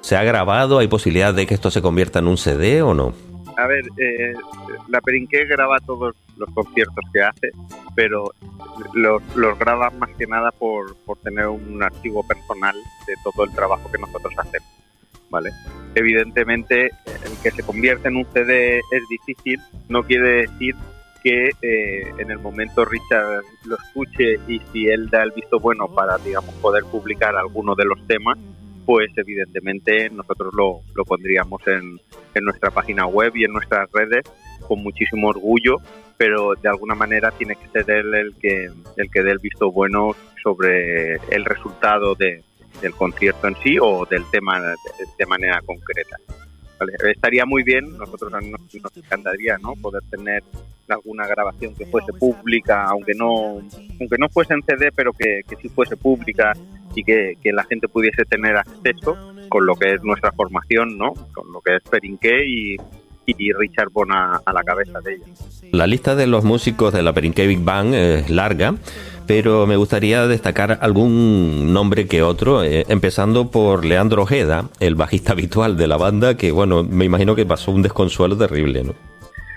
¿Se 0.00 0.16
ha 0.16 0.22
grabado? 0.22 0.80
¿Hay 0.80 0.88
posibilidad 0.88 1.32
de 1.32 1.46
que 1.46 1.54
esto 1.54 1.70
se 1.70 1.80
convierta 1.80 2.18
en 2.18 2.28
un 2.28 2.36
CD 2.36 2.82
o 2.82 2.92
no? 2.92 3.33
A 3.56 3.66
ver, 3.66 3.84
eh, 3.98 4.34
la 4.88 5.00
Perinqué 5.00 5.44
graba 5.46 5.78
todos 5.80 6.14
los 6.36 6.50
conciertos 6.50 7.04
que 7.12 7.22
hace, 7.22 7.50
pero 7.94 8.32
los, 8.94 9.22
graba 9.58 9.90
más 9.90 10.10
que 10.16 10.26
nada 10.26 10.50
por, 10.50 10.96
por 11.04 11.18
tener 11.18 11.46
un 11.46 11.82
archivo 11.82 12.26
personal 12.26 12.76
de 13.06 13.14
todo 13.22 13.44
el 13.44 13.52
trabajo 13.52 13.90
que 13.90 13.98
nosotros 13.98 14.34
hacemos. 14.36 14.68
¿vale? 15.30 15.50
Evidentemente, 15.94 16.90
el 17.06 17.36
que 17.42 17.50
se 17.50 17.62
convierta 17.62 18.08
en 18.08 18.16
un 18.16 18.26
CD 18.32 18.78
es 18.78 19.02
difícil, 19.08 19.60
no 19.88 20.02
quiere 20.02 20.46
decir 20.46 20.74
que 21.24 21.50
eh, 21.62 22.12
en 22.18 22.30
el 22.30 22.38
momento 22.38 22.84
Richard 22.84 23.42
lo 23.64 23.76
escuche 23.76 24.38
y 24.46 24.60
si 24.72 24.86
él 24.88 25.08
da 25.08 25.22
el 25.22 25.32
visto 25.32 25.58
bueno 25.58 25.88
para, 25.88 26.18
digamos, 26.18 26.54
poder 26.56 26.84
publicar 26.84 27.34
alguno 27.34 27.74
de 27.74 27.84
los 27.84 28.06
temas, 28.06 28.38
pues 28.84 29.10
evidentemente 29.16 30.10
nosotros 30.10 30.52
lo, 30.54 30.80
lo 30.94 31.04
pondríamos 31.04 31.66
en, 31.66 32.00
en 32.34 32.44
nuestra 32.44 32.70
página 32.70 33.06
web 33.06 33.32
y 33.34 33.44
en 33.44 33.52
nuestras 33.52 33.90
redes 33.92 34.24
con 34.66 34.82
muchísimo 34.82 35.28
orgullo, 35.28 35.78
pero 36.16 36.54
de 36.54 36.68
alguna 36.68 36.94
manera 36.94 37.30
tiene 37.30 37.56
que 37.56 37.68
ser 37.68 37.90
él 37.90 38.14
el 38.14 38.34
que, 38.36 38.70
el 38.96 39.10
que 39.10 39.22
dé 39.22 39.30
el 39.30 39.38
visto 39.38 39.70
bueno 39.70 40.14
sobre 40.42 41.14
el 41.30 41.44
resultado 41.44 42.14
de, 42.14 42.42
del 42.80 42.94
concierto 42.94 43.48
en 43.48 43.56
sí 43.62 43.76
o 43.80 44.06
del 44.06 44.24
tema 44.30 44.60
de, 44.60 44.74
de 45.18 45.26
manera 45.26 45.60
concreta. 45.64 46.16
¿Vale? 46.78 46.92
Estaría 47.12 47.46
muy 47.46 47.62
bien, 47.62 47.96
nosotros 47.96 48.32
nos, 48.32 48.42
nos 48.42 48.96
encantaría 48.96 49.56
¿no? 49.58 49.74
poder 49.74 50.02
tener 50.10 50.42
alguna 50.88 51.26
grabación 51.26 51.74
que 51.74 51.86
fuese 51.86 52.12
pública, 52.12 52.84
aunque 52.84 53.14
no 53.14 53.62
aunque 54.00 54.18
no 54.18 54.28
fuese 54.28 54.54
en 54.54 54.62
CD, 54.62 54.90
pero 54.94 55.12
que, 55.12 55.40
que 55.48 55.56
sí 55.56 55.68
fuese 55.68 55.96
pública 55.96 56.52
y 56.94 57.02
que, 57.02 57.34
que, 57.42 57.52
la 57.52 57.64
gente 57.64 57.88
pudiese 57.88 58.24
tener 58.24 58.56
acceso 58.56 59.16
con 59.48 59.66
lo 59.66 59.74
que 59.74 59.94
es 59.94 60.02
nuestra 60.02 60.32
formación, 60.32 60.96
¿no? 60.98 61.12
con 61.32 61.52
lo 61.52 61.60
que 61.60 61.76
es 61.76 61.82
Perinqué 61.82 62.46
y, 62.46 62.76
y 63.26 63.52
Richard 63.52 63.90
Bona 63.90 64.40
a 64.44 64.52
la 64.52 64.62
cabeza 64.62 65.00
de 65.00 65.14
ella. 65.14 65.24
La 65.72 65.86
lista 65.86 66.14
de 66.14 66.26
los 66.26 66.44
músicos 66.44 66.92
de 66.92 67.02
la 67.02 67.12
Perinqué 67.12 67.46
Big 67.46 67.60
Bang 67.60 67.94
es 67.94 68.30
larga, 68.30 68.74
pero 69.26 69.66
me 69.66 69.76
gustaría 69.76 70.26
destacar 70.26 70.78
algún 70.80 71.72
nombre 71.72 72.06
que 72.06 72.22
otro, 72.22 72.62
eh, 72.62 72.84
empezando 72.88 73.50
por 73.50 73.84
Leandro 73.84 74.22
Ojeda, 74.22 74.68
el 74.80 74.94
bajista 74.94 75.32
habitual 75.32 75.76
de 75.76 75.86
la 75.86 75.96
banda, 75.96 76.36
que 76.36 76.52
bueno, 76.52 76.82
me 76.84 77.04
imagino 77.04 77.34
que 77.34 77.46
pasó 77.46 77.72
un 77.72 77.82
desconsuelo 77.82 78.36
terrible, 78.36 78.84
¿no? 78.84 78.94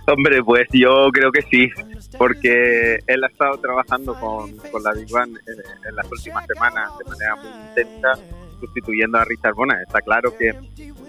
Hombre, 0.09 0.41
pues 0.41 0.68
yo 0.72 1.09
creo 1.11 1.32
que 1.34 1.41
sí, 1.41 1.70
porque 2.18 2.99
él 3.07 3.24
ha 3.26 3.28
estado 3.28 3.57
trabajando 3.57 4.13
con, 4.18 4.55
con 4.72 4.82
la 4.82 4.93
Big 4.93 5.11
Band 5.11 5.38
en, 5.45 5.55
en, 5.89 5.95
las 5.95 6.09
últimas 6.09 6.45
semanas 6.47 6.91
de 6.97 7.09
manera 7.09 7.36
muy 7.36 7.68
intensa, 7.68 8.13
sustituyendo 8.59 9.17
a 9.17 9.25
Richard 9.25 9.55
Bona. 9.55 9.81
Está 9.81 10.01
claro 10.01 10.35
que 10.37 10.53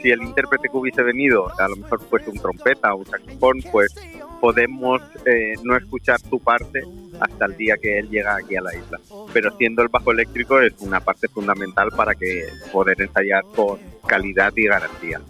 si 0.00 0.10
el 0.10 0.22
intérprete 0.22 0.68
que 0.68 0.76
hubiese 0.76 1.02
venido 1.02 1.48
a 1.58 1.68
lo 1.68 1.76
mejor 1.76 2.00
fuese 2.02 2.30
un 2.30 2.38
trompeta 2.38 2.94
o 2.94 2.98
un 2.98 3.06
saxofón, 3.06 3.62
pues 3.72 3.94
podemos 4.40 5.02
eh, 5.24 5.54
no 5.64 5.76
escuchar 5.76 6.20
su 6.20 6.38
parte 6.38 6.82
hasta 7.20 7.46
el 7.46 7.56
día 7.56 7.76
que 7.76 7.98
él 7.98 8.08
llega 8.08 8.36
aquí 8.36 8.56
a 8.56 8.62
la 8.62 8.74
isla. 8.74 9.00
Pero 9.32 9.56
siendo 9.56 9.82
el 9.82 9.88
bajo 9.88 10.12
eléctrico 10.12 10.60
es 10.60 10.74
una 10.80 11.00
parte 11.00 11.28
fundamental 11.28 11.90
para 11.96 12.14
que 12.14 12.46
poder 12.72 13.00
ensayar 13.02 13.44
con 13.54 13.78
calidad 14.06 14.52
y 14.56 14.66
garantía. 14.66 15.20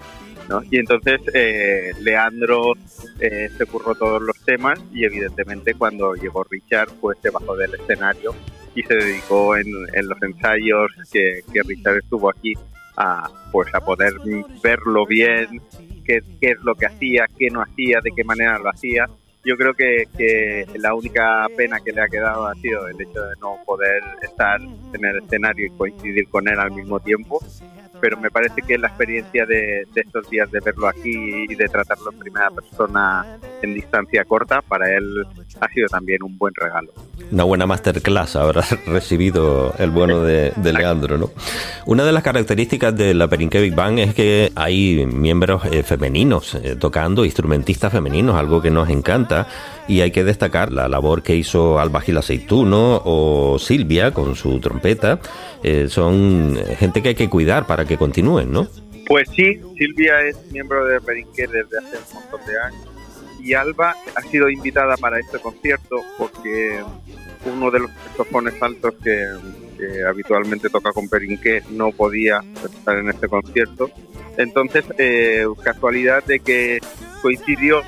¿no? 0.49 0.63
Y 0.71 0.79
entonces 0.79 1.21
eh, 1.35 1.93
Leandro 2.01 2.73
eh, 3.21 3.51
se 3.57 3.67
curró 3.67 3.95
todos 3.95 4.23
los 4.23 4.37
temas 4.45 4.81
y 4.93 5.05
evidentemente 5.05 5.75
cuando 5.75 6.15
llegó 6.15 6.45
Richard 6.45 6.91
pues 7.01 7.19
se 7.23 7.31
bajó 7.31 7.55
del 7.57 7.75
escenario 7.75 8.35
y 8.79 8.83
se 8.85 8.95
dedicó 8.95 9.57
en, 9.57 9.73
los 9.73 10.23
ensayos 10.23 10.91
que, 11.13 11.43
Richard 11.53 11.99
estuvo 11.99 12.31
aquí 12.31 12.55
a 12.97 13.29
pues 13.53 13.75
a 13.75 13.81
poder 13.81 14.13
verlo 14.63 15.07
bien, 15.07 15.61
qué, 16.05 16.23
es 16.41 16.59
lo 16.63 16.75
que 16.75 16.87
hacía, 16.87 17.27
qué 17.39 17.49
no 17.51 17.63
hacía, 17.63 18.01
de 18.03 18.11
qué 18.15 18.25
manera 18.25 18.59
lo 18.59 18.71
hacía 18.71 19.07
yo 19.45 19.57
creo 19.57 19.73
que, 19.73 20.67
la 20.77 20.95
única 20.95 21.47
pena 21.57 21.81
que 21.81 21.93
le 21.93 22.03
ha 22.03 22.09
quedado 22.09 22.47
ha 22.47 22.55
sido 22.57 22.87
el 22.87 23.01
hecho 23.01 23.23
de 23.23 23.35
no 23.41 23.57
poder 23.65 24.03
estar 24.21 24.61
en 24.61 25.05
el 25.05 25.23
escenario 25.25 25.67
y 25.67 25.71
coincidir 25.71 26.29
con 26.29 26.47
él 26.49 26.59
al 26.59 26.73
mismo 26.73 27.01
tiempo. 27.01 27.41
Pero 28.01 28.17
me 28.17 28.31
parece 28.31 28.63
que 28.63 28.79
la 28.79 28.89
experiencia 28.89 29.47
de, 29.47 29.85
de 29.93 30.01
estos 30.01 30.29
días 30.31 30.51
de 30.51 30.61
verlo 30.61 30.89
aquí 30.89 31.47
y 31.49 31.55
de 31.55 31.69
tratarlo 31.69 32.13
en 32.13 32.19
primera 32.19 32.51
persona 32.51 33.39
en 33.63 33.75
distancia 33.75 34.25
corta, 34.25 34.63
para 34.63 34.97
él 34.97 35.25
ha 35.61 35.69
sido 35.69 35.89
también 35.89 36.23
un 36.23 36.37
buen 36.39 36.55
regalo. 36.55 36.93
Una 37.31 37.45
buena 37.45 37.67
masterclass 37.67 38.37
habrá 38.37 38.65
recibido 38.87 39.75
el 39.79 39.91
bueno 39.91 40.23
de, 40.23 40.53
de 40.57 40.73
Leandro, 40.73 41.19
¿no? 41.19 41.31
Una 41.87 42.05
de 42.05 42.13
las 42.13 42.23
características 42.23 42.97
de 42.97 43.15
la 43.15 43.29
Perinque 43.29 43.61
Big 43.61 43.75
Bang 43.75 43.99
es 43.99 44.15
que 44.15 44.53
hay 44.55 45.07
miembros 45.07 45.65
eh, 45.67 45.83
femeninos 45.83 46.55
eh, 46.55 46.77
tocando, 46.77 47.25
instrumentistas 47.25 47.93
femeninos, 47.93 48.37
algo 48.37 48.63
que 48.63 48.71
nos 48.71 48.89
encanta 48.89 49.47
y 49.89 50.03
hay 50.03 50.11
que 50.11 50.23
destacar 50.23 50.73
la 50.73 50.89
labor 50.89 51.23
que 51.23 51.35
hizo 51.35 51.81
Alba 51.81 52.01
Gil 52.01 52.19
Aceituno 52.19 53.03
o 53.05 53.59
Silvia 53.59 54.13
con 54.13 54.37
su 54.37 54.61
trompeta. 54.61 55.19
Eh, 55.63 55.89
son 55.89 56.57
gente 56.79 57.03
que 57.03 57.11
hay 57.11 57.15
que 57.15 57.29
cuidar 57.29 57.67
para 57.67 57.85
que 57.85 57.97
continúen, 57.97 58.53
¿no? 58.53 58.69
Pues 59.07 59.29
sí, 59.35 59.59
Silvia 59.77 60.21
es 60.21 60.37
miembro 60.53 60.85
de 60.87 61.01
Perinque 61.01 61.47
desde 61.47 61.79
hace 61.79 61.97
un 61.97 62.21
montón 62.21 62.41
de 62.47 62.61
años 62.61 62.89
y 63.41 63.55
Alba 63.55 63.97
ha 64.15 64.23
sido 64.23 64.51
invitada 64.51 64.97
para 64.97 65.19
este 65.19 65.39
concierto 65.39 66.03
porque 66.19 66.83
uno 67.47 67.71
de 67.71 67.81
los 67.81 67.91
saxofones 67.91 68.55
altos 68.61 68.95
que, 69.03 69.27
habitualmente 70.09 70.69
toca 70.69 70.93
con 70.93 71.09
Perinqué 71.09 71.63
no 71.71 71.93
podía 71.93 72.43
estar 72.65 72.99
en 72.99 73.11
este 73.11 73.29
concierto. 73.29 73.89
Entonces, 74.37 74.85
eh, 74.99 75.47
casualidad 75.63 76.25
de 76.25 76.41
que 76.41 76.81
coincidió 77.23 77.83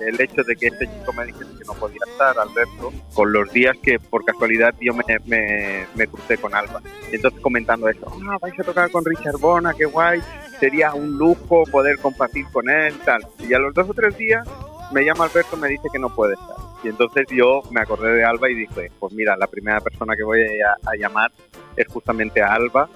el 0.00 0.20
hecho 0.20 0.42
de 0.42 0.56
que 0.56 0.66
este 0.66 0.86
chico 0.86 1.12
me 1.12 1.26
dijese 1.26 1.50
que 1.56 1.64
no 1.64 1.74
podía 1.74 2.00
estar, 2.10 2.36
Alberto, 2.38 2.92
con 3.14 3.32
los 3.32 3.52
días 3.52 3.76
que 3.80 4.00
por 4.00 4.24
casualidad 4.24 4.74
yo 4.80 4.92
me 4.92 6.06
crucé 6.08 6.36
con 6.38 6.52
Alba. 6.54 6.82
Entonces 7.12 7.40
comentando 7.40 7.88
eso, 7.88 8.06
ah, 8.28 8.38
vais 8.40 8.58
a 8.58 8.64
tocar 8.64 8.90
con 8.90 9.04
Richard 9.04 9.38
Bona, 9.38 9.74
qué 9.74 9.86
guay, 9.86 10.20
sería 10.60 10.94
un 10.94 11.16
lujo 11.16 11.64
poder 11.70 11.98
compartir 11.98 12.46
con 12.52 12.68
él, 12.68 12.94
tal. 13.04 13.26
Y 13.38 13.52
a 13.54 13.58
los 13.58 13.72
dos 13.74 13.88
o 13.88 13.94
tres 13.94 14.16
días 14.16 14.46
me 14.92 15.04
llama 15.04 15.24
Alberto 15.24 15.56
y 15.56 15.60
me 15.60 15.68
dice 15.68 15.88
que 15.92 15.98
no 15.98 16.14
puede 16.14 16.34
estar. 16.34 16.67
Y 16.82 16.88
entonces 16.88 17.26
yo 17.30 17.62
me 17.70 17.80
acordé 17.80 18.12
de 18.12 18.24
Alba 18.24 18.50
y 18.50 18.54
dije, 18.54 18.90
pues 18.98 19.12
mira, 19.12 19.36
la 19.36 19.46
primera 19.46 19.80
persona 19.80 20.14
que 20.16 20.22
voy 20.22 20.40
a, 20.40 20.96
llamar 20.96 21.30
es 21.76 21.86
justamente 21.88 22.40
a 22.42 22.54
Alba, 22.54 22.88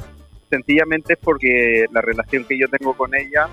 sencillamente 0.49 1.17
porque 1.17 1.87
la 1.91 2.01
relación 2.01 2.45
que 2.45 2.59
yo 2.59 2.69
tengo 2.69 2.95
con 2.95 3.15
ella 3.15 3.49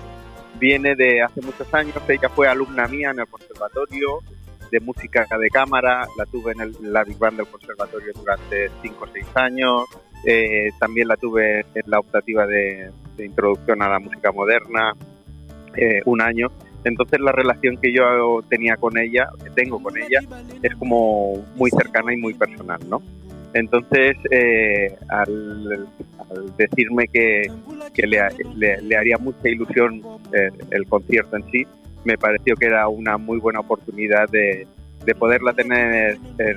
viene 0.58 0.94
de 0.94 1.22
hace 1.22 1.40
muchos 1.40 1.72
años. 1.74 1.96
Ella 2.08 2.28
fue 2.28 2.48
alumna 2.48 2.86
mía 2.86 3.10
en 3.10 3.20
el 3.20 3.26
conservatorio 3.26 4.18
de 4.70 4.80
música 4.80 5.26
de 5.38 5.50
cámara, 5.50 6.06
la 6.16 6.26
tuve 6.26 6.52
en, 6.52 6.60
el, 6.60 6.76
la 6.80 7.02
Big 7.02 7.18
Band 7.18 7.38
del 7.38 7.46
conservatorio 7.46 8.12
durante 8.14 8.70
5 8.82 9.04
o 9.04 9.08
6 9.12 9.26
años. 9.34 9.84
Eh, 10.24 10.70
también 10.78 11.08
la 11.08 11.16
tuve 11.16 11.60
en 11.74 11.82
la 11.86 11.98
optativa 11.98 12.46
de, 12.46 12.90
de 13.16 13.26
introducción 13.26 13.82
a 13.82 13.88
la 13.88 13.98
música 13.98 14.30
moderna 14.30 14.94
eh, 15.76 16.02
un 16.04 16.20
año. 16.20 16.48
Entonces 16.84 17.20
la 17.20 17.32
relación 17.32 17.76
que 17.76 17.92
yo 17.92 18.40
tenía 18.48 18.76
con 18.76 18.96
ella, 18.98 19.28
que 19.42 19.50
tengo 19.50 19.82
con 19.82 19.96
ella, 19.96 20.20
es 20.62 20.74
como 20.76 21.44
muy 21.56 21.70
cercana 21.70 22.12
y 22.12 22.16
muy 22.16 22.34
personal, 22.34 22.80
¿no? 22.88 23.02
Entonces, 23.52 24.16
eh, 24.30 24.94
al, 25.08 25.88
al, 26.30 26.56
decirme 26.56 27.08
que, 27.08 27.50
le, 27.96 28.96
haría 28.96 29.18
mucha 29.18 29.48
ilusión 29.48 30.02
eh, 30.32 30.50
el 30.70 30.86
concierto 30.86 31.36
en 31.36 31.50
sí, 31.50 31.66
me 32.04 32.16
pareció 32.16 32.54
que 32.54 32.66
era 32.66 32.88
una 32.88 33.18
muy 33.18 33.38
buena 33.38 33.60
oportunidad 33.60 34.28
de, 34.28 34.66
de 35.04 35.14
poderla 35.14 35.52
tener 35.52 36.16
en, 36.38 36.56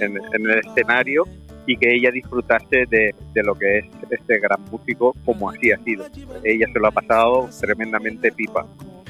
en, 0.00 0.16
en, 0.32 0.46
el 0.50 0.58
escenario 0.58 1.24
y 1.66 1.76
que 1.76 1.94
ella 1.94 2.10
disfrutase 2.10 2.86
de, 2.88 3.14
de, 3.34 3.42
lo 3.42 3.54
que 3.54 3.78
es 3.78 3.84
este 4.10 4.38
gran 4.38 4.62
músico 4.70 5.14
como 5.24 5.50
así 5.50 5.70
ha 5.70 5.78
sido. 5.78 6.06
Ella 6.42 6.66
se 6.72 6.78
lo 6.78 6.88
ha 6.88 6.90
pasado 6.90 7.48
tremendamente 7.60 8.32
pipa. 8.32 8.66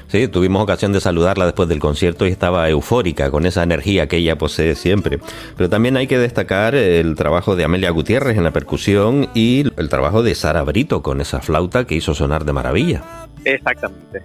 Sí, 0.09 0.27
tuvimos 0.27 0.63
ocasión 0.63 0.91
de 0.91 0.99
saludarla 0.99 1.45
después 1.45 1.69
del 1.69 1.79
concierto 1.79 2.25
y 2.25 2.31
estaba 2.31 2.67
eufórica 2.67 3.29
con 3.29 3.45
esa 3.45 3.61
energía 3.61 4.07
que 4.07 4.17
ella 4.17 4.39
posee 4.39 4.73
siempre. 4.73 5.19
Pero 5.55 5.69
también 5.69 5.97
hay 5.97 6.07
que 6.07 6.17
destacar 6.17 6.73
el 6.73 7.15
trabajo 7.15 7.55
de 7.55 7.63
Amelia 7.63 7.91
Gutiérrez 7.91 8.35
en 8.35 8.43
la 8.43 8.51
percusión 8.51 9.29
y 9.35 9.65
el 9.77 9.87
trabajo 9.87 10.23
de 10.23 10.33
Sara 10.33 10.63
Brito 10.63 11.03
con 11.03 11.21
esa 11.21 11.41
flauta 11.41 11.85
que 11.85 11.93
hizo 11.93 12.15
sonar 12.15 12.43
de 12.43 12.53
maravilla. 12.53 13.03
Exactamente. 13.45 14.23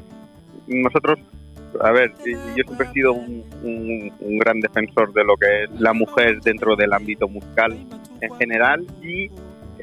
Nosotros, 0.68 1.18
a 1.78 1.91
ver, 1.91 2.14
yo 2.24 2.62
siempre 2.64 2.87
he 2.87 2.93
sido 2.95 3.12
un, 3.12 3.45
un, 3.62 4.12
un 4.20 4.39
gran 4.39 4.61
defensor 4.61 5.12
de 5.12 5.22
lo 5.22 5.37
que 5.37 5.64
es 5.64 5.80
la 5.80 5.93
mujer 5.93 6.41
dentro 6.41 6.76
del 6.76 6.95
ámbito 6.95 7.28
musical 7.28 7.76
en 8.22 8.35
general 8.37 8.87
y 9.03 9.28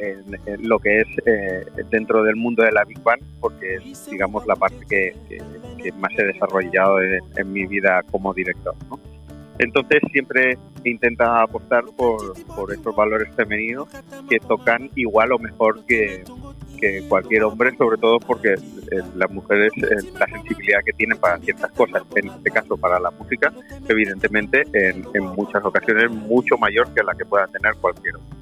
en, 0.01 0.37
en 0.45 0.67
lo 0.67 0.79
que 0.79 1.01
es 1.01 1.07
eh, 1.25 1.65
dentro 1.89 2.23
del 2.23 2.35
mundo 2.35 2.63
de 2.63 2.71
la 2.71 2.83
Big 2.83 2.99
Band, 3.01 3.21
porque 3.39 3.75
es, 3.75 4.09
digamos, 4.09 4.45
la 4.47 4.55
parte 4.55 4.85
que, 4.89 5.15
que- 5.29 5.41
que 5.81 5.91
más 5.93 6.11
he 6.17 6.23
desarrollado 6.25 7.01
en, 7.01 7.19
en 7.37 7.51
mi 7.53 7.65
vida 7.65 8.03
como 8.11 8.33
director. 8.33 8.75
¿no? 8.89 8.99
Entonces 9.57 9.99
siempre 10.11 10.57
intenta 10.83 11.41
apostar 11.41 11.83
por, 11.97 12.33
por 12.55 12.71
estos 12.73 12.95
valores 12.95 13.33
femeninos 13.35 13.87
que 14.29 14.39
tocan 14.39 14.89
igual 14.95 15.31
o 15.31 15.39
mejor 15.39 15.83
que, 15.85 16.23
que 16.79 17.03
cualquier 17.07 17.43
hombre, 17.43 17.75
sobre 17.77 17.97
todo 17.97 18.19
porque 18.19 18.53
eh, 18.53 19.01
las 19.15 19.29
mujeres, 19.31 19.71
eh, 19.77 20.07
la 20.19 20.25
sensibilidad 20.27 20.79
que 20.85 20.93
tienen 20.93 21.17
para 21.17 21.37
ciertas 21.39 21.71
cosas, 21.71 22.03
en 22.15 22.27
este 22.29 22.49
caso 22.51 22.77
para 22.77 22.99
la 22.99 23.11
música, 23.11 23.51
evidentemente 23.87 24.63
en, 24.73 25.03
en 25.13 25.23
muchas 25.35 25.63
ocasiones 25.63 26.09
mucho 26.11 26.57
mayor 26.57 26.91
que 26.93 27.03
la 27.03 27.13
que 27.15 27.25
pueda 27.25 27.47
tener 27.47 27.73
cualquier 27.81 28.15
hombre. 28.15 28.37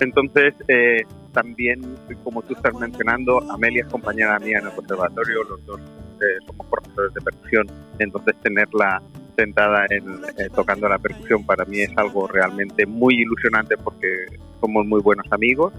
Entonces, 0.00 0.54
eh, 0.68 1.02
también, 1.32 1.80
como 2.24 2.42
tú 2.42 2.54
estás 2.54 2.74
mencionando, 2.74 3.40
Amelia 3.50 3.82
es 3.82 3.88
compañera 3.88 4.38
mía 4.38 4.58
en 4.58 4.66
el 4.66 4.72
conservatorio, 4.72 5.44
los 5.44 5.64
dos 5.66 5.80
eh, 5.80 6.44
somos 6.46 6.66
profesores 6.66 7.14
de 7.14 7.20
percusión, 7.20 7.66
entonces 7.98 8.34
tenerla 8.42 9.02
sentada 9.36 9.86
en, 9.90 10.04
eh, 10.36 10.48
tocando 10.54 10.88
la 10.88 10.98
percusión 10.98 11.44
para 11.44 11.64
mí 11.64 11.80
es 11.80 11.96
algo 11.96 12.26
realmente 12.26 12.86
muy 12.86 13.20
ilusionante 13.20 13.76
porque 13.76 14.26
somos 14.60 14.84
muy 14.86 15.00
buenos 15.00 15.26
amigos. 15.30 15.72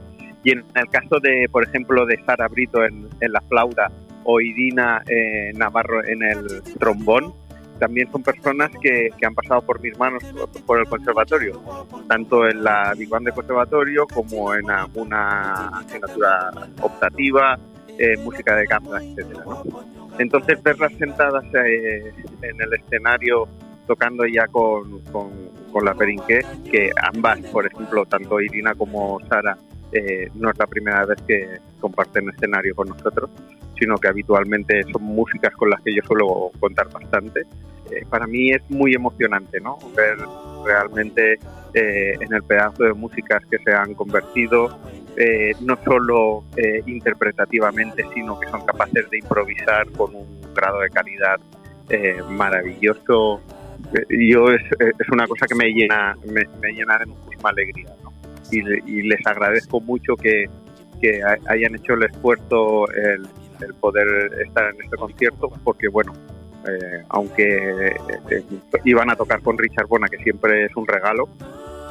Y 0.44 0.52
en 0.52 0.64
el 0.76 0.90
caso 0.90 1.20
de, 1.22 1.48
por 1.52 1.66
ejemplo, 1.66 2.06
de 2.06 2.18
Sara 2.26 2.48
Brito 2.48 2.84
en, 2.86 3.10
en 3.20 3.34
la 3.34 3.42
flauta 3.42 3.92
o 4.24 4.40
Irina 4.40 5.04
eh, 5.08 5.52
Navarro 5.56 6.06
en 6.06 6.24
el 6.24 6.64
trombón, 6.80 7.34
también 7.80 8.12
son 8.12 8.22
personas 8.22 8.70
que, 8.82 9.10
que 9.18 9.26
han 9.26 9.34
pasado 9.34 9.62
por 9.62 9.82
mis 9.82 9.98
manos 9.98 10.24
por, 10.66 10.80
el 10.80 10.86
conservatorio, 10.88 11.62
tanto 12.08 12.48
en 12.48 12.64
la 12.64 12.94
Big 12.96 13.10
Band 13.10 13.28
de 13.28 13.32
conservatorio 13.32 14.06
como 14.08 14.54
en 14.54 14.70
alguna 14.70 15.70
asignatura 15.70 16.52
optativa, 16.82 17.58
eh, 17.98 18.18
música 18.18 18.56
de 18.56 18.68
cámara, 18.68 19.04
etcétera. 19.04 19.44
¿no? 19.46 19.64
Entonces 20.20 20.62
verlas 20.62 20.94
sentadas 20.94 21.44
eh, 21.56 22.14
en 22.42 22.62
el 22.62 22.74
escenario 22.74 23.48
tocando 23.88 24.26
ya 24.28 24.46
con, 24.48 25.00
con, 25.06 25.32
con 25.72 25.84
la 25.84 25.96
Perinqué, 25.96 26.42
que 26.72 26.92
ambas, 27.12 27.40
por 27.52 27.66
ejemplo, 27.66 28.06
tanto 28.06 28.40
Irina 28.40 28.76
como 28.76 29.20
Sara, 29.28 29.58
eh, 29.92 30.30
no 30.36 30.52
es 30.52 30.58
la 30.58 30.68
primera 30.68 31.06
vez 31.06 31.22
que 31.28 31.60
comparten 31.80 32.30
escenario 32.30 32.76
con 32.76 32.90
nosotros, 32.90 33.30
sino 33.78 33.98
que 33.98 34.08
habitualmente 34.08 34.84
son 34.92 35.04
músicas 35.04 35.54
con 35.56 35.70
las 35.70 35.82
que 35.82 35.96
yo 35.96 36.02
suelo 36.04 36.52
contar 36.60 36.90
bastante. 36.90 37.42
Eh, 37.92 38.06
para 38.10 38.28
mí 38.28 38.52
es 38.52 38.62
muy 38.70 38.94
emocionante, 38.94 39.60
¿no? 39.60 39.78
Ver 39.96 40.18
realmente 40.66 41.40
eh, 41.74 42.14
en 42.20 42.34
el 42.34 42.44
pedazo 42.44 42.84
de 42.84 42.94
músicas 42.94 43.44
que 43.50 43.58
se 43.60 43.74
han 43.74 43.94
convertido, 43.96 44.78
eh, 45.18 45.54
no 45.62 45.78
solo 45.84 46.44
eh, 46.56 46.84
interpretativamente, 46.86 48.06
sino 48.14 48.40
que 48.40 48.48
son 48.48 48.66
capaces 48.66 49.10
de 49.10 49.20
improvisar 49.20 49.90
con 49.92 50.14
un 50.16 50.54
grado 50.54 50.82
de 50.82 50.90
calidad 50.90 51.40
eh, 51.90 52.22
maravilloso. 52.30 53.42
Yo 54.10 54.52
es, 54.52 54.62
es 54.80 55.10
una 55.10 55.26
cosa 55.26 55.48
que 55.48 55.56
me 55.56 55.72
llena, 55.72 56.16
me, 56.26 56.44
me 56.62 56.74
llena 56.74 56.98
de 57.00 57.06
muchísima 57.08 57.50
alegría, 57.50 57.88
¿no? 58.04 58.09
Y, 58.52 58.62
le- 58.62 58.84
y 58.86 59.02
les 59.04 59.26
agradezco 59.26 59.80
mucho 59.82 60.16
que, 60.16 60.46
que 61.02 61.22
ha- 61.24 61.38
hayan 61.52 61.76
hecho 61.76 61.94
el 61.94 62.04
esfuerzo 62.04 62.90
el, 62.92 63.28
el 63.62 63.74
poder 63.76 64.08
estar 64.46 64.74
en 64.74 64.82
este 64.82 64.96
concierto, 64.98 65.50
porque 65.64 65.88
bueno, 65.88 66.14
eh, 66.68 67.04
aunque 67.10 67.44
eh, 67.88 67.96
eh, 68.32 68.44
iban 68.86 69.10
a 69.10 69.16
tocar 69.16 69.42
con 69.42 69.58
Richard 69.58 69.88
Bona, 69.88 70.08
que 70.08 70.18
siempre 70.18 70.66
es 70.66 70.76
un 70.76 70.86
regalo, 70.88 71.28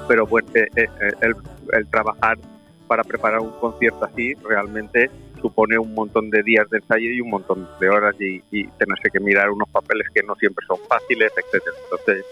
pero 0.06 0.26
pues 0.26 0.44
eh, 0.54 0.66
eh, 0.76 0.88
el, 1.20 1.34
el 1.72 1.86
trabajar 1.88 2.38
para 2.86 3.04
preparar 3.04 3.40
un 3.40 3.50
concierto 3.60 4.04
así 4.06 4.32
realmente 4.48 5.10
supone 5.42 5.78
un 5.78 5.94
montón 5.94 6.30
de 6.30 6.42
días 6.42 6.68
de 6.70 6.78
ensayo 6.78 7.10
y 7.10 7.20
un 7.20 7.30
montón 7.30 7.68
de 7.80 7.88
horas 7.88 8.14
y, 8.20 8.42
y 8.50 8.66
tenerse 8.66 9.10
que 9.12 9.20
mirar 9.20 9.50
unos 9.50 9.68
papeles 9.70 10.08
que 10.14 10.22
no 10.22 10.34
siempre 10.36 10.64
son 10.66 10.78
fáciles, 10.88 11.30
etcétera. 11.36 11.76
Entonces 11.84 12.24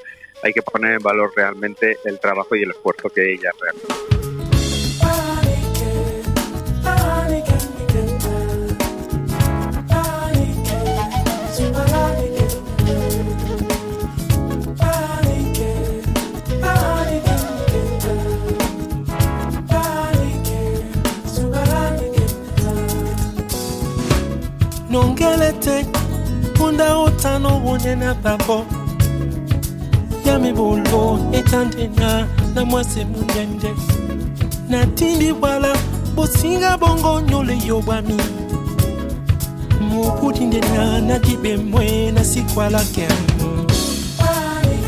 hay 0.42 0.52
que 0.52 0.62
poner 0.62 0.94
en 0.94 1.02
valor 1.02 1.32
realmente 1.34 1.98
el 2.04 2.18
trabajo 2.20 2.54
y 2.56 2.62
el 2.62 2.70
esfuerzo 2.70 3.08
que 3.08 3.36
babo 28.22 28.66
yami 28.66 28.85
mibulbo 30.38 31.18
etantena 31.32 32.26
na 32.54 32.64
mwasi 32.64 33.04
munjenje 33.04 33.74
natindi 34.68 35.32
bwala 35.32 35.76
bosinga 36.14 36.76
bongo 36.78 37.20
nyole 37.20 37.58
yobwami 37.66 38.14
mobuti 39.80 40.44
ndena 40.44 41.00
nadibe 41.00 41.56
mwe 41.56 42.10
nasikwala 42.12 42.80
kemo 42.84 43.66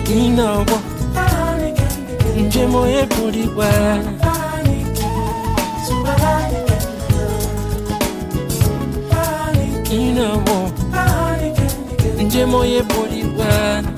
ninawo 0.09 0.65
njemo 2.47 2.87
ebuli 2.87 3.43
bwala 3.55 4.03
ninawo 9.89 10.71
njemo 12.25 12.65
yebuli 12.65 13.23
bwala 13.25 13.98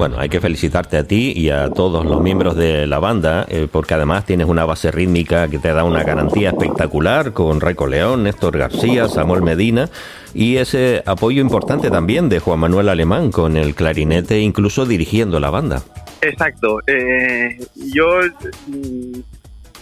Bueno, 0.00 0.18
hay 0.18 0.30
que 0.30 0.40
felicitarte 0.40 0.96
a 0.96 1.04
ti 1.04 1.34
y 1.36 1.50
a 1.50 1.68
todos 1.68 2.06
los 2.06 2.22
miembros 2.22 2.56
de 2.56 2.86
la 2.86 2.98
banda, 2.98 3.44
eh, 3.50 3.68
porque 3.70 3.92
además 3.92 4.24
tienes 4.24 4.46
una 4.46 4.64
base 4.64 4.90
rítmica 4.90 5.48
que 5.48 5.58
te 5.58 5.74
da 5.74 5.84
una 5.84 6.02
garantía 6.04 6.48
espectacular 6.48 7.34
con 7.34 7.60
Reco 7.60 7.86
León, 7.86 8.22
Néstor 8.22 8.56
García, 8.56 9.08
Samuel 9.08 9.42
Medina 9.42 9.90
y 10.32 10.56
ese 10.56 11.02
apoyo 11.04 11.42
importante 11.42 11.90
también 11.90 12.30
de 12.30 12.38
Juan 12.38 12.60
Manuel 12.60 12.88
Alemán 12.88 13.30
con 13.30 13.58
el 13.58 13.74
clarinete, 13.74 14.40
incluso 14.40 14.86
dirigiendo 14.86 15.38
la 15.38 15.50
banda. 15.50 15.82
Exacto. 16.22 16.78
Eh, 16.86 17.58
yo, 17.92 18.20
mm, 18.68 19.20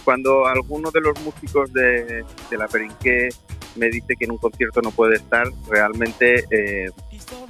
cuando 0.03 0.47
alguno 0.47 0.91
de 0.91 0.99
los 0.99 1.17
músicos 1.21 1.71
de, 1.71 2.25
de 2.49 2.57
la 2.57 2.67
Perinqué 2.67 3.29
me 3.77 3.89
dice 3.89 4.15
que 4.19 4.25
en 4.25 4.31
un 4.31 4.37
concierto 4.37 4.81
no 4.81 4.91
puede 4.91 5.15
estar, 5.15 5.47
realmente 5.69 6.43
eh, 6.51 6.89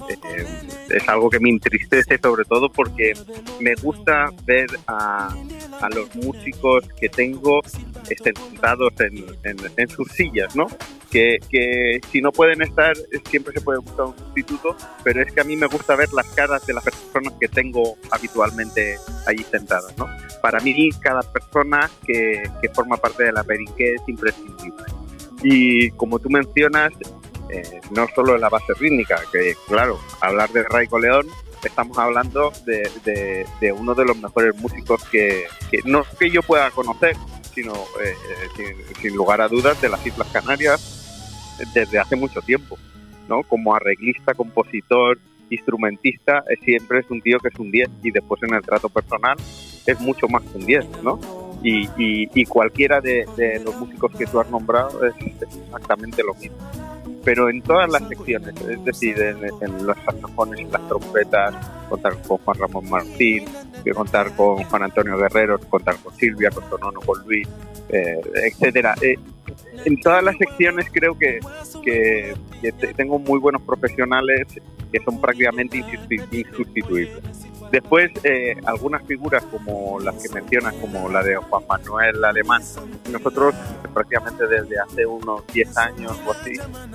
eh, 0.10 0.46
es 0.90 1.08
algo 1.10 1.30
que 1.30 1.40
me 1.40 1.50
entristece, 1.50 2.18
sobre 2.22 2.46
todo 2.46 2.70
porque 2.70 3.14
me 3.60 3.76
gusta 3.76 4.32
ver 4.46 4.68
a, 4.88 5.28
a 5.82 5.90
los 5.90 6.14
músicos 6.16 6.84
que 7.00 7.10
tengo 7.10 7.62
estén 8.10 8.36
sentados 8.36 8.94
en, 9.00 9.18
en- 9.44 9.72
en 9.78 9.88
sus 9.90 10.08
sillas, 10.12 10.56
¿no? 10.56 10.68
Que, 11.12 11.40
que 11.50 12.00
si 12.12 12.22
no 12.22 12.32
pueden 12.32 12.62
estar, 12.62 12.96
siempre 13.30 13.52
se 13.54 13.62
puede 13.62 13.80
buscar 13.80 14.06
un 14.08 14.16
sustituto, 14.18 14.76
pero 15.04 15.22
es 15.24 15.34
que 15.34 15.42
a 15.42 15.44
mí 15.44 15.56
me 15.58 15.66
gusta 15.68 15.96
ver 15.96 16.12
las 16.14 16.28
caras 16.28 16.66
de 16.68 16.74
las 16.74 16.84
personas 16.84 17.34
que 17.40 17.48
tengo 17.48 17.98
habitualmente 18.12 18.98
allí 19.26 19.44
sentadas, 19.50 19.96
¿no? 19.98 20.08
Para 20.42 20.60
mí, 20.60 20.90
cada 21.02 21.22
persona 21.24 21.90
que, 22.06 22.44
que 22.62 22.70
forma 22.70 22.98
parte 22.98 23.24
de 23.24 23.32
la 23.32 23.44
Perinqué 23.44 23.96
es 23.96 24.02
imprescindible. 24.08 24.84
Y 25.42 25.90
como 25.92 26.20
tú 26.20 26.30
mencionas, 26.30 26.92
eh, 27.50 27.82
no 27.92 28.08
solo 28.16 28.36
en 28.36 28.42
la 28.42 28.50
base 28.50 28.74
rítmica, 28.80 29.20
que 29.32 29.56
claro, 29.68 30.00
hablar 30.22 30.50
de 30.52 30.64
Raico 30.64 31.00
León, 31.00 31.28
estamos 31.64 31.98
hablando 31.98 32.52
de, 32.66 33.46
uno 33.78 33.94
de 33.96 34.06
los 34.06 34.18
mejores 34.18 34.56
músicos 34.58 35.04
que, 35.10 35.46
que 35.70 35.80
no 35.86 36.04
que 36.18 36.30
yo 36.30 36.42
pueda 36.42 36.72
conocer, 36.72 37.16
sino 37.54 37.74
eh, 38.04 38.14
sin, 38.56 38.96
sin 39.02 39.16
lugar 39.16 39.42
a 39.42 39.48
dudas 39.48 39.80
de 39.82 39.90
las 39.90 40.06
Islas 40.06 40.28
Canarias 40.32 40.96
desde 41.74 42.00
hace 42.00 42.16
mucho 42.16 42.42
tiempo, 42.42 42.78
¿no? 43.28 43.44
Como 43.44 43.76
arreglista, 43.76 44.34
compositor, 44.34 45.20
instrumentista, 45.50 46.44
eh, 46.50 46.56
siempre 46.64 47.00
es 47.00 47.10
un 47.10 47.22
tío 47.22 47.40
que 47.40 47.50
es 47.50 47.60
un 47.60 47.72
10 47.72 47.90
y 48.04 48.12
después 48.12 48.42
en 48.44 48.54
el 48.54 48.62
trato 48.62 48.88
personal 48.90 49.36
es 49.86 50.00
mucho 50.00 50.28
más 50.30 50.44
que 50.44 50.58
un 50.58 50.66
10, 50.66 50.86
¿no? 51.04 51.20
Y, 51.62 51.88
y- 51.98 52.30
y 52.34 52.46
cualquiera 52.46 53.02
de, 53.02 53.26
de 53.36 53.60
los 53.60 53.76
músicos 53.76 54.16
que 54.18 54.26
tú 54.26 54.40
has 54.40 54.50
nombrado 54.50 55.06
es 55.06 55.14
exactamente 55.42 56.24
lo 56.24 56.34
mismo. 56.36 56.56
Pero 57.30 57.48
en 57.48 57.62
todas 57.62 57.88
las 57.92 58.08
secciones, 58.08 58.56
es 58.60 58.84
decir, 58.84 59.16
en, 59.22 59.38
en 59.62 59.86
los 59.86 59.96
saxofones, 60.04 60.62
en 60.62 60.72
las 60.72 60.88
trompetas, 60.88 61.54
contar 61.88 62.20
con 62.28 62.38
Juan 62.40 62.58
Ramón 62.58 62.90
Martín, 62.90 63.46
contar 63.94 64.36
con 64.36 64.64
Juan 64.64 64.82
Antonio 64.82 65.16
Guerrero, 65.16 65.60
contar 65.60 65.96
con 65.98 66.12
Silvia, 66.16 66.50
con 66.50 66.68
Tonono, 66.72 67.00
con 67.02 67.24
Luis, 67.28 67.48
eh, 67.90 68.20
etcétera. 68.46 68.96
Eh, 69.04 69.14
en 69.86 70.02
todas 70.02 70.24
las 70.24 70.36
secciones 70.38 70.88
creo 70.92 71.16
que, 71.20 71.38
que, 71.84 72.34
que 72.64 72.72
te- 72.72 72.96
tengo 72.96 73.20
muy 73.20 73.38
buenos 73.38 73.62
profesionales 73.62 74.48
que 74.92 75.00
son 75.06 75.22
prácticamente 75.22 75.78
insusti- 75.78 76.26
insustituibles. 76.32 77.12
Después, 77.72 78.12
eh, 78.24 78.56
algunas 78.66 79.04
figuras 79.04 79.44
como 79.46 80.00
las 80.00 80.16
que 80.16 80.30
mencionas, 80.34 80.74
como 80.76 81.08
la 81.08 81.22
de 81.22 81.36
Juan 81.36 81.64
Manuel 81.68 82.24
Alemán, 82.24 82.64
nosotros 83.12 83.54
prácticamente 83.94 84.48
desde 84.48 84.80
hace 84.80 85.06
unos 85.06 85.46
10 85.54 85.78
años 85.78 86.20
o 86.26 86.32
así, 86.32 86.54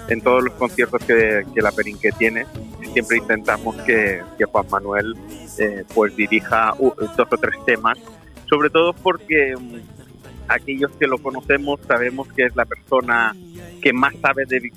en 0.09 0.21
todos 0.21 0.43
los 0.43 0.55
conciertos 0.55 1.05
que, 1.05 1.45
la 1.55 1.71
Perinque 1.71 2.11
tiene, 2.13 2.47
siempre 2.93 3.19
intentamos 3.19 3.77
que, 3.83 4.23
Juan 4.51 4.67
Manuel 4.71 5.17
eh, 5.59 5.85
pues 5.95 6.15
dirija 6.17 6.75
dos 6.79 7.29
o 7.31 7.37
tres 7.37 7.65
temas, 7.65 7.99
sobre 8.49 8.69
todo 8.71 8.93
porque 8.93 9.55
mm, 9.57 9.79
aquellos 10.49 10.91
que 10.93 11.07
lo 11.07 11.19
conocemos 11.19 11.81
sabemos 11.87 12.29
que 12.29 12.45
es 12.47 12.57
la 12.57 12.65
persona 12.65 13.35
que 13.81 13.93
más 13.93 14.15
sabe 14.21 14.45
de 14.47 14.61
Big 14.61 14.75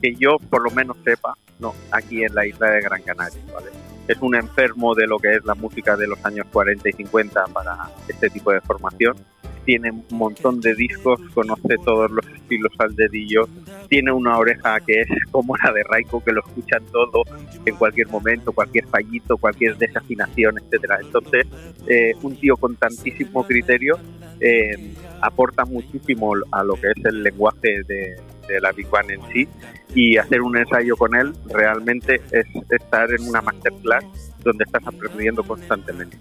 que 0.00 0.14
yo 0.16 0.38
por 0.50 0.62
lo 0.62 0.70
menos 0.70 0.96
sepa 1.04 1.34
no 1.58 1.74
aquí 1.90 2.24
en 2.24 2.34
la 2.34 2.46
isla 2.46 2.70
de 2.70 2.80
Gran 2.82 3.02
Canaria 3.02 3.40
¿vale? 3.52 3.81
Es 4.08 4.18
un 4.20 4.34
enfermo 4.34 4.94
de 4.94 5.06
lo 5.06 5.18
que 5.18 5.36
es 5.36 5.44
la 5.44 5.54
música 5.54 5.96
de 5.96 6.06
los 6.06 6.24
años 6.24 6.46
40 6.52 6.88
y 6.88 6.92
50 6.92 7.44
para 7.52 7.76
este 8.08 8.30
tipo 8.30 8.52
de 8.52 8.60
formación. 8.60 9.16
Tiene 9.64 9.92
un 9.92 10.04
montón 10.10 10.60
de 10.60 10.74
discos 10.74 11.20
conoce 11.34 11.76
todos 11.84 12.10
los 12.10 12.26
estilos 12.26 12.72
al 12.78 12.96
dedillo 12.96 13.48
tiene 13.92 14.10
una 14.10 14.38
oreja 14.38 14.80
que 14.80 15.02
es 15.02 15.08
como 15.30 15.54
la 15.56 15.70
de 15.70 15.84
Raiko 15.84 16.24
que 16.24 16.32
lo 16.32 16.40
escuchan 16.40 16.82
todo 16.90 17.24
en 17.64 17.76
cualquier 17.76 18.08
momento 18.08 18.52
cualquier 18.52 18.86
fallito 18.86 19.36
cualquier 19.36 19.76
desafinación 19.76 20.58
etcétera. 20.58 20.98
Entonces 21.00 21.46
eh, 21.86 22.14
un 22.22 22.34
tío 22.36 22.56
con 22.56 22.74
tantísimo 22.76 23.44
criterio 23.44 23.98
eh, 24.40 24.94
aporta 25.20 25.64
muchísimo 25.64 26.32
a 26.50 26.64
lo 26.64 26.74
que 26.74 26.88
es 26.88 27.04
el 27.04 27.22
lenguaje 27.22 27.82
de, 27.86 28.16
de 28.48 28.60
la 28.60 28.72
Big 28.72 28.88
Bang 28.88 29.10
en 29.10 29.20
sí 29.32 29.48
y 29.94 30.16
hacer 30.16 30.40
un 30.42 30.56
ensayo 30.56 30.96
con 30.96 31.14
él 31.14 31.32
realmente 31.52 32.20
es 32.30 32.46
estar 32.70 33.10
en 33.10 33.28
una 33.28 33.42
masterclass 33.42 34.04
donde 34.42 34.64
estás 34.64 34.82
aprendiendo 34.86 35.42
constantemente. 35.42 36.16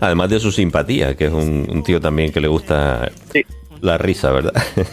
Además 0.00 0.30
de 0.30 0.40
su 0.40 0.50
simpatía, 0.52 1.16
que 1.16 1.26
es 1.26 1.32
un, 1.32 1.66
un 1.70 1.82
tío 1.82 2.00
también 2.00 2.32
que 2.32 2.40
le 2.40 2.48
gusta 2.48 3.10
Sí. 3.32 3.42
la 3.80 3.96
risa, 3.98 4.30
¿verdad? 4.32 4.52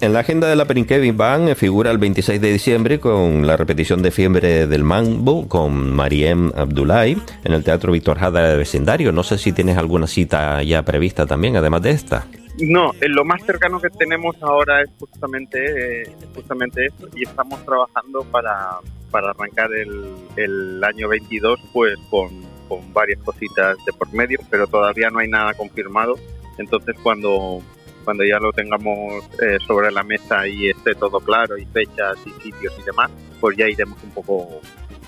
En 0.00 0.12
la 0.12 0.18
agenda 0.18 0.48
de 0.48 0.56
la 0.56 0.64
Perinque 0.64 0.98
Big 0.98 1.14
Bang 1.14 1.54
figura 1.54 1.92
el 1.92 1.98
26 1.98 2.40
de 2.40 2.52
diciembre 2.52 2.98
con 2.98 3.46
la 3.46 3.56
repetición 3.56 4.02
de 4.02 4.10
Fiebre 4.10 4.66
del 4.66 4.82
Mambo 4.82 5.46
con 5.46 5.92
Mariem 5.92 6.50
Abdullahi 6.56 7.16
en 7.44 7.52
el 7.52 7.62
Teatro 7.62 7.92
Víctor 7.92 8.18
Jada 8.18 8.48
de 8.48 8.56
Vecindario. 8.56 9.12
No 9.12 9.22
sé 9.22 9.38
si 9.38 9.52
tienes 9.52 9.78
alguna 9.78 10.08
cita 10.08 10.60
ya 10.64 10.82
prevista 10.82 11.24
también, 11.24 11.54
además 11.56 11.82
de 11.82 11.90
esta. 11.92 12.26
No, 12.58 12.92
eh, 13.00 13.08
lo 13.08 13.24
más 13.24 13.42
cercano 13.44 13.80
que 13.80 13.88
tenemos 13.90 14.36
ahora 14.42 14.82
es 14.82 14.90
justamente, 14.98 16.02
eh, 16.02 16.16
justamente 16.34 16.86
eso 16.86 17.08
y 17.14 17.22
estamos 17.22 17.64
trabajando 17.64 18.24
para, 18.24 18.78
para 19.10 19.30
arrancar 19.30 19.72
el, 19.72 20.04
el 20.36 20.84
año 20.84 21.08
22 21.08 21.58
pues 21.72 21.96
con, 22.10 22.28
con 22.68 22.92
varias 22.92 23.20
cositas 23.22 23.76
de 23.86 23.92
por 23.92 24.12
medio, 24.12 24.38
pero 24.50 24.66
todavía 24.66 25.08
no 25.10 25.20
hay 25.20 25.28
nada 25.28 25.54
confirmado. 25.54 26.16
Entonces 26.58 26.94
cuando, 27.02 27.62
cuando 28.04 28.22
ya 28.24 28.38
lo 28.38 28.52
tengamos 28.52 29.24
eh, 29.40 29.58
sobre 29.66 29.90
la 29.90 30.02
mesa 30.02 30.46
y 30.46 30.68
esté 30.68 30.94
todo 30.94 31.20
claro 31.20 31.56
y 31.56 31.64
fechas 31.66 32.16
y 32.26 32.42
sitios 32.42 32.74
y 32.78 32.82
demás, 32.82 33.10
pues 33.40 33.56
ya 33.56 33.66
iremos 33.66 34.02
un 34.02 34.10
poco, 34.10 34.60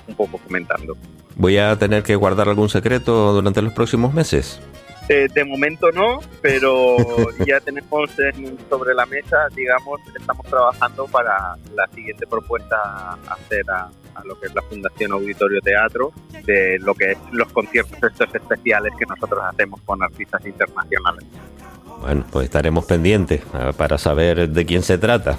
un 0.07 0.15
poco 0.15 0.39
comentando. 0.39 0.97
¿Voy 1.35 1.57
a 1.57 1.77
tener 1.77 2.01
que 2.01 2.15
guardar 2.15 2.49
algún 2.49 2.69
secreto 2.69 3.33
durante 3.33 3.61
los 3.61 3.73
próximos 3.73 4.13
meses? 4.13 4.59
Eh, 5.07 5.27
de 5.33 5.43
momento 5.45 5.91
no, 5.91 6.19
pero 6.41 6.97
ya 7.45 7.59
tenemos 7.59 8.09
en- 8.19 8.57
sobre 8.69 8.93
la 8.95 9.05
mesa, 9.05 9.47
digamos, 9.55 9.99
estamos 10.17 10.45
trabajando 10.47 11.05
para 11.05 11.55
la 11.75 11.87
siguiente 11.93 12.25
propuesta 12.25 12.75
a 12.75 13.13
hacer 13.33 13.63
a, 13.69 13.83
a 14.15 14.23
lo 14.23 14.39
que 14.39 14.47
es 14.47 14.55
la 14.55 14.63
Fundación 14.63 15.11
Auditorio 15.11 15.61
Teatro, 15.61 16.11
de 16.45 16.79
lo 16.79 16.95
que 16.95 17.11
es 17.11 17.17
los 17.31 17.51
conciertos 17.51 17.97
estos 18.01 18.33
especiales 18.33 18.93
que 18.97 19.05
nosotros 19.05 19.43
hacemos 19.43 19.79
con 19.81 20.01
artistas 20.01 20.43
internacionales. 20.45 21.23
Bueno, 22.01 22.25
pues 22.31 22.45
estaremos 22.45 22.85
pendientes 22.85 23.41
para 23.77 23.97
saber 23.99 24.49
de 24.49 24.65
quién 24.65 24.81
se 24.81 24.97
trata. 24.97 25.37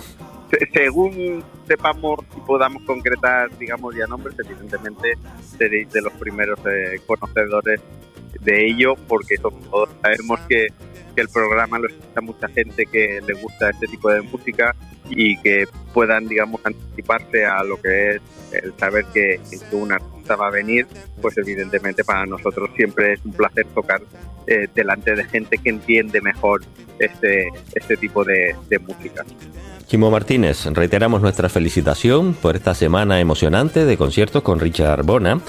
Se- 0.51 0.69
según 0.73 1.43
sepamos 1.67 2.21
y 2.37 2.41
podamos 2.41 2.83
concretar, 2.85 3.51
digamos, 3.59 3.95
ya 3.97 4.07
nombres, 4.07 4.37
evidentemente 4.39 5.14
seréis 5.59 5.91
de 5.93 6.03
los 6.03 6.12
primeros 6.14 6.59
eh, 6.67 7.01
conocedores 7.05 7.81
de 8.41 8.66
ello, 8.66 8.95
porque 9.09 9.37
sobre 9.37 9.64
todo 9.70 9.89
sabemos 10.03 10.41
que, 10.49 10.68
que 11.14 11.20
el 11.20 11.29
programa 11.29 11.79
lo 11.79 11.89
escucha 11.89 12.20
mucha 12.20 12.49
gente 12.49 12.87
que 12.87 13.20
le 13.27 13.35
gusta 13.35 13.70
este 13.70 13.87
tipo 13.87 14.11
de 14.11 14.22
música 14.22 14.74
y 15.09 15.37
que 15.39 15.66
puedan, 15.93 16.27
digamos, 16.27 16.61
anticiparse 16.64 17.45
a 17.45 17.62
lo 17.62 17.81
que 17.81 18.16
es 18.16 18.22
el 18.53 18.72
saber 18.79 19.05
que, 19.12 19.41
que 19.51 19.77
un 19.77 19.93
artista 19.93 20.37
va 20.37 20.49
a 20.49 20.51
venir, 20.51 20.87
pues 21.20 21.37
evidentemente 21.39 22.05
para 22.05 22.27
nosotros 22.27 22.70
siempre 22.77 23.14
es 23.14 23.20
un 23.24 23.33
placer 23.33 23.66
tocar 23.74 24.03
eh, 24.47 24.68
delante 24.74 25.14
de 25.14 25.24
gente 25.24 25.59
que 25.59 25.70
entiende 25.70 26.20
mejor 26.20 26.62
este, 26.99 27.49
este 27.74 27.97
tipo 27.97 28.24
de, 28.24 28.55
de 28.68 28.79
música. 28.79 29.24
Chimo 29.87 30.11
Martínez, 30.11 30.66
reiteramos 30.66 31.22
nuestra 31.22 31.49
felicitación 31.49 32.35
por 32.35 32.57
esta 32.57 32.74
semana 32.74 33.20
emocionante 33.20 33.85
de 33.85 33.97
conciertos 33.97 34.43
con 34.43 34.59
Richard 34.59 35.05
Bona. 35.05 35.41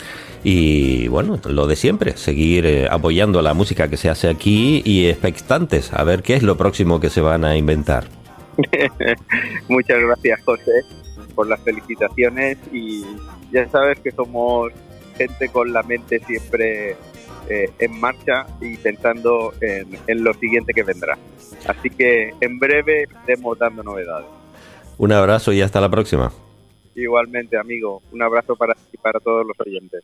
Y 0.44 1.08
bueno, 1.08 1.40
lo 1.46 1.68
de 1.68 1.76
siempre, 1.76 2.18
seguir 2.18 2.66
eh, 2.66 2.88
apoyando 2.90 3.42
la 3.42 3.54
música 3.54 3.90
que 3.90 3.98
se 3.98 4.10
hace 4.10 4.30
aquí 4.30 4.82
y 4.86 5.08
expectantes 5.08 5.94
a 5.94 6.04
ver 6.04 6.24
qué 6.24 6.36
es 6.36 6.44
lo 6.44 6.58
próximo 6.58 7.00
que 7.00 7.10
se 7.10 7.22
van 7.22 7.44
a 7.44 7.58
inventar. 7.58 8.06
Muchas 9.68 10.00
gracias, 10.00 10.42
José, 10.44 10.84
por 11.36 11.48
las 11.48 11.60
felicitaciones 11.62 12.58
y 12.72 13.04
ya 13.52 13.68
sabes 13.70 14.00
que 14.00 14.12
somos 14.12 14.72
gente 15.18 15.50
con 15.50 15.74
la 15.74 15.84
mente 15.84 16.20
siempre 16.20 16.96
eh, 17.50 17.70
en 17.80 18.00
marcha 18.00 18.46
y 18.62 18.78
pensando 18.78 19.54
en, 19.62 19.98
en 20.08 20.24
lo 20.24 20.34
siguiente 20.34 20.74
que 20.74 20.84
vendrá. 20.84 21.18
Así 21.68 21.90
que 21.90 22.34
en 22.42 22.60
breve 22.60 23.04
estemos 23.04 23.58
dando 23.58 23.84
novedades. 23.84 24.28
Un 24.98 25.12
abrazo 25.12 25.54
y 25.54 25.62
hasta 25.62 25.80
la 25.80 25.90
próxima. 25.90 26.32
Igualmente, 26.96 27.58
amigo, 27.58 28.02
un 28.12 28.22
abrazo 28.24 28.56
para 28.56 28.74
ti 28.74 28.82
y 28.94 28.98
para 28.98 29.20
todos 29.20 29.46
los 29.46 29.56
oyentes. 29.60 30.04